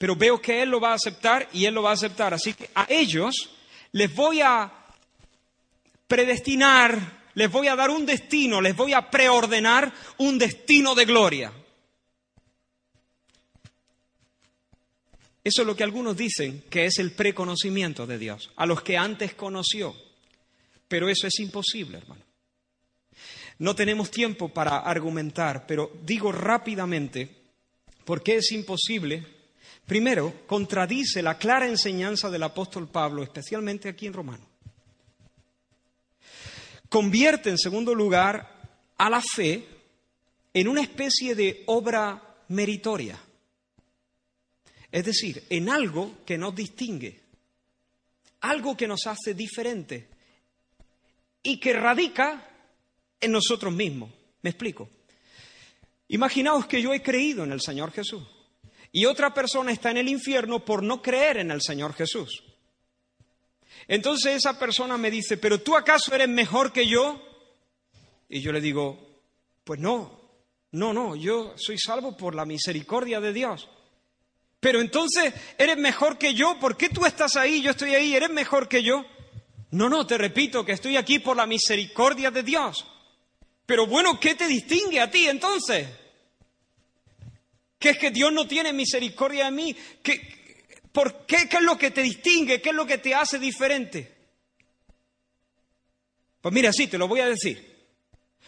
pero 0.00 0.16
veo 0.16 0.40
que 0.40 0.62
Él 0.62 0.70
lo 0.70 0.80
va 0.80 0.92
a 0.92 0.94
aceptar 0.94 1.46
y 1.52 1.66
Él 1.66 1.74
lo 1.74 1.82
va 1.82 1.90
a 1.90 1.92
aceptar. 1.92 2.32
Así 2.32 2.54
que 2.54 2.70
a 2.74 2.86
ellos 2.88 3.50
les 3.92 4.14
voy 4.14 4.40
a 4.40 4.72
predestinar, 6.08 7.28
les 7.34 7.50
voy 7.50 7.68
a 7.68 7.76
dar 7.76 7.90
un 7.90 8.06
destino, 8.06 8.62
les 8.62 8.74
voy 8.74 8.94
a 8.94 9.10
preordenar 9.10 9.92
un 10.16 10.38
destino 10.38 10.94
de 10.94 11.04
gloria. 11.04 11.52
Eso 15.44 15.60
es 15.60 15.66
lo 15.66 15.76
que 15.76 15.84
algunos 15.84 16.16
dicen 16.16 16.64
que 16.70 16.86
es 16.86 16.98
el 16.98 17.12
preconocimiento 17.12 18.06
de 18.06 18.16
Dios, 18.16 18.50
a 18.56 18.64
los 18.64 18.80
que 18.80 18.96
antes 18.96 19.34
conoció. 19.34 19.94
Pero 20.88 21.10
eso 21.10 21.26
es 21.26 21.38
imposible, 21.40 21.98
hermano. 21.98 22.29
No 23.60 23.74
tenemos 23.74 24.10
tiempo 24.10 24.48
para 24.48 24.80
argumentar, 24.80 25.66
pero 25.66 25.92
digo 26.02 26.32
rápidamente 26.32 27.30
por 28.04 28.22
qué 28.22 28.36
es 28.36 28.50
imposible 28.52 29.24
Primero, 29.90 30.46
contradice 30.46 31.20
la 31.20 31.36
clara 31.36 31.66
enseñanza 31.66 32.30
del 32.30 32.44
apóstol 32.44 32.86
Pablo, 32.86 33.24
especialmente 33.24 33.88
aquí 33.88 34.06
en 34.06 34.12
Romano. 34.12 34.46
Convierte, 36.88 37.50
en 37.50 37.58
segundo 37.58 37.92
lugar, 37.92 38.70
a 38.96 39.10
la 39.10 39.20
fe 39.20 39.66
en 40.54 40.68
una 40.68 40.82
especie 40.82 41.34
de 41.34 41.64
obra 41.66 42.36
meritoria. 42.50 43.18
Es 44.92 45.04
decir, 45.04 45.42
en 45.50 45.68
algo 45.68 46.18
que 46.24 46.38
nos 46.38 46.54
distingue, 46.54 47.20
algo 48.42 48.76
que 48.76 48.86
nos 48.86 49.08
hace 49.08 49.34
diferente 49.34 50.06
y 51.42 51.58
que 51.58 51.72
radica 51.72 52.48
en 53.20 53.32
nosotros 53.32 53.72
mismos. 53.72 54.10
¿Me 54.42 54.50
explico? 54.50 54.88
Imaginaos 56.08 56.66
que 56.66 56.82
yo 56.82 56.92
he 56.92 57.02
creído 57.02 57.44
en 57.44 57.52
el 57.52 57.60
Señor 57.60 57.92
Jesús 57.92 58.22
y 58.92 59.04
otra 59.04 59.32
persona 59.32 59.72
está 59.72 59.90
en 59.90 59.98
el 59.98 60.08
infierno 60.08 60.64
por 60.64 60.82
no 60.82 61.00
creer 61.00 61.38
en 61.38 61.50
el 61.50 61.62
Señor 61.62 61.94
Jesús. 61.94 62.42
Entonces 63.86 64.36
esa 64.36 64.58
persona 64.58 64.96
me 64.96 65.10
dice, 65.10 65.36
pero 65.36 65.60
tú 65.60 65.76
acaso 65.76 66.14
eres 66.14 66.28
mejor 66.28 66.72
que 66.72 66.86
yo? 66.86 67.20
Y 68.28 68.40
yo 68.40 68.52
le 68.52 68.60
digo, 68.60 69.20
pues 69.64 69.80
no, 69.80 70.20
no, 70.72 70.92
no, 70.92 71.16
yo 71.16 71.54
soy 71.56 71.78
salvo 71.78 72.16
por 72.16 72.34
la 72.34 72.44
misericordia 72.44 73.20
de 73.20 73.32
Dios. 73.32 73.68
Pero 74.60 74.80
entonces 74.80 75.32
eres 75.56 75.78
mejor 75.78 76.18
que 76.18 76.34
yo, 76.34 76.58
¿por 76.60 76.76
qué 76.76 76.88
tú 76.88 77.06
estás 77.06 77.36
ahí, 77.36 77.62
yo 77.62 77.70
estoy 77.70 77.94
ahí, 77.94 78.14
eres 78.14 78.30
mejor 78.30 78.68
que 78.68 78.82
yo? 78.82 79.04
No, 79.70 79.88
no, 79.88 80.06
te 80.06 80.18
repito 80.18 80.64
que 80.64 80.72
estoy 80.72 80.96
aquí 80.96 81.18
por 81.18 81.36
la 81.36 81.46
misericordia 81.46 82.30
de 82.30 82.42
Dios. 82.42 82.86
Pero 83.70 83.86
bueno, 83.86 84.18
¿qué 84.18 84.34
te 84.34 84.48
distingue 84.48 84.98
a 84.98 85.08
ti 85.08 85.28
entonces? 85.28 85.86
¿Qué 87.78 87.90
es 87.90 87.98
que 87.98 88.10
Dios 88.10 88.32
no 88.32 88.48
tiene 88.48 88.72
misericordia 88.72 89.44
de 89.44 89.52
mí? 89.52 89.76
¿Qué, 90.02 90.74
¿Por 90.90 91.24
qué? 91.24 91.48
¿Qué 91.48 91.58
es 91.58 91.62
lo 91.62 91.78
que 91.78 91.92
te 91.92 92.02
distingue? 92.02 92.60
¿Qué 92.60 92.70
es 92.70 92.74
lo 92.74 92.84
que 92.84 92.98
te 92.98 93.14
hace 93.14 93.38
diferente? 93.38 94.12
Pues 96.40 96.52
mira, 96.52 96.72
sí, 96.72 96.88
te 96.88 96.98
lo 96.98 97.06
voy 97.06 97.20
a 97.20 97.28
decir. 97.28 97.86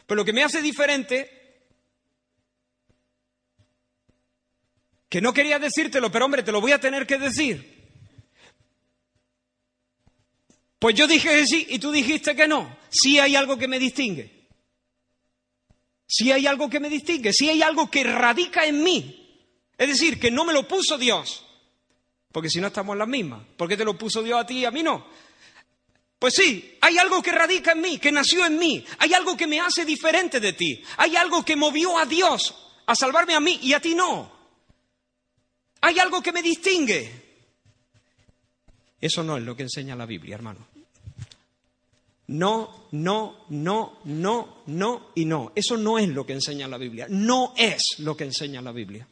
Pero 0.09 0.17
lo 0.17 0.25
que 0.25 0.33
me 0.33 0.43
hace 0.43 0.61
diferente, 0.61 1.31
que 5.09 5.21
no 5.21 5.33
quería 5.33 5.61
decírtelo, 5.61 6.11
pero 6.11 6.25
hombre, 6.25 6.43
te 6.43 6.51
lo 6.51 6.61
voy 6.61 6.73
a 6.73 6.81
tener 6.81 7.07
que 7.07 7.19
decir. 7.19 7.87
Pues 10.81 10.97
yo 10.97 11.07
dije 11.07 11.29
que 11.29 11.47
sí 11.47 11.65
y 11.71 11.79
tú 11.79 11.93
dijiste 11.93 12.35
que 12.35 12.49
no. 12.49 12.77
Sí 12.91 13.21
hay 13.21 13.37
algo 13.37 13.57
que 13.57 13.69
me 13.69 13.79
distingue. 13.79 14.42
Sí 16.13 16.31
hay 16.31 16.47
algo 16.47 16.69
que 16.69 16.79
me 16.79 16.91
distingue. 16.91 17.33
Sí 17.33 17.49
hay 17.49 17.63
algo 17.63 17.91
que 17.91 18.05
radica 18.05 18.67
en 18.67 18.83
mí. 18.83 19.49
Es 19.79 19.89
decir, 19.89 20.21
que 20.21 20.31
no 20.31 20.45
me 20.45 20.53
lo 20.53 20.69
puso 20.69 20.99
Dios. 20.99 21.43
Porque 22.31 22.51
si 22.51 22.61
no 22.61 22.67
estamos 22.67 22.93
en 22.93 22.99
las 22.99 23.09
mismas. 23.09 23.43
¿Por 23.57 23.67
qué 23.67 23.79
te 23.79 23.85
lo 23.85 23.97
puso 23.97 24.23
Dios 24.23 24.39
a 24.39 24.45
ti 24.45 24.59
y 24.59 24.65
a 24.67 24.71
mí 24.71 24.83
no? 24.83 25.07
Pues 26.19 26.35
sí, 26.35 26.77
hay 26.83 26.99
algo 26.99 27.23
que 27.23 27.33
radica 27.33 27.73
en 27.73 27.81
mí, 27.81 27.97
que 27.97 28.13
nació 28.13 28.45
en 28.45 28.59
mí. 28.59 28.85
Hay 28.99 29.15
algo 29.15 29.39
que 29.39 29.47
me 29.47 29.59
hace 29.59 29.87
diferente 29.87 30.39
de 30.39 30.53
ti. 30.53 30.85
Hay 30.99 31.17
algo 31.17 31.43
que 31.47 31.57
movió 31.57 31.99
a 31.99 32.05
Dios 32.05 32.55
a 32.85 32.95
salvarme 32.95 33.35
a 33.35 33.41
mí 33.41 33.59
y 33.63 33.73
a 33.73 33.81
ti 33.81 33.95
no. 33.95 34.31
Hay 35.81 35.99
algo 35.99 36.23
que 36.23 36.33
me 36.33 36.43
distingue. 36.43 37.11
Eso 39.01 39.23
no 39.23 39.39
es 39.39 39.45
lo 39.45 39.57
que 39.57 39.63
enseña 39.63 39.97
la 39.97 40.05
Biblia, 40.05 40.35
hermano. 40.35 40.72
No, 42.29 42.87
no, 42.93 43.47
no, 43.51 43.99
no, 44.05 44.63
no 44.67 45.11
y 45.15 45.25
no. 45.25 45.53
Eso 45.55 45.77
no 45.77 45.99
es 45.99 46.09
lo 46.09 46.25
que 46.25 46.33
enseña 46.33 46.69
la 46.69 46.79
Biblia. 46.79 47.07
No 47.09 47.53
es 47.57 47.99
lo 47.99 48.17
que 48.17 48.25
enseña 48.25 48.63
la 48.63 48.73
Biblia. 48.73 49.07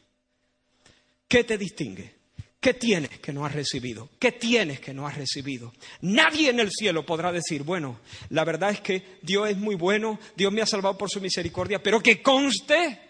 ¿Qué 1.27 1.43
te 1.43 1.57
distingue? 1.57 2.21
¿Qué 2.59 2.75
tienes 2.75 3.19
que 3.19 3.33
no 3.33 3.45
has 3.45 3.53
recibido? 3.53 4.09
¿Qué 4.19 4.33
tienes 4.33 4.79
que 4.79 4.93
no 4.93 5.07
has 5.07 5.17
recibido? 5.17 5.73
Nadie 6.01 6.49
en 6.51 6.59
el 6.59 6.69
cielo 6.71 7.05
podrá 7.05 7.31
decir, 7.31 7.63
bueno, 7.63 7.99
la 8.29 8.43
verdad 8.43 8.69
es 8.69 8.81
que 8.81 9.17
Dios 9.23 9.49
es 9.49 9.57
muy 9.57 9.73
bueno, 9.73 10.19
Dios 10.35 10.53
me 10.53 10.61
ha 10.61 10.67
salvado 10.67 10.95
por 10.95 11.09
su 11.09 11.19
misericordia, 11.19 11.81
pero 11.81 12.01
que 12.01 12.21
conste 12.21 13.01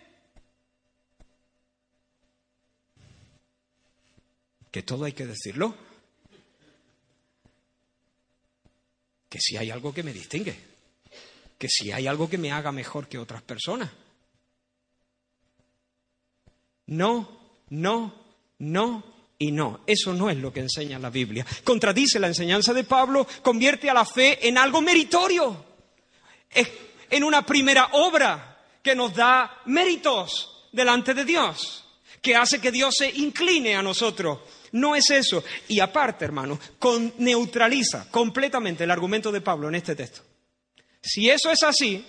que 4.71 4.83
todo 4.83 5.03
hay 5.03 5.11
que 5.11 5.25
decirlo. 5.25 5.75
Si 9.41 9.57
hay 9.57 9.71
algo 9.71 9.93
que 9.93 10.03
me 10.03 10.13
distingue, 10.13 10.55
que 11.57 11.67
si 11.67 11.91
hay 11.91 12.07
algo 12.07 12.29
que 12.29 12.37
me 12.37 12.51
haga 12.51 12.71
mejor 12.71 13.07
que 13.07 13.17
otras 13.17 13.41
personas. 13.41 13.89
No 16.87 17.41
no, 17.71 18.13
no 18.59 19.03
y 19.39 19.51
no. 19.51 19.81
Eso 19.87 20.13
no 20.13 20.29
es 20.29 20.37
lo 20.37 20.53
que 20.53 20.59
enseña 20.59 20.99
la 20.99 21.09
Biblia. 21.09 21.45
Contradice 21.63 22.19
la 22.19 22.27
enseñanza 22.27 22.73
de 22.73 22.83
Pablo, 22.83 23.27
convierte 23.41 23.89
a 23.89 23.93
la 23.93 24.05
fe 24.05 24.47
en 24.47 24.57
algo 24.57 24.81
meritorio, 24.81 25.65
en 27.09 27.23
una 27.23 27.45
primera 27.45 27.89
obra 27.93 28.59
que 28.83 28.95
nos 28.95 29.15
da 29.15 29.61
méritos 29.65 30.67
delante 30.71 31.13
de 31.13 31.25
Dios, 31.25 31.85
que 32.21 32.35
hace 32.35 32.59
que 32.59 32.71
Dios 32.71 32.95
se 32.97 33.09
incline 33.09 33.75
a 33.75 33.81
nosotros. 33.81 34.39
No 34.73 34.95
es 34.95 35.09
eso. 35.09 35.43
Y 35.67 35.79
aparte, 35.79 36.25
hermano, 36.25 36.59
neutraliza 37.17 38.09
completamente 38.09 38.83
el 38.83 38.91
argumento 38.91 39.31
de 39.31 39.41
Pablo 39.41 39.67
en 39.67 39.75
este 39.75 39.95
texto. 39.95 40.21
Si 41.01 41.29
eso 41.29 41.49
es 41.49 41.63
así, 41.63 42.05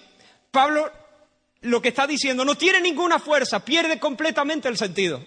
Pablo 0.50 0.90
lo 1.62 1.80
que 1.80 1.88
está 1.88 2.06
diciendo 2.06 2.44
no 2.44 2.56
tiene 2.56 2.80
ninguna 2.80 3.18
fuerza, 3.18 3.64
pierde 3.64 3.98
completamente 3.98 4.68
el 4.68 4.76
sentido. 4.76 5.24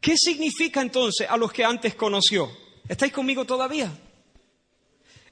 ¿Qué 0.00 0.16
significa 0.16 0.82
entonces 0.82 1.28
a 1.28 1.36
los 1.36 1.50
que 1.50 1.64
antes 1.64 1.94
conoció? 1.94 2.50
¿Estáis 2.86 3.12
conmigo 3.12 3.46
todavía? 3.46 3.90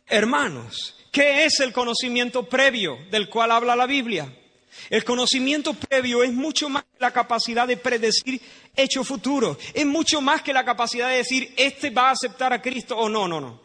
Hermanos, 0.07 0.97
¿qué 1.11 1.45
es 1.45 1.61
el 1.61 1.73
conocimiento 1.73 2.49
previo 2.49 2.99
del 3.11 3.29
cual 3.29 3.51
habla 3.51 3.77
la 3.77 3.87
Biblia? 3.87 4.35
El 4.91 5.05
conocimiento 5.05 5.75
previo 5.75 6.23
es 6.23 6.33
mucho 6.33 6.69
más 6.69 6.85
que 6.85 7.01
la 7.01 7.11
capacidad 7.11 7.67
de 7.67 7.77
predecir 7.77 8.41
hechos 8.75 9.07
futuros, 9.07 9.57
es 9.75 9.87
mucho 9.87 10.21
más 10.21 10.43
que 10.43 10.53
la 10.53 10.65
capacidad 10.65 11.09
de 11.09 11.17
decir, 11.17 11.53
este 11.57 11.91
va 11.91 12.09
a 12.09 12.13
aceptar 12.13 12.53
a 12.53 12.63
Cristo 12.63 12.97
o 12.97 13.09
no, 13.09 13.29
no, 13.29 13.41
no. 13.41 13.63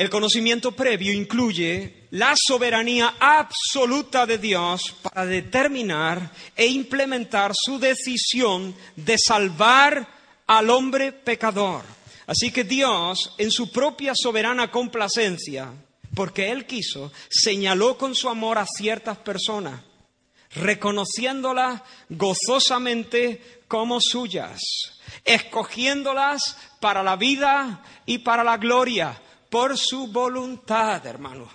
El 0.00 0.08
conocimiento 0.08 0.72
previo 0.72 1.12
incluye 1.12 2.06
la 2.12 2.34
soberanía 2.34 3.16
absoluta 3.20 4.24
de 4.24 4.38
Dios 4.38 4.94
para 5.02 5.26
determinar 5.26 6.32
e 6.56 6.66
implementar 6.66 7.52
su 7.54 7.78
decisión 7.78 8.74
de 8.96 9.18
salvar 9.18 10.08
al 10.46 10.70
hombre 10.70 11.12
pecador. 11.12 11.82
Así 12.26 12.50
que 12.50 12.64
Dios, 12.64 13.34
en 13.36 13.50
su 13.50 13.70
propia 13.70 14.12
soberana 14.14 14.70
complacencia, 14.70 15.70
porque 16.14 16.50
Él 16.50 16.66
quiso, 16.66 17.12
señaló 17.28 17.96
con 17.96 18.14
su 18.14 18.28
amor 18.28 18.58
a 18.58 18.66
ciertas 18.66 19.18
personas, 19.18 19.80
reconociéndolas 20.54 21.82
gozosamente 22.08 23.60
como 23.68 24.00
suyas, 24.00 24.60
escogiéndolas 25.24 26.56
para 26.80 27.02
la 27.02 27.16
vida 27.16 27.84
y 28.06 28.18
para 28.18 28.42
la 28.42 28.56
gloria 28.56 29.20
por 29.48 29.76
su 29.76 30.08
voluntad, 30.08 31.04
hermano. 31.06 31.48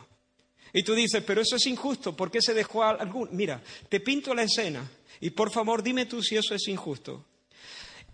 Y 0.74 0.84
tú 0.84 0.94
dices, 0.94 1.24
pero 1.26 1.42
eso 1.42 1.56
es 1.56 1.66
injusto, 1.68 2.16
¿por 2.16 2.30
qué 2.30 2.42
se 2.42 2.54
dejó 2.54 2.84
a 2.84 2.92
algún? 2.92 3.30
Mira, 3.32 3.62
te 3.90 4.02
pinto 4.02 4.34
la 4.34 4.44
escena 4.44 4.90
y 5.22 5.30
por 5.30 5.52
favor 5.52 5.82
dime 5.82 6.06
tú 6.06 6.22
si 6.22 6.36
eso 6.36 6.54
es 6.54 6.68
injusto. 6.68 7.26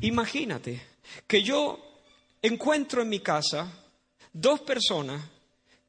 Imagínate 0.01 0.81
que 1.27 1.43
yo 1.43 1.79
encuentro 2.41 3.01
en 3.01 3.09
mi 3.09 3.19
casa 3.19 3.71
dos 4.33 4.61
personas 4.61 5.21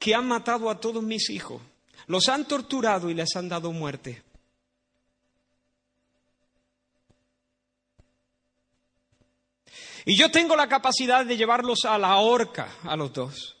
que 0.03 0.13
han 0.13 0.27
matado 0.27 0.69
a 0.69 0.81
todos 0.81 1.01
mis 1.01 1.29
hijos, 1.29 1.61
los 2.07 2.27
han 2.27 2.45
torturado 2.45 3.09
y 3.09 3.13
les 3.13 3.33
han 3.37 3.47
dado 3.47 3.71
muerte. 3.71 4.21
Y 10.03 10.17
yo 10.17 10.29
tengo 10.29 10.57
la 10.57 10.67
capacidad 10.67 11.25
de 11.25 11.37
llevarlos 11.37 11.85
a 11.85 11.97
la 11.97 12.17
horca 12.17 12.67
a 12.83 12.97
los 12.97 13.13
dos. 13.13 13.55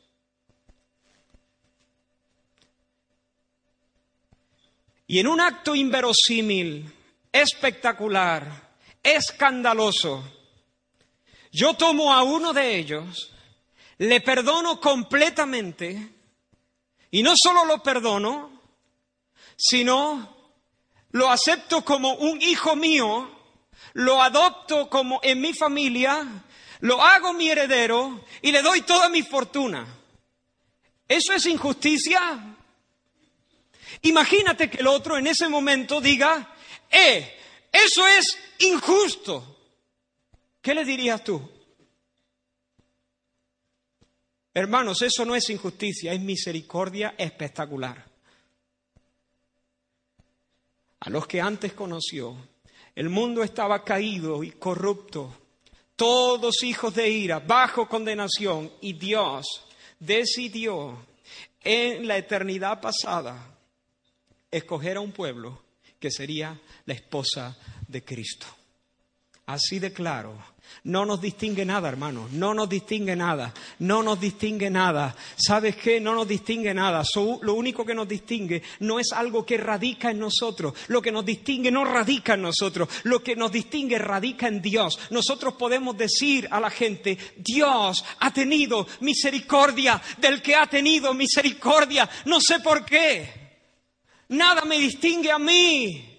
Y 5.07 5.19
en 5.19 5.27
un 5.27 5.39
acto 5.39 5.75
inverosímil, 5.75 6.93
espectacular, 7.31 8.75
escandaloso, 9.01 10.29
yo 11.53 11.75
tomo 11.75 12.13
a 12.13 12.21
uno 12.23 12.51
de 12.51 12.75
ellos, 12.75 13.31
le 13.99 14.19
perdono 14.19 14.81
completamente, 14.81 16.12
y 17.13 17.21
no 17.21 17.35
solo 17.37 17.63
lo 17.65 17.83
perdono, 17.83 18.59
sino 19.55 20.35
lo 21.11 21.29
acepto 21.29 21.85
como 21.85 22.15
un 22.15 22.41
hijo 22.41 22.75
mío, 22.75 23.29
lo 23.93 24.19
adopto 24.19 24.89
como 24.89 25.19
en 25.21 25.39
mi 25.39 25.53
familia, 25.53 26.27
lo 26.79 26.99
hago 26.99 27.33
mi 27.33 27.51
heredero 27.51 28.25
y 28.41 28.51
le 28.51 28.63
doy 28.63 28.81
toda 28.81 29.09
mi 29.09 29.21
fortuna. 29.21 29.85
¿Eso 31.07 31.33
es 31.33 31.45
injusticia? 31.45 32.19
Imagínate 34.01 34.71
que 34.71 34.77
el 34.77 34.87
otro 34.87 35.15
en 35.15 35.27
ese 35.27 35.47
momento 35.47 36.01
diga, 36.01 36.55
eh, 36.89 37.39
eso 37.71 38.07
es 38.07 38.39
injusto. 38.57 39.59
¿Qué 40.63 40.73
le 40.73 40.83
dirías 40.83 41.23
tú? 41.23 41.47
Hermanos, 44.53 45.01
eso 45.01 45.25
no 45.25 45.35
es 45.35 45.49
injusticia, 45.49 46.13
es 46.13 46.21
misericordia 46.21 47.15
espectacular. 47.17 48.05
A 50.99 51.09
los 51.09 51.25
que 51.25 51.41
antes 51.41 51.73
conoció, 51.73 52.37
el 52.95 53.09
mundo 53.09 53.43
estaba 53.43 53.83
caído 53.83 54.43
y 54.43 54.51
corrupto, 54.51 55.35
todos 55.95 56.63
hijos 56.63 56.93
de 56.93 57.09
ira, 57.09 57.39
bajo 57.39 57.89
condenación, 57.89 58.71
y 58.81 58.93
Dios 58.93 59.65
decidió 59.99 61.05
en 61.61 62.07
la 62.07 62.17
eternidad 62.17 62.79
pasada 62.79 63.57
escoger 64.51 64.97
a 64.97 65.01
un 65.01 65.11
pueblo 65.11 65.63
que 65.99 66.11
sería 66.11 66.59
la 66.85 66.93
esposa 66.93 67.57
de 67.87 68.03
Cristo. 68.03 68.45
Así 69.47 69.79
de 69.79 69.91
claro. 69.91 70.52
No 70.85 71.05
nos 71.05 71.21
distingue 71.21 71.63
nada, 71.63 71.87
hermanos. 71.87 72.31
No 72.33 72.53
nos 72.53 72.67
distingue 72.67 73.15
nada. 73.15 73.53
No 73.79 74.03
nos 74.03 74.19
distingue 74.19 74.69
nada. 74.69 75.15
¿Sabes 75.37 75.77
qué? 75.77 76.01
No 76.01 76.13
nos 76.13 76.27
distingue 76.27 76.73
nada. 76.73 77.03
lo 77.41 77.53
único 77.53 77.85
que 77.85 77.95
nos 77.95 78.07
distingue 78.07 78.61
no 78.79 78.99
es 78.99 79.13
algo 79.13 79.45
que 79.45 79.57
radica 79.57 80.11
en 80.11 80.19
nosotros. 80.19 80.73
Lo 80.87 81.01
que 81.01 81.11
nos 81.11 81.25
distingue 81.25 81.71
no 81.71 81.85
radica 81.85 82.33
en 82.33 82.41
nosotros. 82.41 82.89
Lo 83.03 83.23
que 83.23 83.35
nos 83.35 83.51
distingue 83.51 83.97
radica 83.97 84.47
en 84.47 84.61
Dios. 84.61 84.99
Nosotros 85.09 85.53
podemos 85.53 85.97
decir 85.97 86.49
a 86.51 86.59
la 86.59 86.69
gente, 86.69 87.17
Dios 87.37 88.03
ha 88.19 88.33
tenido 88.33 88.85
misericordia 88.99 90.01
del 90.17 90.41
que 90.41 90.55
ha 90.55 90.67
tenido 90.67 91.13
misericordia. 91.13 92.09
No 92.25 92.41
sé 92.41 92.59
por 92.59 92.83
qué. 92.83 93.43
Nada 94.29 94.63
me 94.65 94.77
distingue 94.77 95.31
a 95.31 95.39
mí. 95.39 96.12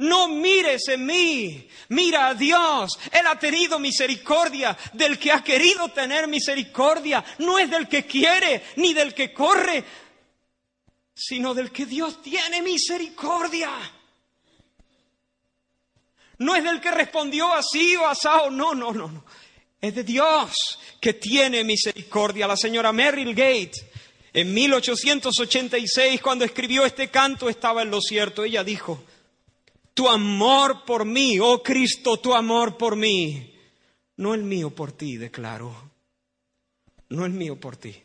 No 0.00 0.28
mires 0.28 0.88
en 0.88 1.04
mí, 1.04 1.68
mira 1.90 2.28
a 2.28 2.34
Dios. 2.34 2.98
Él 3.12 3.26
ha 3.26 3.38
tenido 3.38 3.78
misericordia 3.78 4.76
del 4.94 5.18
que 5.18 5.30
ha 5.30 5.44
querido 5.44 5.90
tener 5.90 6.26
misericordia. 6.26 7.22
No 7.40 7.58
es 7.58 7.68
del 7.68 7.86
que 7.86 8.06
quiere 8.06 8.62
ni 8.76 8.94
del 8.94 9.12
que 9.12 9.34
corre, 9.34 9.84
sino 11.14 11.52
del 11.52 11.70
que 11.70 11.84
Dios 11.84 12.22
tiene 12.22 12.62
misericordia. 12.62 13.70
No 16.38 16.56
es 16.56 16.64
del 16.64 16.80
que 16.80 16.92
respondió 16.92 17.52
así 17.52 17.94
o 17.96 18.06
asado, 18.06 18.50
no, 18.50 18.74
no, 18.74 18.92
no, 18.92 19.06
no. 19.06 19.24
Es 19.82 19.94
de 19.94 20.02
Dios 20.02 20.78
que 20.98 21.12
tiene 21.12 21.62
misericordia. 21.62 22.46
La 22.46 22.56
señora 22.56 22.90
Merrill 22.90 23.34
Gates 23.34 23.84
en 24.32 24.54
1886, 24.54 26.22
cuando 26.22 26.46
escribió 26.46 26.86
este 26.86 27.08
canto, 27.08 27.50
estaba 27.50 27.82
en 27.82 27.90
lo 27.90 28.00
cierto. 28.00 28.44
Ella 28.44 28.64
dijo, 28.64 29.04
tu 29.94 30.08
amor 30.08 30.84
por 30.84 31.04
mí, 31.04 31.38
oh 31.40 31.62
Cristo, 31.62 32.18
tu 32.18 32.34
amor 32.34 32.76
por 32.76 32.96
mí, 32.96 33.54
no 34.16 34.34
el 34.34 34.42
mío 34.42 34.70
por 34.70 34.92
ti, 34.92 35.16
declaro, 35.16 35.74
no 37.08 37.24
el 37.24 37.32
mío 37.32 37.58
por 37.58 37.76
ti. 37.76 38.02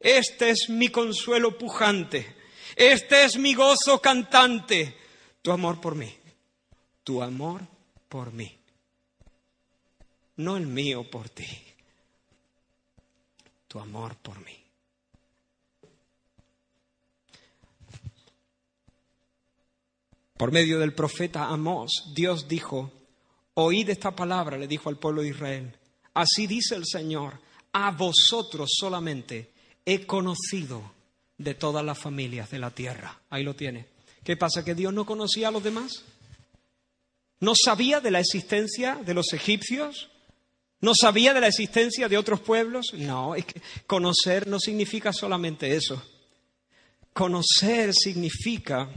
Este 0.00 0.50
es 0.50 0.68
mi 0.68 0.88
consuelo 0.88 1.56
pujante, 1.56 2.36
este 2.76 3.24
es 3.24 3.36
mi 3.36 3.54
gozo 3.54 4.00
cantante, 4.00 4.96
tu 5.42 5.52
amor 5.52 5.80
por 5.80 5.94
mí, 5.94 6.14
tu 7.02 7.22
amor 7.22 7.62
por 8.08 8.32
mí, 8.32 8.58
no 10.36 10.56
el 10.56 10.66
mío 10.66 11.08
por 11.08 11.28
ti. 11.28 11.46
Tu 13.74 13.80
amor 13.80 14.14
por 14.14 14.38
mí. 14.38 14.63
Por 20.44 20.52
medio 20.52 20.78
del 20.78 20.92
profeta 20.92 21.46
Amós, 21.46 22.12
Dios 22.14 22.46
dijo, 22.46 22.92
oíd 23.54 23.88
esta 23.88 24.14
palabra, 24.14 24.58
le 24.58 24.68
dijo 24.68 24.90
al 24.90 24.98
pueblo 24.98 25.22
de 25.22 25.30
Israel. 25.30 25.74
Así 26.12 26.46
dice 26.46 26.74
el 26.74 26.84
Señor, 26.84 27.40
a 27.72 27.90
vosotros 27.92 28.68
solamente 28.78 29.52
he 29.86 30.04
conocido 30.04 30.92
de 31.38 31.54
todas 31.54 31.82
las 31.82 31.98
familias 31.98 32.50
de 32.50 32.58
la 32.58 32.70
tierra. 32.70 33.22
Ahí 33.30 33.42
lo 33.42 33.56
tiene. 33.56 33.86
¿Qué 34.22 34.36
pasa? 34.36 34.62
¿Que 34.62 34.74
Dios 34.74 34.92
no 34.92 35.06
conocía 35.06 35.48
a 35.48 35.50
los 35.50 35.64
demás? 35.64 36.02
¿No 37.40 37.54
sabía 37.54 38.00
de 38.00 38.10
la 38.10 38.20
existencia 38.20 38.96
de 38.96 39.14
los 39.14 39.32
egipcios? 39.32 40.10
¿No 40.82 40.94
sabía 40.94 41.32
de 41.32 41.40
la 41.40 41.48
existencia 41.48 42.06
de 42.06 42.18
otros 42.18 42.40
pueblos? 42.40 42.92
No, 42.92 43.34
es 43.34 43.46
que 43.46 43.62
conocer 43.86 44.46
no 44.46 44.60
significa 44.60 45.10
solamente 45.10 45.74
eso. 45.74 46.02
Conocer 47.14 47.94
significa 47.94 48.90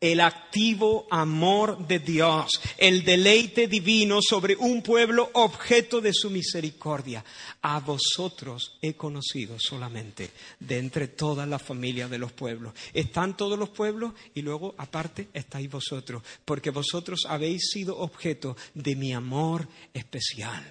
el 0.00 0.20
activo 0.20 1.06
amor 1.10 1.86
de 1.86 1.98
Dios, 1.98 2.60
el 2.76 3.02
deleite 3.02 3.66
divino 3.66 4.20
sobre 4.20 4.54
un 4.54 4.82
pueblo 4.82 5.30
objeto 5.32 6.00
de 6.00 6.12
su 6.12 6.30
misericordia. 6.30 7.24
A 7.62 7.80
vosotros 7.80 8.78
he 8.82 8.94
conocido 8.94 9.58
solamente 9.58 10.30
de 10.60 10.78
entre 10.78 11.08
todas 11.08 11.48
las 11.48 11.62
familias 11.62 12.10
de 12.10 12.18
los 12.18 12.32
pueblos. 12.32 12.74
Están 12.92 13.36
todos 13.36 13.58
los 13.58 13.70
pueblos 13.70 14.12
y 14.34 14.42
luego 14.42 14.74
aparte 14.76 15.28
estáis 15.32 15.70
vosotros, 15.70 16.22
porque 16.44 16.70
vosotros 16.70 17.24
habéis 17.26 17.70
sido 17.70 17.98
objeto 17.98 18.56
de 18.74 18.96
mi 18.96 19.14
amor 19.14 19.66
especial. 19.94 20.64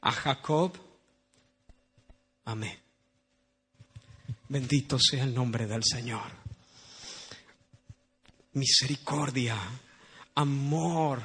A 0.00 0.12
Jacob, 0.12 0.72
amén. 2.44 2.85
Bendito 4.48 4.98
sea 4.98 5.24
el 5.24 5.34
nombre 5.34 5.66
del 5.66 5.82
Señor. 5.84 6.30
Misericordia, 8.52 9.58
amor 10.34 11.22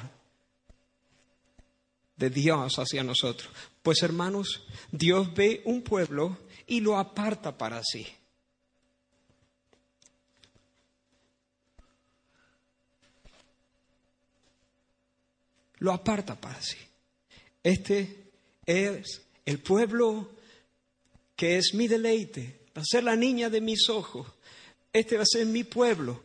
de 2.16 2.30
Dios 2.30 2.78
hacia 2.78 3.02
nosotros. 3.02 3.50
Pues 3.82 4.02
hermanos, 4.02 4.64
Dios 4.90 5.32
ve 5.34 5.62
un 5.64 5.82
pueblo 5.82 6.38
y 6.66 6.80
lo 6.80 6.98
aparta 6.98 7.56
para 7.56 7.82
sí. 7.82 8.06
Lo 15.78 15.92
aparta 15.92 16.40
para 16.40 16.62
sí. 16.62 16.78
Este 17.62 18.30
es 18.64 19.22
el 19.44 19.58
pueblo 19.58 20.30
que 21.34 21.58
es 21.58 21.74
mi 21.74 21.88
deleite, 21.88 22.61
va 22.76 22.82
a 22.82 22.84
ser 22.84 23.04
la 23.04 23.16
niña 23.16 23.50
de 23.50 23.60
mis 23.60 23.88
ojos. 23.88 24.26
Este 24.92 25.16
va 25.16 25.22
a 25.22 25.26
ser 25.26 25.46
mi 25.46 25.64
pueblo. 25.64 26.22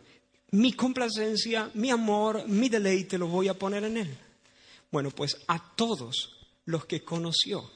Mi 0.52 0.74
complacencia, 0.74 1.70
mi 1.74 1.90
amor, 1.90 2.48
mi 2.48 2.70
deleite 2.70 3.18
lo 3.18 3.28
voy 3.28 3.50
a 3.50 3.54
poner 3.54 3.84
en 3.84 3.98
él. 3.98 4.18
Bueno, 4.92 5.12
pues 5.12 5.38
a 5.48 5.76
todos 5.76 6.38
los 6.66 6.86
que 6.86 7.04
conoció, 7.04 7.70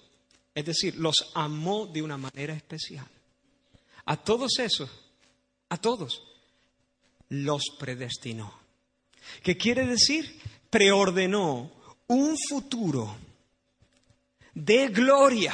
es 0.56 0.66
decir, 0.66 0.96
los 0.96 1.32
amó 1.34 1.86
de 1.88 2.02
una 2.02 2.18
manera 2.18 2.54
especial. 2.54 3.06
A 4.06 4.18
todos 4.18 4.60
esos, 4.60 4.90
a 5.70 5.78
todos, 5.78 6.24
los 7.30 7.64
predestinó. 7.78 8.54
¿Qué 9.44 9.58
quiere 9.58 9.86
decir? 9.86 10.40
Preordenó 10.70 11.72
un 12.08 12.38
futuro 12.50 13.16
de 14.54 14.88
gloria. 14.88 15.54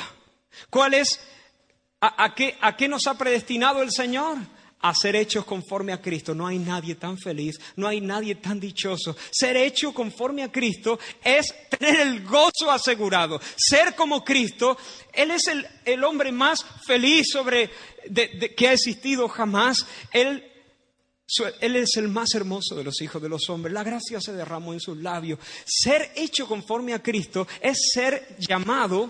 ¿Cuál 0.70 0.96
es 0.96 1.20
¿A, 2.00 2.36
qué, 2.36 2.88
nos 2.88 3.08
ha 3.08 3.18
predestinado 3.18 3.82
el 3.82 3.92
Señor? 3.92 4.38
a 4.80 4.94
ser 4.94 5.16
hechos 5.16 5.44
conforme 5.44 5.92
a 5.92 6.00
Cristo. 6.00 6.36
No 6.36 6.46
hay 6.46 6.60
nadie 6.60 6.94
tan 6.94 7.18
feliz, 7.18 7.60
no 7.78 7.88
hay 7.88 8.00
nadie 8.00 8.36
tan 8.36 8.60
dichoso. 8.60 9.18
Ser 9.32 9.58
hecho 9.58 9.92
conforme 9.92 10.44
a 10.44 10.52
Cristo 10.52 11.00
es 11.24 11.52
tener 11.68 12.00
el 12.02 12.24
gozo 12.24 12.70
asegurado. 12.70 13.42
Ser 13.56 13.96
como 13.96 14.24
Cristo, 14.24 14.78
Él 15.12 15.32
es 15.32 15.48
el, 15.48 16.04
hombre 16.04 16.32
más 16.32 16.64
feliz 16.86 17.26
sobre, 17.32 17.72
que 18.56 18.68
ha 18.68 18.74
existido 18.74 19.28
jamás. 19.28 19.84
Él, 20.14 20.46
él 21.60 21.76
es 21.76 21.98
el 21.98 22.08
más 22.08 22.36
hermoso 22.36 22.76
de 22.76 22.84
los 22.84 23.02
hijos 23.02 23.20
de 23.20 23.30
los 23.30 23.50
hombres. 23.50 23.74
La 23.74 23.84
gracia 23.84 24.22
se 24.22 24.34
derramó 24.34 24.74
en 24.74 24.80
sus 24.80 25.00
labios. 25.00 25.40
Ser 25.66 26.12
hecho 26.16 26.48
conforme 26.48 26.94
a 26.94 27.02
Cristo 27.02 27.48
es 27.62 27.80
ser 27.94 28.38
llamado 28.38 29.10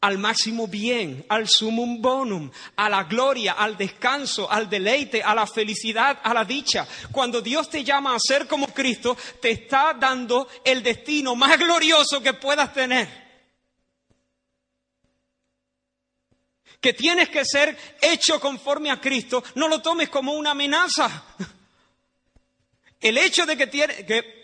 al 0.00 0.18
máximo 0.18 0.68
bien, 0.68 1.24
al 1.28 1.48
sumum 1.48 2.00
bonum, 2.00 2.50
a 2.76 2.88
la 2.88 3.04
gloria, 3.04 3.52
al 3.52 3.76
descanso, 3.76 4.50
al 4.50 4.70
deleite, 4.70 5.22
a 5.22 5.34
la 5.34 5.46
felicidad, 5.46 6.20
a 6.22 6.32
la 6.32 6.44
dicha. 6.44 6.86
Cuando 7.10 7.40
Dios 7.40 7.68
te 7.68 7.82
llama 7.82 8.14
a 8.14 8.20
ser 8.20 8.46
como 8.46 8.68
Cristo, 8.68 9.16
te 9.40 9.50
está 9.50 9.94
dando 9.98 10.48
el 10.64 10.82
destino 10.82 11.34
más 11.34 11.58
glorioso 11.58 12.22
que 12.22 12.34
puedas 12.34 12.72
tener. 12.72 13.28
Que 16.80 16.92
tienes 16.92 17.28
que 17.28 17.44
ser 17.44 17.76
hecho 18.00 18.38
conforme 18.38 18.92
a 18.92 19.00
Cristo, 19.00 19.42
no 19.56 19.66
lo 19.66 19.82
tomes 19.82 20.08
como 20.08 20.32
una 20.32 20.52
amenaza. 20.52 21.24
El 23.00 23.18
hecho 23.18 23.46
de 23.46 23.56
que, 23.56 23.68
que, 23.68 24.37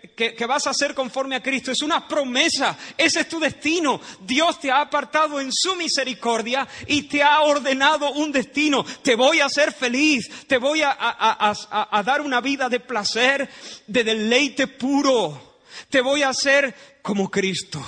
vas 0.47 0.67
a 0.67 0.75
ser 0.75 0.95
conforme 0.95 1.37
a 1.37 1.43
Cristo 1.43 1.73
es 1.73 1.83
una 1.83 2.07
promesa, 2.07 2.77
ese 2.97 3.21
es 3.21 3.29
tu 3.29 3.41
destino. 3.41 4.01
Dios 4.21 4.61
te 4.61 4.71
ha 4.71 4.81
apartado 4.81 5.41
en 5.41 5.51
su 5.53 5.75
misericordia 5.77 6.67
y 6.87 7.03
te 7.03 7.23
ha 7.23 7.43
ordenado 7.43 8.13
un 8.13 8.33
destino. 8.33 8.85
Te 9.03 9.17
voy 9.17 9.41
a 9.41 9.47
hacer 9.47 9.73
feliz, 9.73 10.31
te 10.47 10.59
voy 10.59 10.83
a, 10.83 10.97
a 10.99 12.03
dar 12.03 12.21
una 12.21 12.41
vida 12.41 12.69
de 12.69 12.81
placer, 12.81 13.49
de 13.87 14.05
deleite 14.05 14.67
puro. 14.67 15.59
Te 15.91 16.01
voy 16.01 16.23
a 16.23 16.29
hacer 16.29 16.75
como 17.03 17.31
Cristo. 17.31 17.85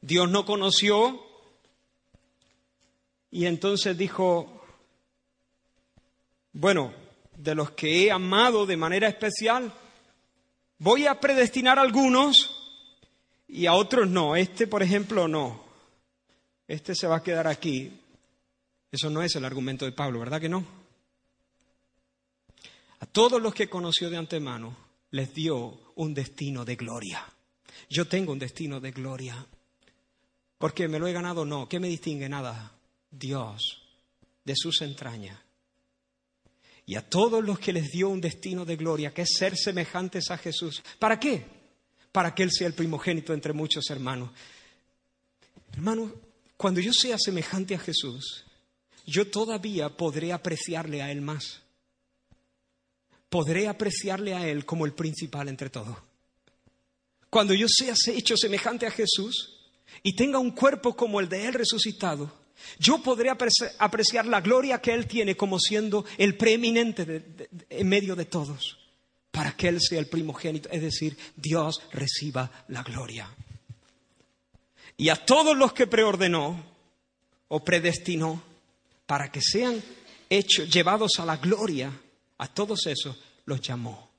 Dios 0.00 0.30
no 0.30 0.44
conoció 0.46 1.26
y 3.30 3.46
entonces 3.46 3.96
dijo, 3.96 4.62
bueno, 6.52 6.92
de 7.42 7.54
los 7.54 7.70
que 7.72 8.04
he 8.04 8.10
amado 8.10 8.66
de 8.66 8.76
manera 8.76 9.08
especial, 9.08 9.72
voy 10.78 11.06
a 11.06 11.18
predestinar 11.18 11.78
a 11.78 11.82
algunos 11.82 12.56
y 13.48 13.66
a 13.66 13.74
otros 13.74 14.08
no. 14.08 14.36
Este, 14.36 14.66
por 14.66 14.82
ejemplo, 14.82 15.26
no. 15.26 15.64
Este 16.68 16.94
se 16.94 17.06
va 17.06 17.16
a 17.16 17.22
quedar 17.22 17.46
aquí. 17.46 18.00
Eso 18.92 19.08
no 19.10 19.22
es 19.22 19.34
el 19.36 19.44
argumento 19.44 19.84
de 19.84 19.92
Pablo, 19.92 20.20
¿verdad 20.20 20.40
que 20.40 20.48
no? 20.48 20.64
A 23.00 23.06
todos 23.06 23.40
los 23.40 23.54
que 23.54 23.70
conoció 23.70 24.10
de 24.10 24.18
antemano 24.18 24.76
les 25.12 25.32
dio 25.32 25.92
un 25.96 26.12
destino 26.12 26.64
de 26.64 26.76
gloria. 26.76 27.24
Yo 27.88 28.06
tengo 28.06 28.32
un 28.32 28.38
destino 28.38 28.80
de 28.80 28.92
gloria. 28.92 29.46
¿Por 30.58 30.74
qué? 30.74 30.86
¿Me 30.88 30.98
lo 30.98 31.06
he 31.06 31.12
ganado? 31.12 31.44
No. 31.46 31.68
¿Qué 31.68 31.80
me 31.80 31.88
distingue? 31.88 32.28
Nada. 32.28 32.72
Dios, 33.10 33.82
de 34.44 34.54
sus 34.54 34.82
entrañas, 34.82 35.38
y 36.90 36.96
a 36.96 37.08
todos 37.08 37.44
los 37.44 37.60
que 37.60 37.72
les 37.72 37.92
dio 37.92 38.08
un 38.08 38.20
destino 38.20 38.64
de 38.64 38.74
gloria, 38.74 39.14
que 39.14 39.22
es 39.22 39.36
ser 39.38 39.56
semejantes 39.56 40.28
a 40.32 40.36
Jesús. 40.36 40.82
¿Para 40.98 41.20
qué? 41.20 41.44
Para 42.10 42.34
que 42.34 42.42
Él 42.42 42.50
sea 42.50 42.66
el 42.66 42.72
primogénito 42.72 43.32
entre 43.32 43.52
muchos 43.52 43.88
hermanos. 43.90 44.30
Hermano, 45.72 46.12
cuando 46.56 46.80
yo 46.80 46.92
sea 46.92 47.16
semejante 47.16 47.76
a 47.76 47.78
Jesús, 47.78 48.44
yo 49.06 49.28
todavía 49.28 49.88
podré 49.88 50.32
apreciarle 50.32 51.00
a 51.00 51.12
Él 51.12 51.20
más. 51.20 51.62
Podré 53.28 53.68
apreciarle 53.68 54.34
a 54.34 54.48
Él 54.48 54.64
como 54.64 54.84
el 54.84 54.92
principal 54.92 55.48
entre 55.48 55.70
todos. 55.70 55.96
Cuando 57.30 57.54
yo 57.54 57.68
sea 57.68 57.94
hecho 58.08 58.36
semejante 58.36 58.88
a 58.88 58.90
Jesús 58.90 59.60
y 60.02 60.16
tenga 60.16 60.40
un 60.40 60.50
cuerpo 60.50 60.96
como 60.96 61.20
el 61.20 61.28
de 61.28 61.46
Él 61.46 61.54
resucitado, 61.54 62.39
yo 62.78 63.02
podré 63.02 63.30
apreciar 63.30 64.26
la 64.26 64.40
gloria 64.40 64.80
que 64.80 64.92
Él 64.92 65.06
tiene 65.06 65.36
como 65.36 65.58
siendo 65.58 66.04
el 66.18 66.36
preeminente 66.36 67.48
en 67.68 67.88
medio 67.88 68.16
de 68.16 68.24
todos, 68.24 68.78
para 69.30 69.56
que 69.56 69.68
Él 69.68 69.80
sea 69.80 69.98
el 69.98 70.06
primogénito, 70.06 70.68
es 70.70 70.82
decir, 70.82 71.16
Dios 71.36 71.82
reciba 71.92 72.50
la 72.68 72.82
gloria. 72.82 73.28
Y 74.96 75.08
a 75.08 75.16
todos 75.16 75.56
los 75.56 75.72
que 75.72 75.86
preordenó 75.86 76.62
o 77.48 77.64
predestinó 77.64 78.42
para 79.06 79.30
que 79.32 79.40
sean 79.40 79.82
hechos, 80.28 80.70
llevados 80.70 81.18
a 81.18 81.24
la 81.24 81.36
gloria, 81.36 81.92
a 82.38 82.48
todos 82.48 82.86
esos 82.86 83.16
los 83.44 83.60
llamó. 83.60 84.10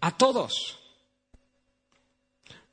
A 0.00 0.16
todos. 0.16 0.78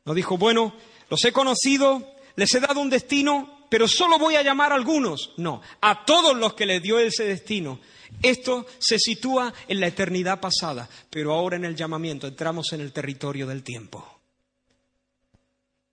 No 0.05 0.13
dijo, 0.13 0.37
bueno, 0.37 0.73
los 1.09 1.23
he 1.25 1.31
conocido, 1.31 2.15
les 2.35 2.53
he 2.53 2.59
dado 2.59 2.79
un 2.79 2.89
destino, 2.89 3.60
pero 3.71 3.87
solo 3.87 4.19
voy 4.19 4.35
a 4.35 4.43
llamar 4.43 4.73
a 4.73 4.75
algunos. 4.75 5.31
No, 5.37 5.61
a 5.79 6.03
todos 6.03 6.35
los 6.35 6.55
que 6.55 6.65
le 6.65 6.81
dio 6.81 6.99
ese 6.99 7.23
destino. 7.23 7.79
Esto 8.21 8.65
se 8.79 8.99
sitúa 8.99 9.53
en 9.65 9.79
la 9.79 9.87
eternidad 9.87 10.41
pasada, 10.41 10.89
pero 11.09 11.31
ahora 11.31 11.55
en 11.55 11.63
el 11.63 11.73
llamamiento 11.73 12.27
entramos 12.27 12.73
en 12.73 12.81
el 12.81 12.91
territorio 12.91 13.47
del 13.47 13.63
tiempo. 13.63 14.19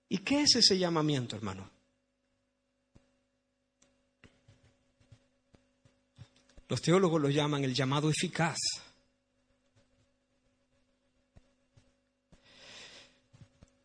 ¿Y 0.09 0.19
qué 0.19 0.43
es 0.43 0.57
ese 0.57 0.77
llamamiento, 0.77 1.37
hermano? 1.37 1.71
Los 6.69 6.83
teólogos 6.83 7.23
lo 7.23 7.31
llaman 7.31 7.63
el 7.63 7.75
llamado 7.75 8.11
eficaz. 8.11 8.59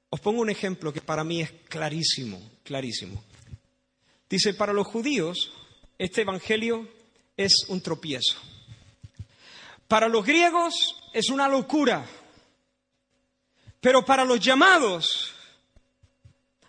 Os 0.10 0.20
pongo 0.20 0.42
un 0.42 0.50
ejemplo 0.50 0.92
que 0.92 1.02
para 1.02 1.24
mí 1.24 1.42
es 1.42 1.52
clarísimo, 1.70 2.42
clarísimo. 2.64 3.24
Dice, 4.34 4.56
para 4.56 4.74
los 4.74 4.88
judíos 4.88 5.52
este 6.00 6.22
Evangelio 6.22 6.90
es 7.38 7.66
un 7.68 7.82
tropiezo. 7.82 8.36
Para 9.88 10.08
los 10.08 10.26
griegos 10.26 10.96
es 11.14 11.30
una 11.30 11.48
locura. 11.48 12.04
Pero 13.80 14.04
para 14.04 14.26
los 14.26 14.40
llamados, 14.40 15.36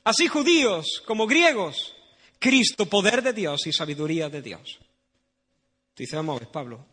así 0.05 0.29
judíos 0.29 1.03
como 1.07 1.27
griegos, 1.27 1.95
Cristo, 2.39 2.85
poder 2.85 3.23
de 3.23 3.33
Dios 3.33 3.67
y 3.67 3.73
sabiduría 3.73 4.29
de 4.29 4.43
Dios. 4.43 4.79
Dice, 5.97 6.17
vamos 6.17 6.37
a 6.37 6.41
ver, 6.41 6.49
Pablo, 6.51 6.85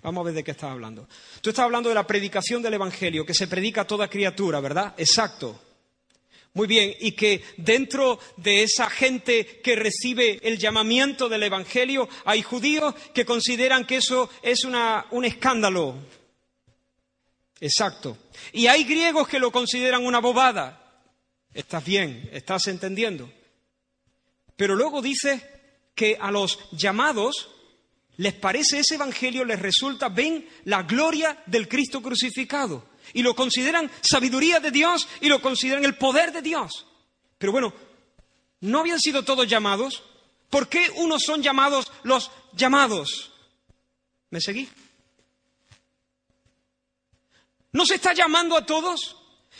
vamos 0.00 0.20
a 0.20 0.24
ver 0.26 0.34
de 0.34 0.44
qué 0.44 0.52
estás 0.52 0.70
hablando. 0.70 1.08
Tú 1.40 1.50
estás 1.50 1.64
hablando 1.64 1.88
de 1.88 1.96
la 1.96 2.06
predicación 2.06 2.62
del 2.62 2.74
Evangelio, 2.74 3.26
que 3.26 3.34
se 3.34 3.48
predica 3.48 3.80
a 3.80 3.86
toda 3.88 4.08
criatura, 4.08 4.60
¿verdad? 4.60 4.94
Exacto. 4.96 5.60
Muy 6.54 6.66
bien, 6.66 6.94
y 6.98 7.12
que 7.12 7.42
dentro 7.56 8.18
de 8.36 8.62
esa 8.62 8.90
gente 8.90 9.60
que 9.62 9.76
recibe 9.76 10.40
el 10.42 10.58
llamamiento 10.58 11.28
del 11.28 11.44
Evangelio 11.44 12.08
hay 12.24 12.42
judíos 12.42 12.94
que 13.14 13.24
consideran 13.24 13.86
que 13.86 13.96
eso 13.96 14.30
es 14.42 14.64
un 14.64 15.24
escándalo. 15.24 15.94
Exacto. 17.60 18.16
Y 18.52 18.66
hay 18.66 18.84
griegos 18.84 19.28
que 19.28 19.38
lo 19.38 19.52
consideran 19.52 20.04
una 20.04 20.20
bobada. 20.20 21.04
Estás 21.52 21.84
bien, 21.84 22.28
estás 22.32 22.66
entendiendo. 22.66 23.30
Pero 24.56 24.74
luego 24.74 25.02
dice 25.02 25.42
que 25.94 26.16
a 26.20 26.30
los 26.30 26.58
llamados 26.72 27.50
les 28.16 28.34
parece 28.34 28.80
ese 28.80 28.96
Evangelio, 28.96 29.44
les 29.44 29.60
resulta, 29.60 30.08
ven 30.08 30.48
la 30.64 30.82
gloria 30.82 31.40
del 31.46 31.68
Cristo 31.68 32.02
crucificado 32.02 32.87
y 33.12 33.22
lo 33.22 33.34
consideran 33.34 33.90
sabiduría 34.00 34.60
de 34.60 34.70
Dios 34.70 35.08
y 35.20 35.28
lo 35.28 35.40
consideran 35.40 35.84
el 35.84 35.96
poder 35.96 36.32
de 36.32 36.42
Dios. 36.42 36.86
Pero 37.38 37.52
bueno, 37.52 37.72
¿no 38.60 38.80
habían 38.80 39.00
sido 39.00 39.24
todos 39.24 39.46
llamados? 39.46 40.02
¿Por 40.50 40.68
qué 40.68 40.90
unos 40.96 41.22
son 41.22 41.42
llamados 41.42 41.90
los 42.02 42.30
llamados? 42.54 43.32
¿Me 44.30 44.40
seguí? 44.40 44.68
¿No 47.72 47.86
se 47.86 47.96
está 47.96 48.12
llamando 48.12 48.56
a 48.56 48.64
todos? 48.64 49.16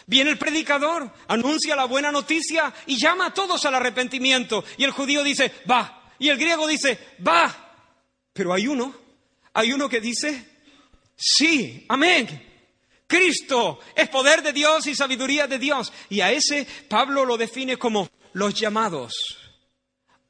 Viene 0.06 0.30
el 0.30 0.38
predicador, 0.38 1.12
anuncia 1.28 1.76
la 1.76 1.84
buena 1.84 2.10
noticia 2.10 2.72
y 2.86 2.96
llama 2.96 3.26
a 3.26 3.34
todos 3.34 3.64
al 3.66 3.74
arrepentimiento. 3.74 4.64
Y 4.78 4.84
el 4.84 4.90
judío 4.90 5.22
dice, 5.22 5.52
va. 5.70 6.12
Y 6.18 6.30
el 6.30 6.38
griego 6.38 6.66
dice, 6.66 6.98
va. 7.26 7.74
Pero 8.32 8.54
hay 8.54 8.66
uno, 8.66 8.94
hay 9.52 9.72
uno 9.72 9.88
que 9.88 10.00
dice, 10.00 10.48
sí, 11.14 11.84
amén. 11.88 12.47
Cristo 13.08 13.80
es 13.96 14.08
poder 14.10 14.42
de 14.42 14.52
Dios 14.52 14.86
y 14.86 14.94
sabiduría 14.94 15.46
de 15.46 15.58
Dios. 15.58 15.92
Y 16.10 16.20
a 16.20 16.30
ese 16.30 16.66
Pablo 16.88 17.24
lo 17.24 17.36
define 17.36 17.76
como 17.78 18.08
los 18.34 18.54
llamados. 18.54 19.14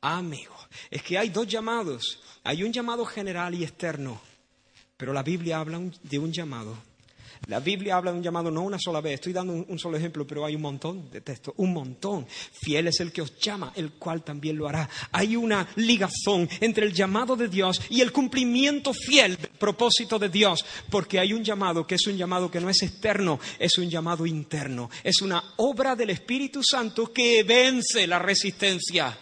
Amigo, 0.01 0.57
es 0.89 1.03
que 1.03 1.19
hay 1.19 1.29
dos 1.29 1.49
llamados. 1.49 2.21
Hay 2.45 2.63
un 2.63 2.73
llamado 2.73 3.05
general 3.05 3.55
y 3.55 3.65
externo, 3.65 4.21
pero 4.97 5.13
la 5.13 5.25
Biblia 5.25 5.59
habla 5.59 5.81
de 6.03 6.19
un 6.19 6.33
llamado 6.33 6.79
la 7.47 7.61
Biblia 7.61 7.97
habla 7.97 8.13
de 8.13 8.19
un 8.19 8.23
llamado 8.23 8.51
no 8.51 8.63
una 8.63 8.79
sola 8.79 9.01
vez, 9.01 9.15
estoy 9.15 9.33
dando 9.33 9.53
un, 9.53 9.79
solo 9.79 9.97
ejemplo, 9.97 10.27
pero 10.27 10.45
hay 10.45 10.55
un 10.55 10.63
montón 10.63 11.11
de 11.11 11.21
textos, 11.21 11.55
un 11.57 11.73
montón. 11.73 12.27
Fiel 12.29 12.89
es 12.89 13.01
el 13.01 13.13
que 13.13 13.23
os 13.23 13.39
llama, 13.39 13.73
el 13.75 13.93
cual 13.93 14.23
también 14.23 14.57
lo 14.57 14.69
hará. 14.69 14.89
Hay 15.13 15.37
una 15.37 15.69
ligazón 15.77 16.49
entre 16.61 16.87
el 16.87 16.93
llamado 16.93 17.37
de 17.37 17.49
Dios 17.49 17.81
y 17.91 18.01
el 18.01 18.13
cumplimiento 18.13 18.93
fiel 18.93 19.37
del 19.37 19.51
propósito 19.51 20.19
de 20.19 20.29
Dios, 20.29 20.65
porque 20.91 21.19
hay 21.19 21.33
un 21.33 21.45
llamado 21.45 21.87
que 21.87 21.95
es 21.95 22.07
un 22.07 22.17
llamado 22.17 22.51
que 22.51 22.61
no 22.61 22.69
es 22.69 22.83
externo, 22.83 23.39
es 23.59 23.79
un 23.79 23.89
llamado 23.89 24.27
interno, 24.27 24.91
es 25.03 25.23
una 25.23 25.43
obra 25.57 25.95
del 25.97 26.11
Espíritu 26.11 26.63
Santo 26.63 27.13
que 27.13 27.43
vence 27.43 28.07
la 28.07 28.19
resistencia. 28.19 29.19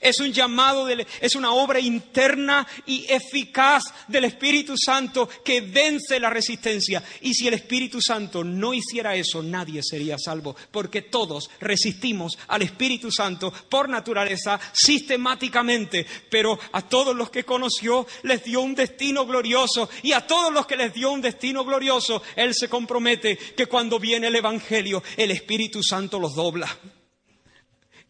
Es 0.00 0.20
un 0.20 0.32
llamado, 0.32 0.88
es 0.88 1.34
una 1.34 1.52
obra 1.52 1.80
interna 1.80 2.66
y 2.86 3.06
eficaz 3.08 3.84
del 4.08 4.24
Espíritu 4.24 4.74
Santo 4.76 5.28
que 5.44 5.60
vence 5.60 6.20
la 6.20 6.30
resistencia. 6.30 7.02
Y 7.20 7.34
si 7.34 7.48
el 7.48 7.54
Espíritu 7.54 8.00
Santo 8.00 8.44
no 8.44 8.72
hiciera 8.72 9.14
eso, 9.14 9.42
nadie 9.42 9.82
sería 9.82 10.16
salvo, 10.18 10.56
porque 10.70 11.02
todos 11.02 11.50
resistimos 11.60 12.38
al 12.48 12.62
Espíritu 12.62 13.10
Santo 13.10 13.52
por 13.68 13.88
naturaleza, 13.88 14.60
sistemáticamente. 14.72 16.06
Pero 16.30 16.58
a 16.72 16.82
todos 16.82 17.14
los 17.14 17.30
que 17.30 17.44
conoció 17.44 18.06
les 18.22 18.44
dio 18.44 18.60
un 18.60 18.74
destino 18.74 19.26
glorioso 19.26 19.88
y 20.02 20.12
a 20.12 20.26
todos 20.26 20.52
los 20.52 20.66
que 20.66 20.76
les 20.76 20.94
dio 20.94 21.10
un 21.10 21.20
destino 21.20 21.64
glorioso, 21.64 22.22
Él 22.36 22.54
se 22.54 22.68
compromete 22.68 23.36
que 23.36 23.66
cuando 23.66 23.98
viene 23.98 24.28
el 24.28 24.36
Evangelio, 24.36 25.02
el 25.16 25.30
Espíritu 25.30 25.82
Santo 25.82 26.18
los 26.18 26.34
dobla 26.34 26.68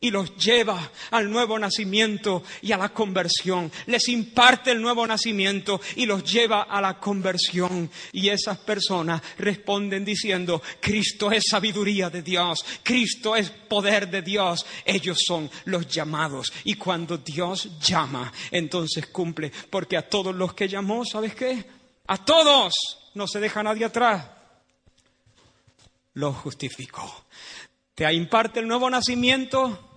y 0.01 0.11
los 0.11 0.34
lleva 0.36 0.90
al 1.11 1.30
nuevo 1.30 1.59
nacimiento 1.59 2.42
y 2.62 2.72
a 2.72 2.78
la 2.78 2.88
conversión. 2.88 3.70
Les 3.86 4.09
imparte 4.09 4.70
el 4.70 4.80
nuevo 4.80 5.07
nacimiento 5.07 5.80
y 5.96 6.07
los 6.07 6.24
lleva 6.24 6.62
a 6.62 6.80
la 6.80 6.98
conversión. 6.98 7.90
Y 8.12 8.30
esas 8.30 8.59
personas 8.59 9.22
responden 9.38 10.05
diciendo, 10.05 10.62
Cristo 10.80 11.30
es 11.30 11.44
sabiduría 11.48 12.09
de 12.09 12.22
Dios, 12.22 12.64
Cristo 12.82 13.36
es 13.36 13.51
poder 13.51 14.09
de 14.11 14.22
Dios. 14.22 14.64
Ellos 14.84 15.18
son 15.26 15.51
los 15.66 15.86
llamados. 15.86 16.51
Y 16.64 16.74
cuando 16.74 17.18
Dios 17.18 17.78
llama, 17.80 18.32
entonces 18.51 19.07
cumple. 19.09 19.53
Porque 19.68 19.98
a 19.98 20.09
todos 20.09 20.34
los 20.34 20.55
que 20.55 20.68
llamó, 20.68 21.05
¿sabes 21.05 21.34
qué? 21.34 21.64
A 22.07 22.24
todos 22.24 22.72
no 23.14 23.28
se 23.28 23.38
deja 23.38 23.62
nadie 23.62 23.84
atrás. 23.84 24.26
Los 26.14 26.36
justificó. 26.36 27.26
Te 27.94 28.11
imparte 28.14 28.61
el 28.61 28.66
nuevo 28.66 28.88
nacimiento 28.88 29.89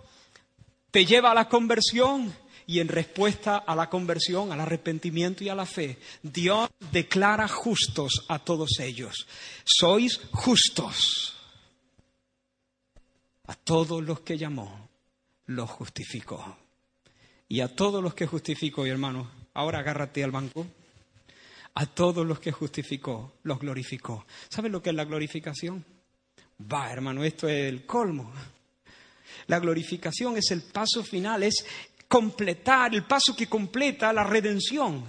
te 0.94 1.08
lleva 1.08 1.32
a 1.32 1.34
la 1.34 1.50
conversión 1.50 2.32
y 2.68 2.80
en 2.80 2.88
respuesta 2.88 3.58
a 3.58 3.76
la 3.76 3.90
conversión, 3.90 4.52
al 4.52 4.62
arrepentimiento 4.62 5.44
y 5.44 5.50
a 5.50 5.56
la 5.56 5.66
fe, 5.66 5.98
Dios 6.22 6.70
declara 6.92 7.48
justos 7.48 8.24
a 8.30 8.38
todos 8.38 8.80
ellos. 8.80 9.28
Sois 9.66 10.22
justos. 10.32 11.36
A 13.48 13.56
todos 13.56 14.04
los 14.04 14.20
que 14.20 14.38
llamó, 14.38 14.88
los 15.48 15.68
justificó. 15.68 16.58
Y 17.50 17.62
a 17.62 17.76
todos 17.76 18.04
los 18.04 18.14
que 18.14 18.28
justificó, 18.28 18.86
y 18.86 18.92
hermano, 18.92 19.32
ahora 19.56 19.80
agárrate 19.80 20.24
al 20.24 20.32
banco. 20.32 20.68
A 21.74 21.88
todos 21.88 22.24
los 22.24 22.40
que 22.40 22.52
justificó, 22.52 23.34
los 23.42 23.58
glorificó. 23.58 24.28
¿Sabes 24.48 24.72
lo 24.72 24.84
que 24.84 24.92
es 24.92 24.96
la 24.96 25.06
glorificación? 25.06 25.84
Va, 26.72 26.94
hermano, 26.94 27.24
esto 27.24 27.50
es 27.50 27.68
el 27.68 27.88
colmo. 27.88 28.32
La 29.48 29.60
glorificación 29.60 30.38
es 30.38 30.52
el 30.52 30.62
paso 30.62 31.04
final, 31.04 31.44
es 31.44 31.66
completar, 32.08 32.94
el 32.94 33.04
paso 33.04 33.36
que 33.36 33.48
completa 33.48 34.14
la 34.14 34.24
redención. 34.24 35.04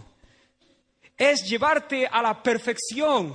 Es 1.17 1.45
llevarte 1.49 2.07
a 2.07 2.21
la 2.23 2.43
perfección, 2.43 3.35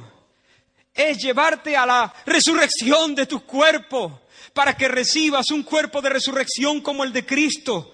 es 0.94 1.18
llevarte 1.18 1.78
a 1.78 1.86
la 1.86 2.14
resurrección 2.26 3.16
de 3.16 3.26
tu 3.26 3.42
cuerpo, 3.46 4.22
para 4.54 4.76
que 4.76 4.88
recibas 4.88 5.52
un 5.52 5.64
cuerpo 5.64 6.02
de 6.02 6.10
resurrección 6.10 6.82
como 6.82 7.04
el 7.04 7.14
de 7.14 7.26
Cristo. 7.26 7.94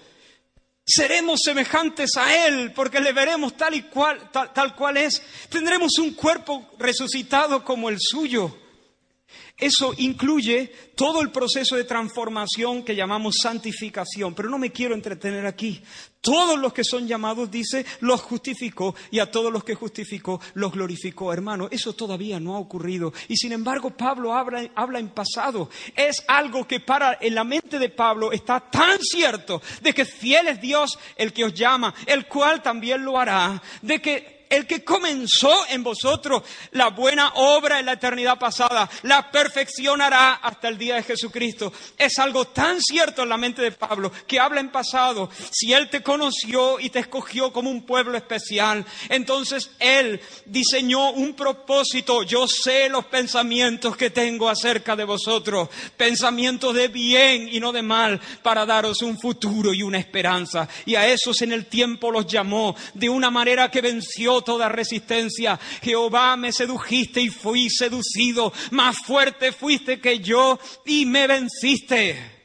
Seremos 0.84 1.40
semejantes 1.42 2.16
a 2.16 2.46
Él 2.46 2.72
porque 2.72 3.00
le 3.00 3.12
veremos 3.12 3.56
tal 3.56 3.74
y 3.74 3.82
cual, 3.82 4.30
tal, 4.30 4.52
tal 4.52 4.74
cual 4.74 4.96
es. 4.96 5.22
Tendremos 5.48 5.98
un 5.98 6.14
cuerpo 6.14 6.70
resucitado 6.78 7.64
como 7.64 7.88
el 7.88 7.98
suyo. 8.00 8.56
Eso 9.58 9.94
incluye 9.96 10.70
todo 10.94 11.22
el 11.22 11.30
proceso 11.30 11.76
de 11.76 11.84
transformación 11.84 12.82
que 12.82 12.94
llamamos 12.94 13.36
santificación, 13.40 14.34
pero 14.34 14.50
no 14.50 14.58
me 14.58 14.70
quiero 14.70 14.94
entretener 14.94 15.46
aquí. 15.46 15.82
Todos 16.20 16.58
los 16.58 16.74
que 16.74 16.84
son 16.84 17.06
llamados, 17.06 17.50
dice, 17.50 17.86
los 18.00 18.20
justificó 18.20 18.94
y 19.10 19.18
a 19.18 19.30
todos 19.30 19.50
los 19.50 19.64
que 19.64 19.74
justificó 19.74 20.40
los 20.54 20.72
glorificó. 20.72 21.32
Hermano, 21.32 21.68
eso 21.70 21.94
todavía 21.94 22.38
no 22.38 22.54
ha 22.54 22.58
ocurrido. 22.58 23.14
Y 23.28 23.36
sin 23.36 23.52
embargo, 23.52 23.90
Pablo 23.90 24.34
habla, 24.34 24.68
habla 24.74 24.98
en 24.98 25.08
pasado. 25.08 25.70
Es 25.94 26.22
algo 26.28 26.66
que 26.66 26.80
para 26.80 27.16
en 27.18 27.34
la 27.34 27.44
mente 27.44 27.78
de 27.78 27.88
Pablo 27.88 28.32
está 28.32 28.60
tan 28.60 29.00
cierto 29.00 29.62
de 29.80 29.94
que 29.94 30.04
fiel 30.04 30.48
es 30.48 30.60
Dios 30.60 30.98
el 31.16 31.32
que 31.32 31.44
os 31.44 31.54
llama, 31.54 31.94
el 32.04 32.26
cual 32.26 32.60
también 32.60 33.02
lo 33.02 33.18
hará, 33.18 33.62
de 33.80 34.02
que 34.02 34.35
el 34.48 34.66
que 34.66 34.84
comenzó 34.84 35.66
en 35.68 35.82
vosotros 35.82 36.42
la 36.72 36.88
buena 36.88 37.32
obra 37.34 37.80
en 37.80 37.86
la 37.86 37.92
eternidad 37.92 38.38
pasada, 38.38 38.88
la 39.02 39.30
perfeccionará 39.30 40.34
hasta 40.34 40.68
el 40.68 40.78
día 40.78 40.96
de 40.96 41.02
Jesucristo. 41.02 41.72
Es 41.96 42.18
algo 42.18 42.46
tan 42.48 42.80
cierto 42.80 43.22
en 43.22 43.28
la 43.28 43.36
mente 43.36 43.62
de 43.62 43.72
Pablo 43.72 44.12
que 44.26 44.38
habla 44.40 44.60
en 44.60 44.70
pasado. 44.70 45.30
Si 45.50 45.72
Él 45.72 45.88
te 45.90 46.02
conoció 46.02 46.78
y 46.80 46.90
te 46.90 47.00
escogió 47.00 47.52
como 47.52 47.70
un 47.70 47.84
pueblo 47.84 48.16
especial, 48.16 48.84
entonces 49.08 49.70
Él 49.78 50.20
diseñó 50.44 51.10
un 51.10 51.34
propósito. 51.34 52.22
Yo 52.22 52.46
sé 52.46 52.88
los 52.88 53.06
pensamientos 53.06 53.96
que 53.96 54.10
tengo 54.10 54.48
acerca 54.48 54.96
de 54.96 55.04
vosotros, 55.04 55.68
pensamientos 55.96 56.74
de 56.74 56.88
bien 56.88 57.48
y 57.50 57.60
no 57.60 57.72
de 57.72 57.82
mal, 57.82 58.20
para 58.42 58.66
daros 58.66 59.02
un 59.02 59.18
futuro 59.18 59.72
y 59.72 59.82
una 59.82 59.98
esperanza. 59.98 60.68
Y 60.84 60.94
a 60.94 61.06
esos 61.06 61.42
en 61.42 61.52
el 61.52 61.66
tiempo 61.66 62.10
los 62.10 62.26
llamó 62.26 62.76
de 62.94 63.08
una 63.08 63.30
manera 63.30 63.70
que 63.70 63.80
venció 63.80 64.35
toda 64.42 64.68
resistencia. 64.68 65.58
Jehová 65.82 66.36
me 66.36 66.52
sedujiste 66.52 67.20
y 67.20 67.28
fui 67.28 67.68
seducido. 67.70 68.52
Más 68.70 68.98
fuerte 68.98 69.52
fuiste 69.52 70.00
que 70.00 70.18
yo 70.18 70.58
y 70.84 71.06
me 71.06 71.26
venciste. 71.26 72.36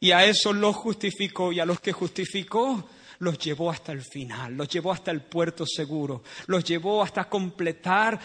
Y 0.00 0.12
a 0.12 0.24
eso 0.24 0.52
los 0.52 0.76
justificó 0.76 1.52
y 1.52 1.60
a 1.60 1.66
los 1.66 1.80
que 1.80 1.92
justificó 1.92 2.88
los 3.20 3.38
llevó 3.38 3.70
hasta 3.70 3.92
el 3.92 4.02
final, 4.02 4.54
los 4.54 4.68
llevó 4.68 4.92
hasta 4.92 5.10
el 5.10 5.22
puerto 5.22 5.66
seguro, 5.66 6.22
los 6.46 6.64
llevó 6.64 7.02
hasta 7.02 7.28
completar 7.28 8.18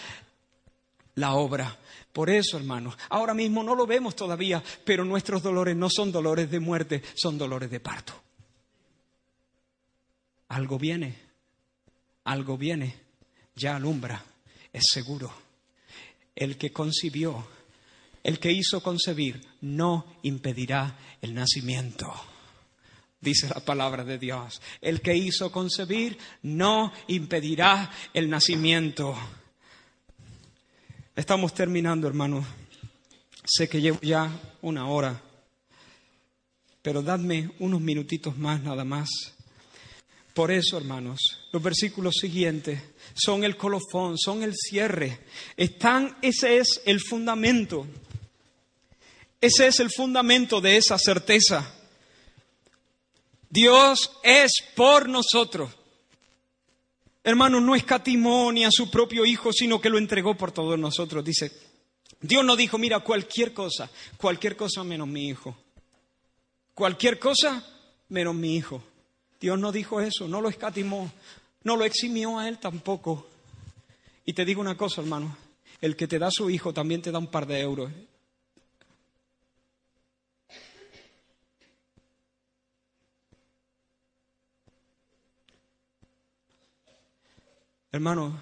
la 1.15 1.33
obra. 1.33 1.77
Por 2.11 2.29
eso, 2.29 2.57
hermanos, 2.57 2.95
ahora 3.09 3.33
mismo 3.33 3.63
no 3.63 3.73
lo 3.73 3.87
vemos 3.87 4.15
todavía, 4.15 4.63
pero 4.85 5.03
nuestros 5.03 5.41
dolores 5.41 5.75
no 5.75 5.89
son 5.89 6.11
dolores 6.11 6.49
de 6.51 6.59
muerte, 6.59 7.01
son 7.15 7.39
dolores 7.39 7.71
de 7.71 7.79
parto. 7.79 8.13
Algo 10.49 10.77
viene 10.77 11.22
algo 12.23 12.57
viene, 12.57 12.95
ya 13.55 13.75
alumbra, 13.75 14.23
es 14.71 14.83
seguro. 14.91 15.31
El 16.35 16.57
que 16.57 16.71
concibió, 16.71 17.47
el 18.23 18.39
que 18.39 18.51
hizo 18.51 18.81
concebir, 18.81 19.41
no 19.61 20.17
impedirá 20.23 20.97
el 21.21 21.33
nacimiento. 21.33 22.11
Dice 23.19 23.47
la 23.47 23.61
palabra 23.61 24.03
de 24.03 24.17
Dios. 24.17 24.61
El 24.81 24.99
que 24.99 25.15
hizo 25.15 25.51
concebir 25.51 26.17
no 26.41 26.91
impedirá 27.07 27.89
el 28.13 28.29
nacimiento. 28.29 29.15
Estamos 31.15 31.53
terminando, 31.53 32.07
hermano. 32.07 32.45
Sé 33.45 33.69
que 33.69 33.81
llevo 33.81 33.99
ya 34.01 34.29
una 34.61 34.87
hora, 34.87 35.21
pero 36.81 37.01
dadme 37.01 37.51
unos 37.59 37.81
minutitos 37.81 38.37
más 38.37 38.61
nada 38.61 38.83
más. 38.83 39.32
Por 40.33 40.51
eso, 40.51 40.77
hermanos, 40.77 41.19
los 41.51 41.61
versículos 41.61 42.15
siguientes 42.19 42.81
son 43.13 43.43
el 43.43 43.55
colofón, 43.55 44.17
son 44.17 44.41
el 44.41 44.55
cierre. 44.55 45.19
Están, 45.55 46.17
ese 46.21 46.57
es 46.57 46.81
el 46.85 46.99
fundamento. 46.99 47.85
Ese 49.39 49.67
es 49.67 49.79
el 49.79 49.91
fundamento 49.91 50.59
de 50.59 50.77
esa 50.77 50.97
certeza. 50.97 51.71
Dios 53.47 54.11
es 54.23 54.53
por 54.75 55.07
nosotros. 55.07 55.69
Hermanos, 57.23 57.61
no 57.61 57.75
escatimó 57.75 58.51
ni 58.51 58.65
a 58.65 58.71
su 58.71 58.89
propio 58.89 59.25
Hijo, 59.25 59.53
sino 59.53 59.79
que 59.79 59.89
lo 59.89 59.99
entregó 59.99 60.35
por 60.35 60.51
todos 60.51 60.79
nosotros. 60.79 61.23
Dice, 61.23 61.51
Dios 62.19 62.43
no 62.43 62.55
dijo, 62.55 62.79
mira, 62.79 63.01
cualquier 63.01 63.53
cosa, 63.53 63.89
cualquier 64.17 64.55
cosa 64.55 64.83
menos 64.83 65.07
mi 65.07 65.27
Hijo. 65.27 65.55
Cualquier 66.73 67.19
cosa 67.19 67.63
menos 68.09 68.33
mi 68.33 68.55
Hijo. 68.55 68.83
Dios 69.43 69.59
no 69.59 69.73
dijo 69.73 69.99
eso, 69.99 70.25
no 70.25 70.39
lo 70.39 70.47
escatimó, 70.47 71.11
no 71.65 71.75
lo 71.75 71.83
eximió 71.83 72.39
a 72.39 72.47
él 72.47 72.59
tampoco. 72.59 73.27
Y 74.23 74.31
te 74.31 74.45
digo 74.45 74.61
una 74.61 74.77
cosa, 74.77 75.01
hermano, 75.01 75.35
el 75.81 75.97
que 75.97 76.07
te 76.07 76.17
da 76.17 76.29
su 76.31 76.49
hijo 76.49 76.73
también 76.73 77.01
te 77.01 77.11
da 77.11 77.19
un 77.19 77.27
par 77.27 77.45
de 77.45 77.59
euros. 77.59 77.91
Hermano, 87.91 88.39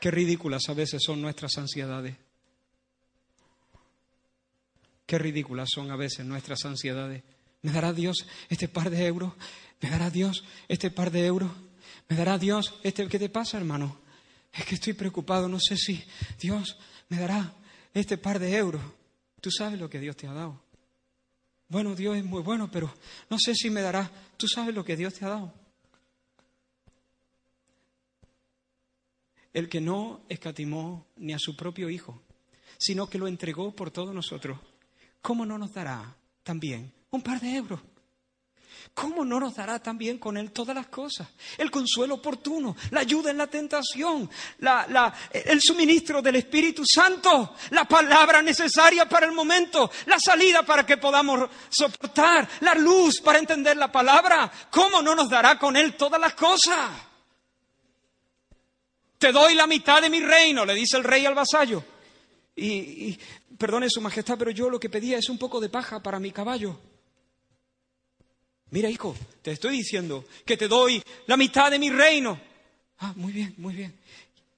qué 0.00 0.10
ridículas 0.10 0.68
a 0.68 0.74
veces 0.74 1.04
son 1.06 1.22
nuestras 1.22 1.56
ansiedades. 1.56 2.16
Qué 5.06 5.18
ridículas 5.20 5.68
son 5.72 5.92
a 5.92 5.96
veces 5.96 6.26
nuestras 6.26 6.64
ansiedades. 6.64 7.22
¿Me 7.62 7.70
dará 7.70 7.92
Dios 7.92 8.26
este 8.48 8.66
par 8.66 8.90
de 8.90 9.06
euros? 9.06 9.32
¿Me 9.80 9.90
dará 9.90 10.10
Dios 10.10 10.44
este 10.68 10.90
par 10.90 11.10
de 11.10 11.26
euros? 11.26 11.50
¿Me 12.08 12.16
dará 12.16 12.38
Dios 12.38 12.74
este... 12.82 13.08
¿Qué 13.08 13.18
te 13.18 13.28
pasa, 13.28 13.58
hermano? 13.58 14.00
Es 14.52 14.64
que 14.64 14.76
estoy 14.76 14.94
preocupado, 14.94 15.48
no 15.48 15.58
sé 15.60 15.76
si 15.76 16.02
Dios 16.40 16.78
me 17.08 17.18
dará 17.18 17.54
este 17.92 18.16
par 18.16 18.38
de 18.38 18.56
euros. 18.56 18.82
Tú 19.40 19.50
sabes 19.50 19.78
lo 19.78 19.90
que 19.90 20.00
Dios 20.00 20.16
te 20.16 20.26
ha 20.26 20.32
dado. 20.32 20.60
Bueno, 21.68 21.94
Dios 21.94 22.16
es 22.16 22.24
muy 22.24 22.42
bueno, 22.42 22.70
pero 22.70 22.92
no 23.28 23.38
sé 23.38 23.54
si 23.54 23.70
me 23.70 23.82
dará. 23.82 24.10
Tú 24.36 24.46
sabes 24.48 24.74
lo 24.74 24.84
que 24.84 24.96
Dios 24.96 25.14
te 25.14 25.24
ha 25.24 25.28
dado. 25.28 25.52
El 29.52 29.68
que 29.68 29.80
no 29.80 30.22
escatimó 30.28 31.06
ni 31.16 31.32
a 31.32 31.38
su 31.38 31.56
propio 31.56 31.88
Hijo, 31.90 32.22
sino 32.78 33.08
que 33.08 33.18
lo 33.18 33.26
entregó 33.26 33.74
por 33.74 33.90
todos 33.90 34.14
nosotros. 34.14 34.58
¿Cómo 35.22 35.44
no 35.44 35.58
nos 35.58 35.72
dará 35.72 36.16
también 36.42 36.92
un 37.10 37.22
par 37.22 37.40
de 37.40 37.56
euros? 37.56 37.80
¿Cómo 38.94 39.26
no 39.26 39.38
nos 39.38 39.54
dará 39.54 39.78
también 39.78 40.18
con 40.18 40.38
Él 40.38 40.52
todas 40.52 40.74
las 40.74 40.86
cosas? 40.86 41.28
El 41.58 41.70
consuelo 41.70 42.14
oportuno, 42.14 42.74
la 42.92 43.00
ayuda 43.00 43.30
en 43.30 43.36
la 43.36 43.46
tentación, 43.46 44.30
el 45.32 45.60
suministro 45.60 46.22
del 46.22 46.36
Espíritu 46.36 46.82
Santo, 46.86 47.54
la 47.70 47.84
palabra 47.84 48.40
necesaria 48.40 49.06
para 49.06 49.26
el 49.26 49.32
momento, 49.32 49.90
la 50.06 50.18
salida 50.18 50.62
para 50.62 50.86
que 50.86 50.96
podamos 50.96 51.50
soportar, 51.68 52.48
la 52.60 52.74
luz 52.74 53.20
para 53.20 53.38
entender 53.38 53.76
la 53.76 53.92
palabra. 53.92 54.50
¿Cómo 54.70 55.02
no 55.02 55.14
nos 55.14 55.28
dará 55.28 55.58
con 55.58 55.76
Él 55.76 55.94
todas 55.94 56.20
las 56.20 56.32
cosas? 56.32 56.90
Te 59.18 59.30
doy 59.30 59.54
la 59.54 59.66
mitad 59.66 60.00
de 60.00 60.08
mi 60.08 60.20
reino, 60.20 60.64
le 60.64 60.74
dice 60.74 60.96
el 60.96 61.04
rey 61.04 61.26
al 61.26 61.34
vasallo. 61.34 61.84
Y, 62.54 62.66
y 62.66 63.20
perdone 63.58 63.90
su 63.90 64.00
majestad, 64.00 64.38
pero 64.38 64.50
yo 64.50 64.70
lo 64.70 64.80
que 64.80 64.88
pedía 64.88 65.18
es 65.18 65.28
un 65.28 65.36
poco 65.36 65.60
de 65.60 65.68
paja 65.68 66.02
para 66.02 66.18
mi 66.18 66.30
caballo. 66.30 66.78
Mira, 68.70 68.90
hijo, 68.90 69.14
te 69.42 69.52
estoy 69.52 69.76
diciendo 69.78 70.24
que 70.44 70.56
te 70.56 70.68
doy 70.68 71.02
la 71.26 71.36
mitad 71.36 71.70
de 71.70 71.78
mi 71.78 71.90
reino. 71.90 72.40
Ah, 72.98 73.12
muy 73.14 73.32
bien, 73.32 73.54
muy 73.58 73.74
bien. 73.74 73.94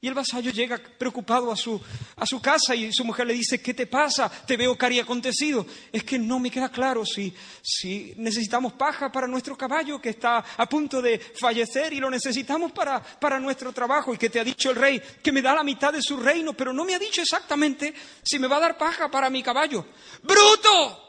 Y 0.00 0.06
el 0.06 0.14
vasallo 0.14 0.52
llega 0.52 0.78
preocupado 0.78 1.50
a 1.50 1.56
su, 1.56 1.80
a 2.14 2.24
su 2.24 2.40
casa 2.40 2.72
y 2.72 2.92
su 2.92 3.04
mujer 3.04 3.26
le 3.26 3.34
dice, 3.34 3.60
¿qué 3.60 3.74
te 3.74 3.88
pasa? 3.88 4.30
Te 4.30 4.56
veo 4.56 4.78
cari 4.78 5.00
acontecido. 5.00 5.66
Es 5.90 6.04
que 6.04 6.20
no 6.20 6.38
me 6.38 6.52
queda 6.52 6.68
claro 6.68 7.04
si, 7.04 7.34
si 7.60 8.14
necesitamos 8.16 8.74
paja 8.74 9.10
para 9.10 9.26
nuestro 9.26 9.56
caballo 9.56 10.00
que 10.00 10.10
está 10.10 10.38
a 10.56 10.68
punto 10.68 11.02
de 11.02 11.18
fallecer 11.18 11.92
y 11.92 11.98
lo 11.98 12.08
necesitamos 12.08 12.70
para, 12.70 13.02
para 13.02 13.40
nuestro 13.40 13.72
trabajo 13.72 14.14
y 14.14 14.18
que 14.18 14.30
te 14.30 14.38
ha 14.38 14.44
dicho 14.44 14.70
el 14.70 14.76
rey 14.76 15.02
que 15.20 15.32
me 15.32 15.42
da 15.42 15.52
la 15.52 15.64
mitad 15.64 15.92
de 15.92 16.00
su 16.00 16.16
reino, 16.16 16.52
pero 16.52 16.72
no 16.72 16.84
me 16.84 16.94
ha 16.94 16.98
dicho 17.00 17.20
exactamente 17.20 17.92
si 18.22 18.38
me 18.38 18.46
va 18.46 18.58
a 18.58 18.60
dar 18.60 18.78
paja 18.78 19.10
para 19.10 19.28
mi 19.28 19.42
caballo. 19.42 19.84
¡Bruto! 20.22 21.06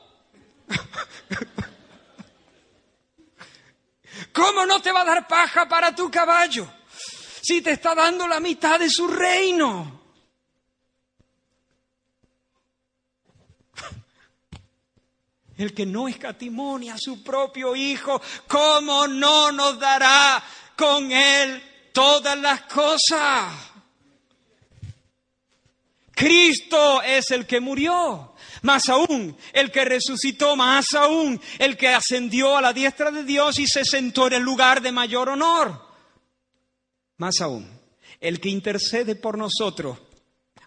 ¿Cómo 4.40 4.66
no 4.66 4.82
te 4.82 4.94
va 4.94 5.02
a 5.02 5.06
dar 5.06 5.28
paja 5.28 5.68
para 5.68 5.94
tu 5.94 6.10
caballo? 6.10 6.66
Si 7.42 7.62
te 7.62 7.72
está 7.72 7.94
dando 7.94 8.26
la 8.26 8.40
mitad 8.40 8.80
de 8.80 8.90
su 8.90 9.06
reino. 9.06 10.00
El 15.58 15.74
que 15.74 15.86
no 15.86 16.08
escatimonia 16.08 16.94
a 16.94 16.98
su 16.98 17.22
propio 17.22 17.76
Hijo, 17.76 18.22
¿cómo 18.48 19.08
no 19.08 19.52
nos 19.52 19.78
dará 19.78 20.42
con 20.78 21.12
Él 21.12 21.62
todas 21.92 22.40
las 22.40 22.62
cosas? 22.62 23.54
Cristo 26.16 27.02
es 27.02 27.30
el 27.32 27.46
que 27.46 27.60
murió. 27.60 28.36
Más 28.62 28.90
aún, 28.90 29.36
el 29.54 29.72
que 29.72 29.86
resucitó, 29.86 30.56
más 30.56 30.94
aún, 30.94 31.40
el 31.58 31.78
que 31.78 31.90
ascendió 31.90 32.58
a 32.58 32.62
la 32.62 32.74
diestra 32.74 33.12
de 33.12 33.24
Dios 33.24 33.60
y 33.60 33.68
se 33.68 33.86
sentó 33.86 34.28
en 34.28 34.34
el 34.34 34.44
lugar 34.44 34.82
de 34.82 34.92
mayor 34.92 35.30
honor. 35.30 35.88
Más 37.18 37.42
aún, 37.42 37.70
el 38.20 38.40
que 38.40 38.50
intercede 38.50 39.16
por 39.16 39.38
nosotros, 39.38 39.98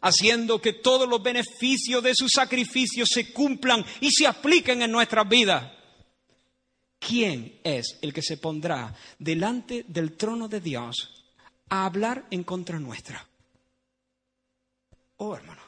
haciendo 0.00 0.60
que 0.60 0.72
todos 0.72 1.08
los 1.08 1.22
beneficios 1.22 2.02
de 2.02 2.14
su 2.14 2.28
sacrificio 2.28 3.06
se 3.06 3.32
cumplan 3.32 3.84
y 4.00 4.10
se 4.10 4.26
apliquen 4.26 4.82
en 4.82 4.90
nuestras 4.90 5.28
vidas. 5.28 5.72
¿Quién 6.98 7.58
es 7.64 7.98
el 8.00 8.12
que 8.12 8.22
se 8.22 8.36
pondrá 8.36 8.94
delante 9.18 9.84
del 9.88 10.16
trono 10.16 10.46
de 10.46 10.60
Dios 10.60 11.24
a 11.68 11.84
hablar 11.84 12.26
en 12.30 12.44
contra 12.44 12.78
nuestra? 12.78 13.26
Oh, 15.16 15.34
hermano, 15.34 15.62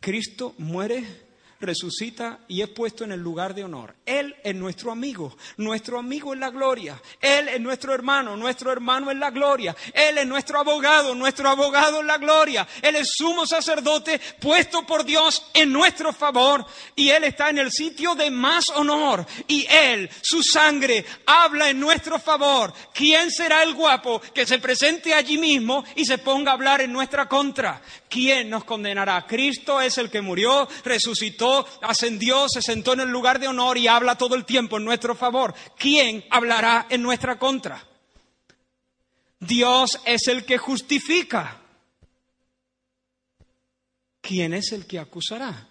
Cristo 0.00 0.54
muere 0.58 1.27
resucita 1.60 2.40
y 2.48 2.62
es 2.62 2.68
puesto 2.68 3.04
en 3.04 3.12
el 3.12 3.20
lugar 3.20 3.54
de 3.54 3.64
honor. 3.64 3.94
Él 4.06 4.34
es 4.42 4.54
nuestro 4.54 4.92
amigo, 4.92 5.36
nuestro 5.56 5.98
amigo 5.98 6.32
en 6.32 6.40
la 6.40 6.50
gloria. 6.50 7.00
Él 7.20 7.48
es 7.48 7.60
nuestro 7.60 7.94
hermano, 7.94 8.36
nuestro 8.36 8.70
hermano 8.70 9.10
en 9.10 9.20
la 9.20 9.30
gloria. 9.30 9.74
Él 9.92 10.18
es 10.18 10.26
nuestro 10.26 10.60
abogado, 10.60 11.14
nuestro 11.14 11.48
abogado 11.48 12.00
en 12.00 12.06
la 12.06 12.18
gloria. 12.18 12.66
Él 12.80 12.96
es 12.96 13.10
sumo 13.16 13.46
sacerdote 13.46 14.20
puesto 14.40 14.86
por 14.86 15.04
Dios 15.04 15.50
en 15.54 15.72
nuestro 15.72 16.12
favor 16.12 16.64
y 16.94 17.10
Él 17.10 17.24
está 17.24 17.50
en 17.50 17.58
el 17.58 17.72
sitio 17.72 18.14
de 18.14 18.30
más 18.30 18.68
honor. 18.70 19.26
Y 19.46 19.66
Él, 19.68 20.08
su 20.22 20.42
sangre, 20.42 21.04
habla 21.26 21.70
en 21.70 21.80
nuestro 21.80 22.18
favor. 22.18 22.72
¿Quién 22.94 23.30
será 23.30 23.62
el 23.62 23.74
guapo 23.74 24.20
que 24.20 24.46
se 24.46 24.58
presente 24.58 25.12
allí 25.12 25.38
mismo 25.38 25.84
y 25.96 26.04
se 26.04 26.18
ponga 26.18 26.52
a 26.52 26.54
hablar 26.54 26.80
en 26.80 26.92
nuestra 26.92 27.28
contra? 27.28 27.80
¿Quién 28.08 28.48
nos 28.48 28.64
condenará? 28.64 29.26
Cristo 29.26 29.80
es 29.80 29.98
el 29.98 30.10
que 30.10 30.22
murió, 30.22 30.68
resucitó, 30.84 31.66
ascendió, 31.82 32.48
se 32.48 32.62
sentó 32.62 32.94
en 32.94 33.00
el 33.00 33.08
lugar 33.08 33.38
de 33.38 33.48
honor 33.48 33.76
y 33.76 33.86
habla 33.86 34.16
todo 34.16 34.34
el 34.34 34.44
tiempo 34.44 34.78
en 34.78 34.84
nuestro 34.84 35.14
favor. 35.14 35.54
¿Quién 35.76 36.24
hablará 36.30 36.86
en 36.88 37.02
nuestra 37.02 37.38
contra? 37.38 37.86
Dios 39.38 40.00
es 40.04 40.26
el 40.28 40.44
que 40.44 40.58
justifica. 40.58 41.60
¿Quién 44.20 44.54
es 44.54 44.72
el 44.72 44.86
que 44.86 44.98
acusará? 44.98 45.68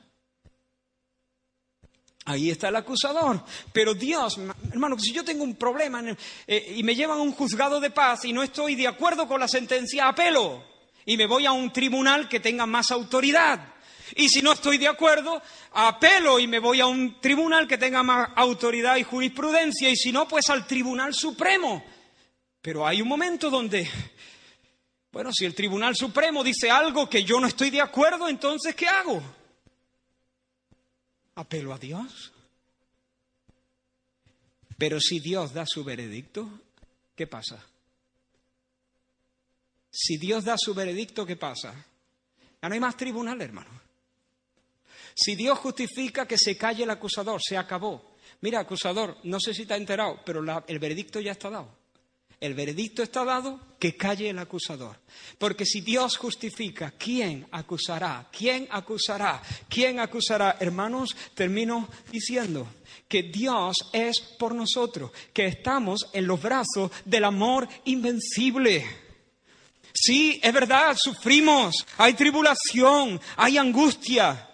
Ahí 2.26 2.50
está 2.50 2.70
el 2.70 2.76
acusador. 2.76 3.44
Pero 3.72 3.94
Dios, 3.94 4.38
hermano, 4.72 5.00
si 5.00 5.14
yo 5.14 5.24
tengo 5.24 5.44
un 5.44 5.56
problema 5.56 6.04
eh, 6.46 6.74
y 6.76 6.84
me 6.84 6.96
llevan 6.96 7.20
a 7.20 7.22
un 7.22 7.32
juzgado 7.32 7.80
de 7.80 7.90
paz 7.90 8.26
y 8.26 8.34
no 8.34 8.44
estoy 8.44 8.76
de 8.76 8.88
acuerdo 8.88 9.28
con 9.28 9.40
la 9.40 9.48
sentencia, 9.48 10.08
apelo 10.08 10.77
y 11.08 11.16
me 11.16 11.26
voy 11.26 11.46
a 11.46 11.54
un 11.54 11.72
tribunal 11.72 12.28
que 12.28 12.42
tenga 12.42 12.66
más 12.66 12.92
autoridad. 12.92 13.74
Y 14.16 14.28
si 14.28 14.42
no 14.42 14.52
estoy 14.52 14.78
de 14.78 14.90
acuerdo, 14.90 15.42
apelo 15.72 16.38
y 16.38 16.48
me 16.48 16.60
voy 16.60 16.82
a 16.82 16.86
un 16.86 17.22
tribunal 17.22 17.66
que 17.66 17.78
tenga 17.78 18.04
más 18.04 18.30
autoridad 18.36 18.98
y 18.98 19.04
jurisprudencia. 19.04 19.90
Y 19.90 19.96
si 19.96 20.12
no, 20.12 20.28
pues 20.28 20.50
al 20.50 20.68
Tribunal 20.68 21.14
Supremo. 21.14 21.84
Pero 22.62 22.86
hay 22.86 23.02
un 23.02 23.08
momento 23.08 23.50
donde 23.50 23.90
Bueno, 25.14 25.32
si 25.32 25.46
el 25.46 25.56
Tribunal 25.56 25.96
Supremo 25.96 26.44
dice 26.44 26.70
algo 26.70 27.10
que 27.10 27.24
yo 27.24 27.40
no 27.40 27.48
estoy 27.48 27.70
de 27.70 27.80
acuerdo, 27.80 28.28
entonces 28.28 28.76
¿qué 28.76 28.88
hago? 28.88 29.24
Apelo 31.36 31.74
a 31.74 31.80
Dios. 31.80 32.34
Pero 34.78 35.00
si 35.00 35.22
Dios 35.22 35.54
da 35.54 35.66
su 35.66 35.86
veredicto, 35.86 36.50
¿qué 37.16 37.28
pasa? 37.28 37.66
Si 39.90 40.18
Dios 40.18 40.44
da 40.44 40.56
su 40.58 40.74
veredicto, 40.74 41.26
¿qué 41.26 41.36
pasa? 41.36 41.74
Ya 42.62 42.70
no 42.70 42.74
hay 42.74 42.80
más 42.80 42.98
tribunal, 42.98 43.42
hermano. 43.42 43.70
Si 45.16 45.36
Dios 45.36 45.58
justifica 45.60 46.28
que 46.28 46.38
se 46.38 46.58
calle 46.58 46.84
el 46.84 46.90
acusador, 46.92 47.42
se 47.42 47.58
acabó. 47.58 48.18
Mira, 48.42 48.60
acusador, 48.60 49.18
no 49.24 49.40
sé 49.40 49.54
si 49.54 49.66
te 49.66 49.74
ha 49.74 49.78
enterado, 49.78 50.22
pero 50.24 50.44
el 50.68 50.80
veredicto 50.80 51.20
ya 51.20 51.32
está 51.32 51.50
dado. 51.50 51.76
El 52.40 52.54
veredicto 52.54 53.02
está 53.02 53.26
dado, 53.26 53.60
que 53.80 53.98
calle 53.98 54.30
el 54.30 54.38
acusador. 54.38 55.00
Porque 55.40 55.66
si 55.66 55.82
Dios 55.82 56.18
justifica, 56.18 56.92
¿quién 56.92 57.48
acusará? 57.52 58.30
¿Quién 58.32 58.68
acusará? 58.70 59.42
¿Quién 59.68 60.00
acusará? 60.00 60.58
Hermanos, 60.60 61.16
termino 61.34 61.90
diciendo 62.12 62.68
que 63.08 63.24
Dios 63.24 63.78
es 63.92 64.20
por 64.22 64.54
nosotros, 64.54 65.12
que 65.34 65.48
estamos 65.48 66.10
en 66.14 66.28
los 66.28 66.40
brazos 66.40 66.92
del 67.06 67.24
amor 67.24 67.68
invencible. 67.86 69.07
Sí, 70.00 70.40
es 70.44 70.54
verdad, 70.54 70.96
sufrimos, 70.96 71.84
hay 71.98 72.14
tribulación, 72.14 73.20
hay 73.36 73.58
angustia, 73.58 74.48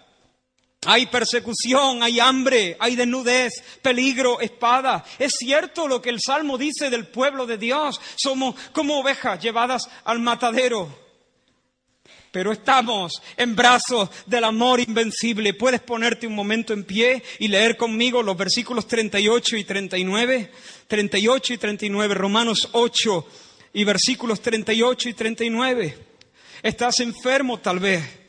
hay 0.86 1.04
persecución, 1.04 2.02
hay 2.02 2.18
hambre, 2.18 2.78
hay 2.80 2.96
desnudez, 2.96 3.52
peligro, 3.82 4.40
espada. 4.40 5.04
Es 5.18 5.34
cierto 5.38 5.86
lo 5.86 6.00
que 6.00 6.08
el 6.08 6.20
Salmo 6.20 6.56
dice 6.56 6.88
del 6.88 7.08
pueblo 7.08 7.44
de 7.44 7.58
Dios. 7.58 8.00
Somos 8.16 8.54
como 8.72 8.98
ovejas 8.98 9.38
llevadas 9.38 9.86
al 10.04 10.20
matadero. 10.20 11.04
Pero 12.30 12.50
estamos 12.50 13.12
en 13.36 13.54
brazos 13.54 14.08
del 14.24 14.44
amor 14.44 14.80
invencible. 14.80 15.52
Puedes 15.52 15.82
ponerte 15.82 16.26
un 16.26 16.34
momento 16.34 16.72
en 16.72 16.84
pie 16.84 17.22
y 17.38 17.48
leer 17.48 17.76
conmigo 17.76 18.22
los 18.22 18.36
versículos 18.36 18.88
38 18.88 19.58
y 19.58 19.64
39. 19.64 20.50
38 20.88 21.52
y 21.52 21.58
39, 21.58 22.14
Romanos 22.14 22.70
8 22.72 23.26
y 23.74 23.84
versículos 23.84 24.40
38 24.40 25.10
y 25.10 25.12
39. 25.12 25.98
Estás 26.62 27.00
enfermo 27.00 27.60
tal 27.60 27.78
vez 27.78 28.24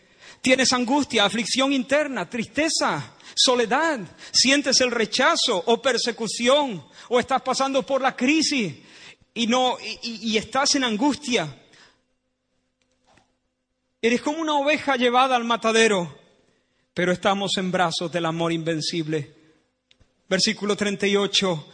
Tienes 0.45 0.73
angustia, 0.73 1.25
aflicción 1.25 1.73
interna, 1.73 2.29
tristeza, 2.29 3.15
soledad, 3.33 3.99
sientes 4.31 4.79
el 4.79 4.91
rechazo 4.91 5.57
o 5.65 5.81
persecución, 5.81 6.85
o 7.09 7.19
estás 7.19 7.41
pasando 7.41 7.83
por 7.83 7.99
la 7.99 8.15
crisis 8.15 8.75
y, 9.33 9.47
no, 9.47 9.75
y, 10.03 10.37
estás 10.37 10.75
en 10.75 10.83
angustia. 10.83 11.51
Eres 13.99 14.21
como 14.21 14.37
una 14.37 14.53
oveja 14.53 14.97
llevada 14.97 15.35
al 15.35 15.45
matadero, 15.45 16.15
pero 16.93 17.11
estamos 17.11 17.57
en 17.57 17.71
brazos 17.71 18.11
del 18.11 18.27
amor 18.27 18.53
invencible. 18.53 19.33
Versículo 20.29 20.75
38, 20.75 21.73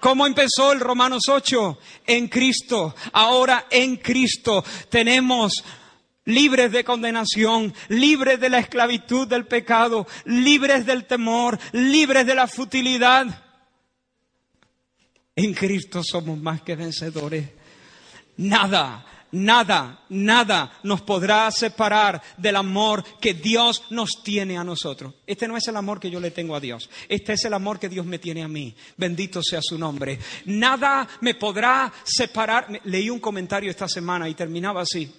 ¿Cómo 0.00 0.26
empezó 0.26 0.72
el 0.72 0.80
Romanos 0.80 1.28
8? 1.28 1.78
En 2.06 2.28
Cristo. 2.28 2.94
Ahora 3.12 3.66
en 3.70 3.96
Cristo 3.96 4.64
tenemos 4.88 5.62
libres 6.24 6.72
de 6.72 6.84
condenación, 6.84 7.74
libres 7.88 8.40
de 8.40 8.48
la 8.48 8.58
esclavitud 8.58 9.28
del 9.28 9.46
pecado, 9.46 10.06
libres 10.24 10.86
del 10.86 11.04
temor, 11.04 11.58
libres 11.72 12.26
de 12.26 12.34
la 12.34 12.46
futilidad. 12.46 13.44
En 15.36 15.54
Cristo 15.54 16.02
somos 16.02 16.38
más 16.38 16.62
que 16.62 16.76
vencedores. 16.76 17.50
Nada, 18.38 19.04
nada, 19.32 20.04
nada 20.08 20.78
nos 20.82 21.02
podrá 21.02 21.50
separar 21.50 22.22
del 22.36 22.56
amor 22.56 23.04
que 23.20 23.34
Dios 23.34 23.84
nos 23.90 24.22
tiene 24.22 24.58
a 24.58 24.64
nosotros. 24.64 25.14
Este 25.26 25.46
no 25.46 25.56
es 25.56 25.66
el 25.68 25.76
amor 25.76 26.00
que 26.00 26.10
yo 26.10 26.20
le 26.20 26.30
tengo 26.30 26.54
a 26.54 26.60
Dios. 26.60 26.88
Este 27.08 27.34
es 27.34 27.44
el 27.44 27.54
amor 27.54 27.78
que 27.78 27.88
Dios 27.88 28.06
me 28.06 28.18
tiene 28.18 28.42
a 28.42 28.48
mí. 28.48 28.74
Bendito 28.96 29.42
sea 29.42 29.60
su 29.62 29.78
nombre. 29.78 30.18
Nada 30.46 31.08
me 31.20 31.34
podrá 31.34 31.92
separar. 32.04 32.68
Leí 32.84 33.10
un 33.10 33.20
comentario 33.20 33.70
esta 33.70 33.88
semana 33.88 34.28
y 34.28 34.34
terminaba 34.34 34.82
así. 34.82 35.12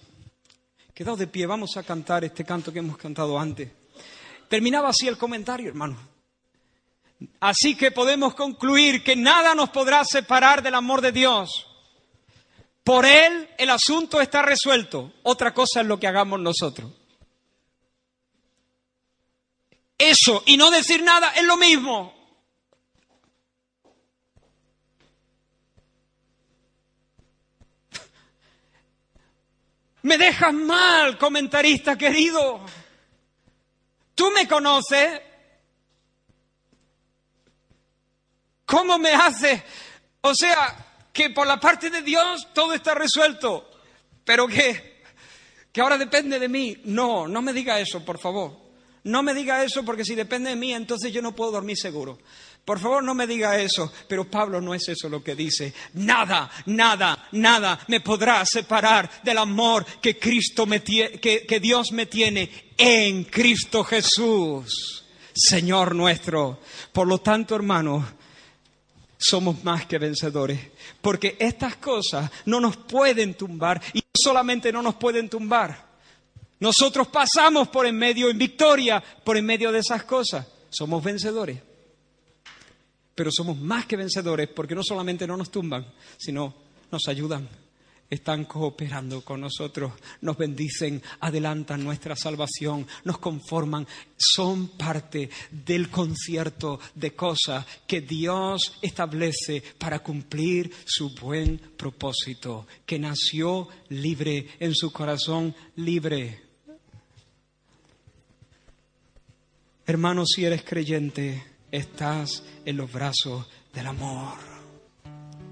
Quedaos 0.94 1.20
de 1.20 1.28
pie, 1.28 1.46
vamos 1.46 1.78
a 1.78 1.84
cantar 1.84 2.24
este 2.24 2.44
canto 2.44 2.72
que 2.72 2.80
hemos 2.80 2.98
cantado 2.98 3.40
antes. 3.40 3.70
Terminaba 4.48 4.90
así 4.90 5.08
el 5.08 5.18
comentario, 5.18 5.70
hermano. 5.70 5.98
Así 7.40 7.76
que 7.76 7.92
podemos 7.92 8.34
concluir 8.36 9.04
que 9.04 9.16
nada 9.16 9.56
nos 9.56 9.70
podrá 9.70 10.04
separar 10.04 10.62
del 10.62 10.76
amor 10.76 11.02
de 11.02 11.12
Dios. 11.12 11.71
Por 12.84 13.06
Él 13.06 13.50
el 13.58 13.70
asunto 13.70 14.22
está 14.22 14.42
resuelto. 14.42 15.14
Otra 15.24 15.54
cosa 15.54 15.82
es 15.82 15.88
lo 15.88 16.00
que 16.00 16.08
hagamos 16.08 16.40
nosotros. 16.40 16.92
Eso 19.98 20.42
y 20.48 20.58
no 20.58 20.72
decir 20.72 21.04
nada 21.04 21.32
es 21.36 21.44
lo 21.44 21.58
mismo. 21.58 22.22
Me 30.04 30.18
dejas 30.18 30.54
mal, 30.54 31.20
comentarista 31.20 31.96
querido. 31.96 32.66
Tú 34.16 34.32
me 34.32 34.48
conoces. 34.48 35.22
¿Cómo 38.66 38.98
me 38.98 39.14
haces? 39.14 39.62
O 40.22 40.34
sea, 40.34 40.91
que 41.14 41.30
por 41.30 41.48
la 41.48 41.60
parte 41.60 41.90
de 41.90 42.02
Dios 42.02 42.48
todo 42.54 42.74
está 42.74 42.94
resuelto, 42.94 43.70
pero 44.24 44.48
que, 44.48 45.04
que 45.72 45.82
ahora 45.82 45.98
depende 45.98 46.40
de 46.40 46.48
mí. 46.48 46.78
No, 46.86 47.28
no 47.28 47.42
me 47.42 47.54
diga 47.54 47.80
eso, 47.80 48.04
por 48.04 48.20
favor. 48.20 48.60
No 49.04 49.24
me 49.24 49.34
diga 49.34 49.64
eso 49.64 49.84
porque 49.84 50.06
si 50.06 50.14
depende 50.14 50.52
de 50.52 50.56
mí, 50.56 50.74
entonces 50.74 51.12
yo 51.12 51.22
no 51.22 51.36
puedo 51.36 51.52
dormir 51.52 51.78
seguro. 51.78 52.20
Por 52.64 52.80
favor, 52.80 53.04
no 53.04 53.16
me 53.16 53.26
diga 53.26 53.60
eso, 53.60 53.92
pero 54.08 54.30
Pablo 54.30 54.62
no 54.62 54.76
es 54.76 54.88
eso 54.88 55.10
lo 55.10 55.24
que 55.24 55.36
dice. 55.36 55.74
Nada, 55.96 56.50
nada, 56.68 57.28
nada 57.32 57.80
me 57.88 58.02
podrá 58.02 58.46
separar 58.46 59.10
del 59.24 59.40
amor 59.40 59.84
que 60.00 60.20
Cristo 60.20 60.68
me 60.68 60.84
que, 60.84 61.20
que 61.20 61.60
Dios 61.60 61.92
me 61.92 62.06
tiene 62.06 62.72
en 62.78 63.24
Cristo 63.24 63.84
Jesús, 63.84 65.04
Señor 65.34 65.96
nuestro. 65.96 66.60
Por 66.94 67.08
lo 67.08 67.18
tanto, 67.18 67.56
hermanos, 67.56 68.06
somos 69.18 69.64
más 69.64 69.88
que 69.88 69.98
vencedores, 69.98 70.60
porque 71.02 71.36
estas 71.40 71.76
cosas 71.78 72.30
no 72.46 72.60
nos 72.60 72.78
pueden 72.78 73.34
tumbar 73.34 73.82
y 73.94 74.04
solamente 74.14 74.72
no 74.72 74.82
nos 74.82 74.96
pueden 74.96 75.30
tumbar. 75.30 75.92
Nosotros 76.60 77.08
pasamos 77.08 77.70
por 77.70 77.86
en 77.86 77.98
medio 77.98 78.30
en 78.30 78.38
victoria, 78.38 79.04
por 79.24 79.36
en 79.36 79.46
medio 79.46 79.72
de 79.72 79.80
esas 79.80 80.04
cosas. 80.04 80.46
Somos 80.70 81.04
vencedores 81.04 81.58
pero 83.22 83.30
somos 83.32 83.56
más 83.60 83.86
que 83.86 83.98
vencedores 83.98 84.50
porque 84.50 84.76
no 84.76 84.82
solamente 84.84 85.28
no 85.28 85.38
nos 85.38 85.52
tumban, 85.52 85.86
sino 86.18 86.56
nos 86.92 87.08
ayudan, 87.08 87.48
están 88.12 88.44
cooperando 88.44 89.22
con 89.22 89.42
nosotros, 89.42 89.94
nos 90.20 90.38
bendicen, 90.38 91.02
adelantan 91.22 91.84
nuestra 91.84 92.16
salvación, 92.16 92.86
nos 93.06 93.18
conforman, 93.18 93.88
son 94.18 94.68
parte 94.68 95.30
del 95.50 95.90
concierto 95.90 96.80
de 96.94 97.16
cosas 97.16 97.66
que 97.88 98.02
Dios 98.02 98.74
establece 98.82 99.64
para 99.78 100.00
cumplir 100.00 100.72
su 100.86 101.16
buen 101.16 101.58
propósito, 101.78 102.68
que 102.86 103.00
nació 103.00 103.70
libre 103.90 104.46
en 104.60 104.76
su 104.76 104.92
corazón 104.92 105.56
libre. 105.78 106.42
Hermano, 109.86 110.26
si 110.26 110.44
eres 110.44 110.64
creyente, 110.64 111.44
estás 111.72 112.44
en 112.66 112.76
los 112.76 112.92
brazos 112.92 113.48
del 113.74 113.88
amor. 113.88 114.38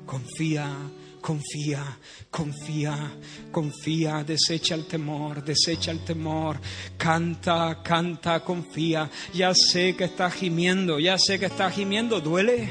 Confía, 0.05 0.75
confía, 1.21 1.97
confía, 2.29 3.11
confía, 3.51 4.23
desecha 4.23 4.75
el 4.75 4.85
temor, 4.85 5.43
desecha 5.43 5.91
el 5.91 5.99
temor, 6.03 6.59
canta, 6.97 7.81
canta, 7.83 8.39
confía. 8.41 9.09
Ya 9.33 9.53
sé 9.53 9.95
que 9.95 10.05
estás 10.05 10.33
gimiendo, 10.33 10.99
ya 10.99 11.17
sé 11.17 11.39
que 11.39 11.47
estás 11.47 11.73
gimiendo, 11.73 12.19
duele. 12.21 12.69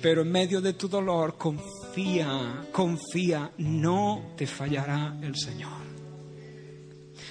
Pero 0.00 0.22
en 0.22 0.32
medio 0.32 0.60
de 0.60 0.72
tu 0.72 0.88
dolor, 0.88 1.36
confía, 1.38 2.66
confía, 2.72 3.50
no 3.58 4.32
te 4.36 4.46
fallará 4.46 5.16
el 5.22 5.36
Señor. 5.36 5.82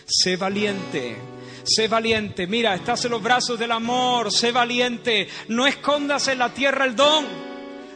sé 0.05 0.35
valiente. 0.35 1.17
Sé 1.63 1.87
valiente, 1.87 2.47
mira, 2.47 2.73
estás 2.73 3.05
en 3.05 3.11
los 3.11 3.21
brazos 3.21 3.59
del 3.59 3.71
amor, 3.71 4.31
sé 4.31 4.51
valiente, 4.51 5.27
no 5.49 5.67
escondas 5.67 6.27
en 6.27 6.39
la 6.39 6.51
tierra 6.51 6.85
el 6.85 6.95
don, 6.95 7.50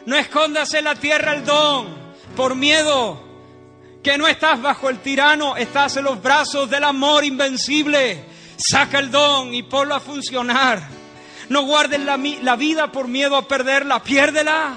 no 0.06 0.16
escondas 0.16 0.72
en 0.74 0.84
la 0.84 0.94
tierra 0.94 1.34
el 1.34 1.44
don 1.44 1.86
por 2.34 2.54
miedo, 2.54 3.22
que 4.02 4.16
no 4.16 4.26
estás 4.26 4.60
bajo 4.62 4.88
el 4.88 5.00
tirano, 5.00 5.56
estás 5.56 5.96
en 5.96 6.04
los 6.04 6.22
brazos 6.22 6.70
del 6.70 6.84
amor 6.84 7.24
invencible. 7.24 8.24
Saca 8.56 8.98
el 8.98 9.10
don 9.10 9.52
y 9.52 9.62
ponlo 9.64 9.94
a 9.94 10.00
funcionar. 10.00 10.82
No 11.48 11.62
guardes 11.62 12.00
la, 12.00 12.16
la 12.16 12.56
vida 12.56 12.90
por 12.90 13.06
miedo 13.08 13.36
a 13.36 13.46
perderla, 13.46 14.02
piérdela 14.02 14.76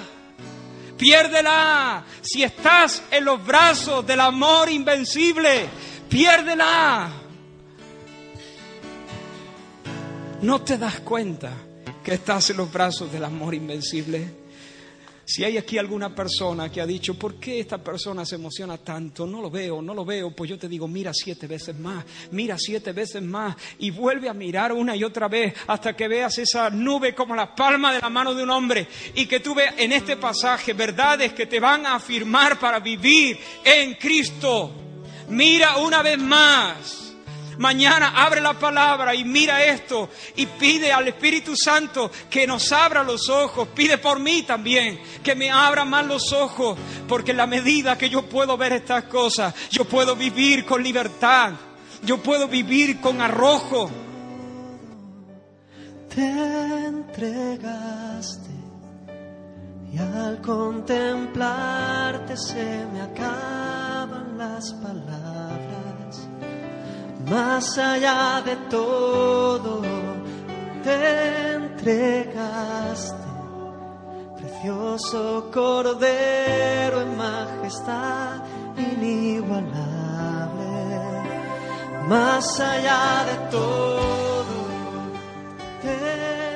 piérdela. 1.00 2.04
Si 2.20 2.42
estás 2.42 3.02
en 3.10 3.24
los 3.24 3.44
brazos 3.44 4.06
del 4.06 4.20
amor 4.20 4.68
invencible, 4.68 5.66
piérdela. 6.08 7.10
¿No 10.42 10.60
te 10.60 10.76
das 10.76 11.00
cuenta 11.00 11.52
que 12.04 12.14
estás 12.14 12.50
en 12.50 12.58
los 12.58 12.70
brazos 12.70 13.10
del 13.10 13.24
amor 13.24 13.54
invencible? 13.54 14.39
Si 15.30 15.44
hay 15.44 15.56
aquí 15.58 15.78
alguna 15.78 16.12
persona 16.12 16.72
que 16.72 16.80
ha 16.80 16.86
dicho, 16.86 17.14
¿por 17.14 17.36
qué 17.36 17.60
esta 17.60 17.78
persona 17.78 18.26
se 18.26 18.34
emociona 18.34 18.78
tanto? 18.78 19.28
No 19.28 19.40
lo 19.40 19.48
veo, 19.48 19.80
no 19.80 19.94
lo 19.94 20.04
veo. 20.04 20.32
Pues 20.32 20.50
yo 20.50 20.58
te 20.58 20.66
digo, 20.66 20.88
mira 20.88 21.12
siete 21.14 21.46
veces 21.46 21.78
más, 21.78 22.04
mira 22.32 22.58
siete 22.58 22.90
veces 22.90 23.22
más 23.22 23.54
y 23.78 23.92
vuelve 23.92 24.28
a 24.28 24.34
mirar 24.34 24.72
una 24.72 24.96
y 24.96 25.04
otra 25.04 25.28
vez 25.28 25.54
hasta 25.68 25.94
que 25.94 26.08
veas 26.08 26.36
esa 26.38 26.68
nube 26.68 27.14
como 27.14 27.36
la 27.36 27.54
palma 27.54 27.92
de 27.92 28.00
la 28.00 28.10
mano 28.10 28.34
de 28.34 28.42
un 28.42 28.50
hombre 28.50 28.88
y 29.14 29.26
que 29.26 29.38
tú 29.38 29.54
veas 29.54 29.76
en 29.78 29.92
este 29.92 30.16
pasaje 30.16 30.72
verdades 30.72 31.32
que 31.32 31.46
te 31.46 31.60
van 31.60 31.86
a 31.86 31.94
afirmar 31.94 32.58
para 32.58 32.80
vivir 32.80 33.38
en 33.64 33.94
Cristo. 33.94 34.72
Mira 35.28 35.76
una 35.76 36.02
vez 36.02 36.18
más. 36.18 36.99
Mañana 37.60 38.14
abre 38.16 38.40
la 38.40 38.54
palabra 38.58 39.14
y 39.14 39.22
mira 39.22 39.62
esto 39.62 40.08
y 40.34 40.46
pide 40.46 40.94
al 40.94 41.08
Espíritu 41.08 41.54
Santo 41.54 42.10
que 42.30 42.46
nos 42.46 42.72
abra 42.72 43.04
los 43.04 43.28
ojos. 43.28 43.68
Pide 43.74 43.98
por 43.98 44.18
mí 44.18 44.44
también 44.44 44.98
que 45.22 45.34
me 45.34 45.50
abra 45.50 45.84
más 45.84 46.06
los 46.06 46.32
ojos, 46.32 46.78
porque 47.06 47.32
en 47.32 47.36
la 47.36 47.46
medida 47.46 47.98
que 47.98 48.08
yo 48.08 48.22
puedo 48.22 48.56
ver 48.56 48.72
estas 48.72 49.04
cosas, 49.04 49.54
yo 49.68 49.84
puedo 49.84 50.16
vivir 50.16 50.64
con 50.64 50.82
libertad, 50.82 51.52
yo 52.02 52.16
puedo 52.22 52.48
vivir 52.48 52.98
con 52.98 53.20
arrojo. 53.20 53.90
Te 56.14 56.86
entregaste 56.86 58.54
y 59.92 59.98
al 59.98 60.40
contemplarte 60.40 62.38
se 62.38 62.86
me 62.90 63.02
acaban 63.02 64.38
las 64.38 64.72
palabras 64.72 65.89
más 67.30 67.78
allá 67.78 68.42
de 68.44 68.56
todo, 68.68 69.82
te 70.82 71.52
entregaste, 71.54 73.28
precioso 74.36 75.48
Cordero 75.52 77.02
en 77.02 77.16
majestad 77.16 78.42
inigualable, 78.76 79.70
más 82.08 82.58
allá 82.58 83.24
de 83.30 83.36
todo, 83.48 84.56
te 85.82 86.49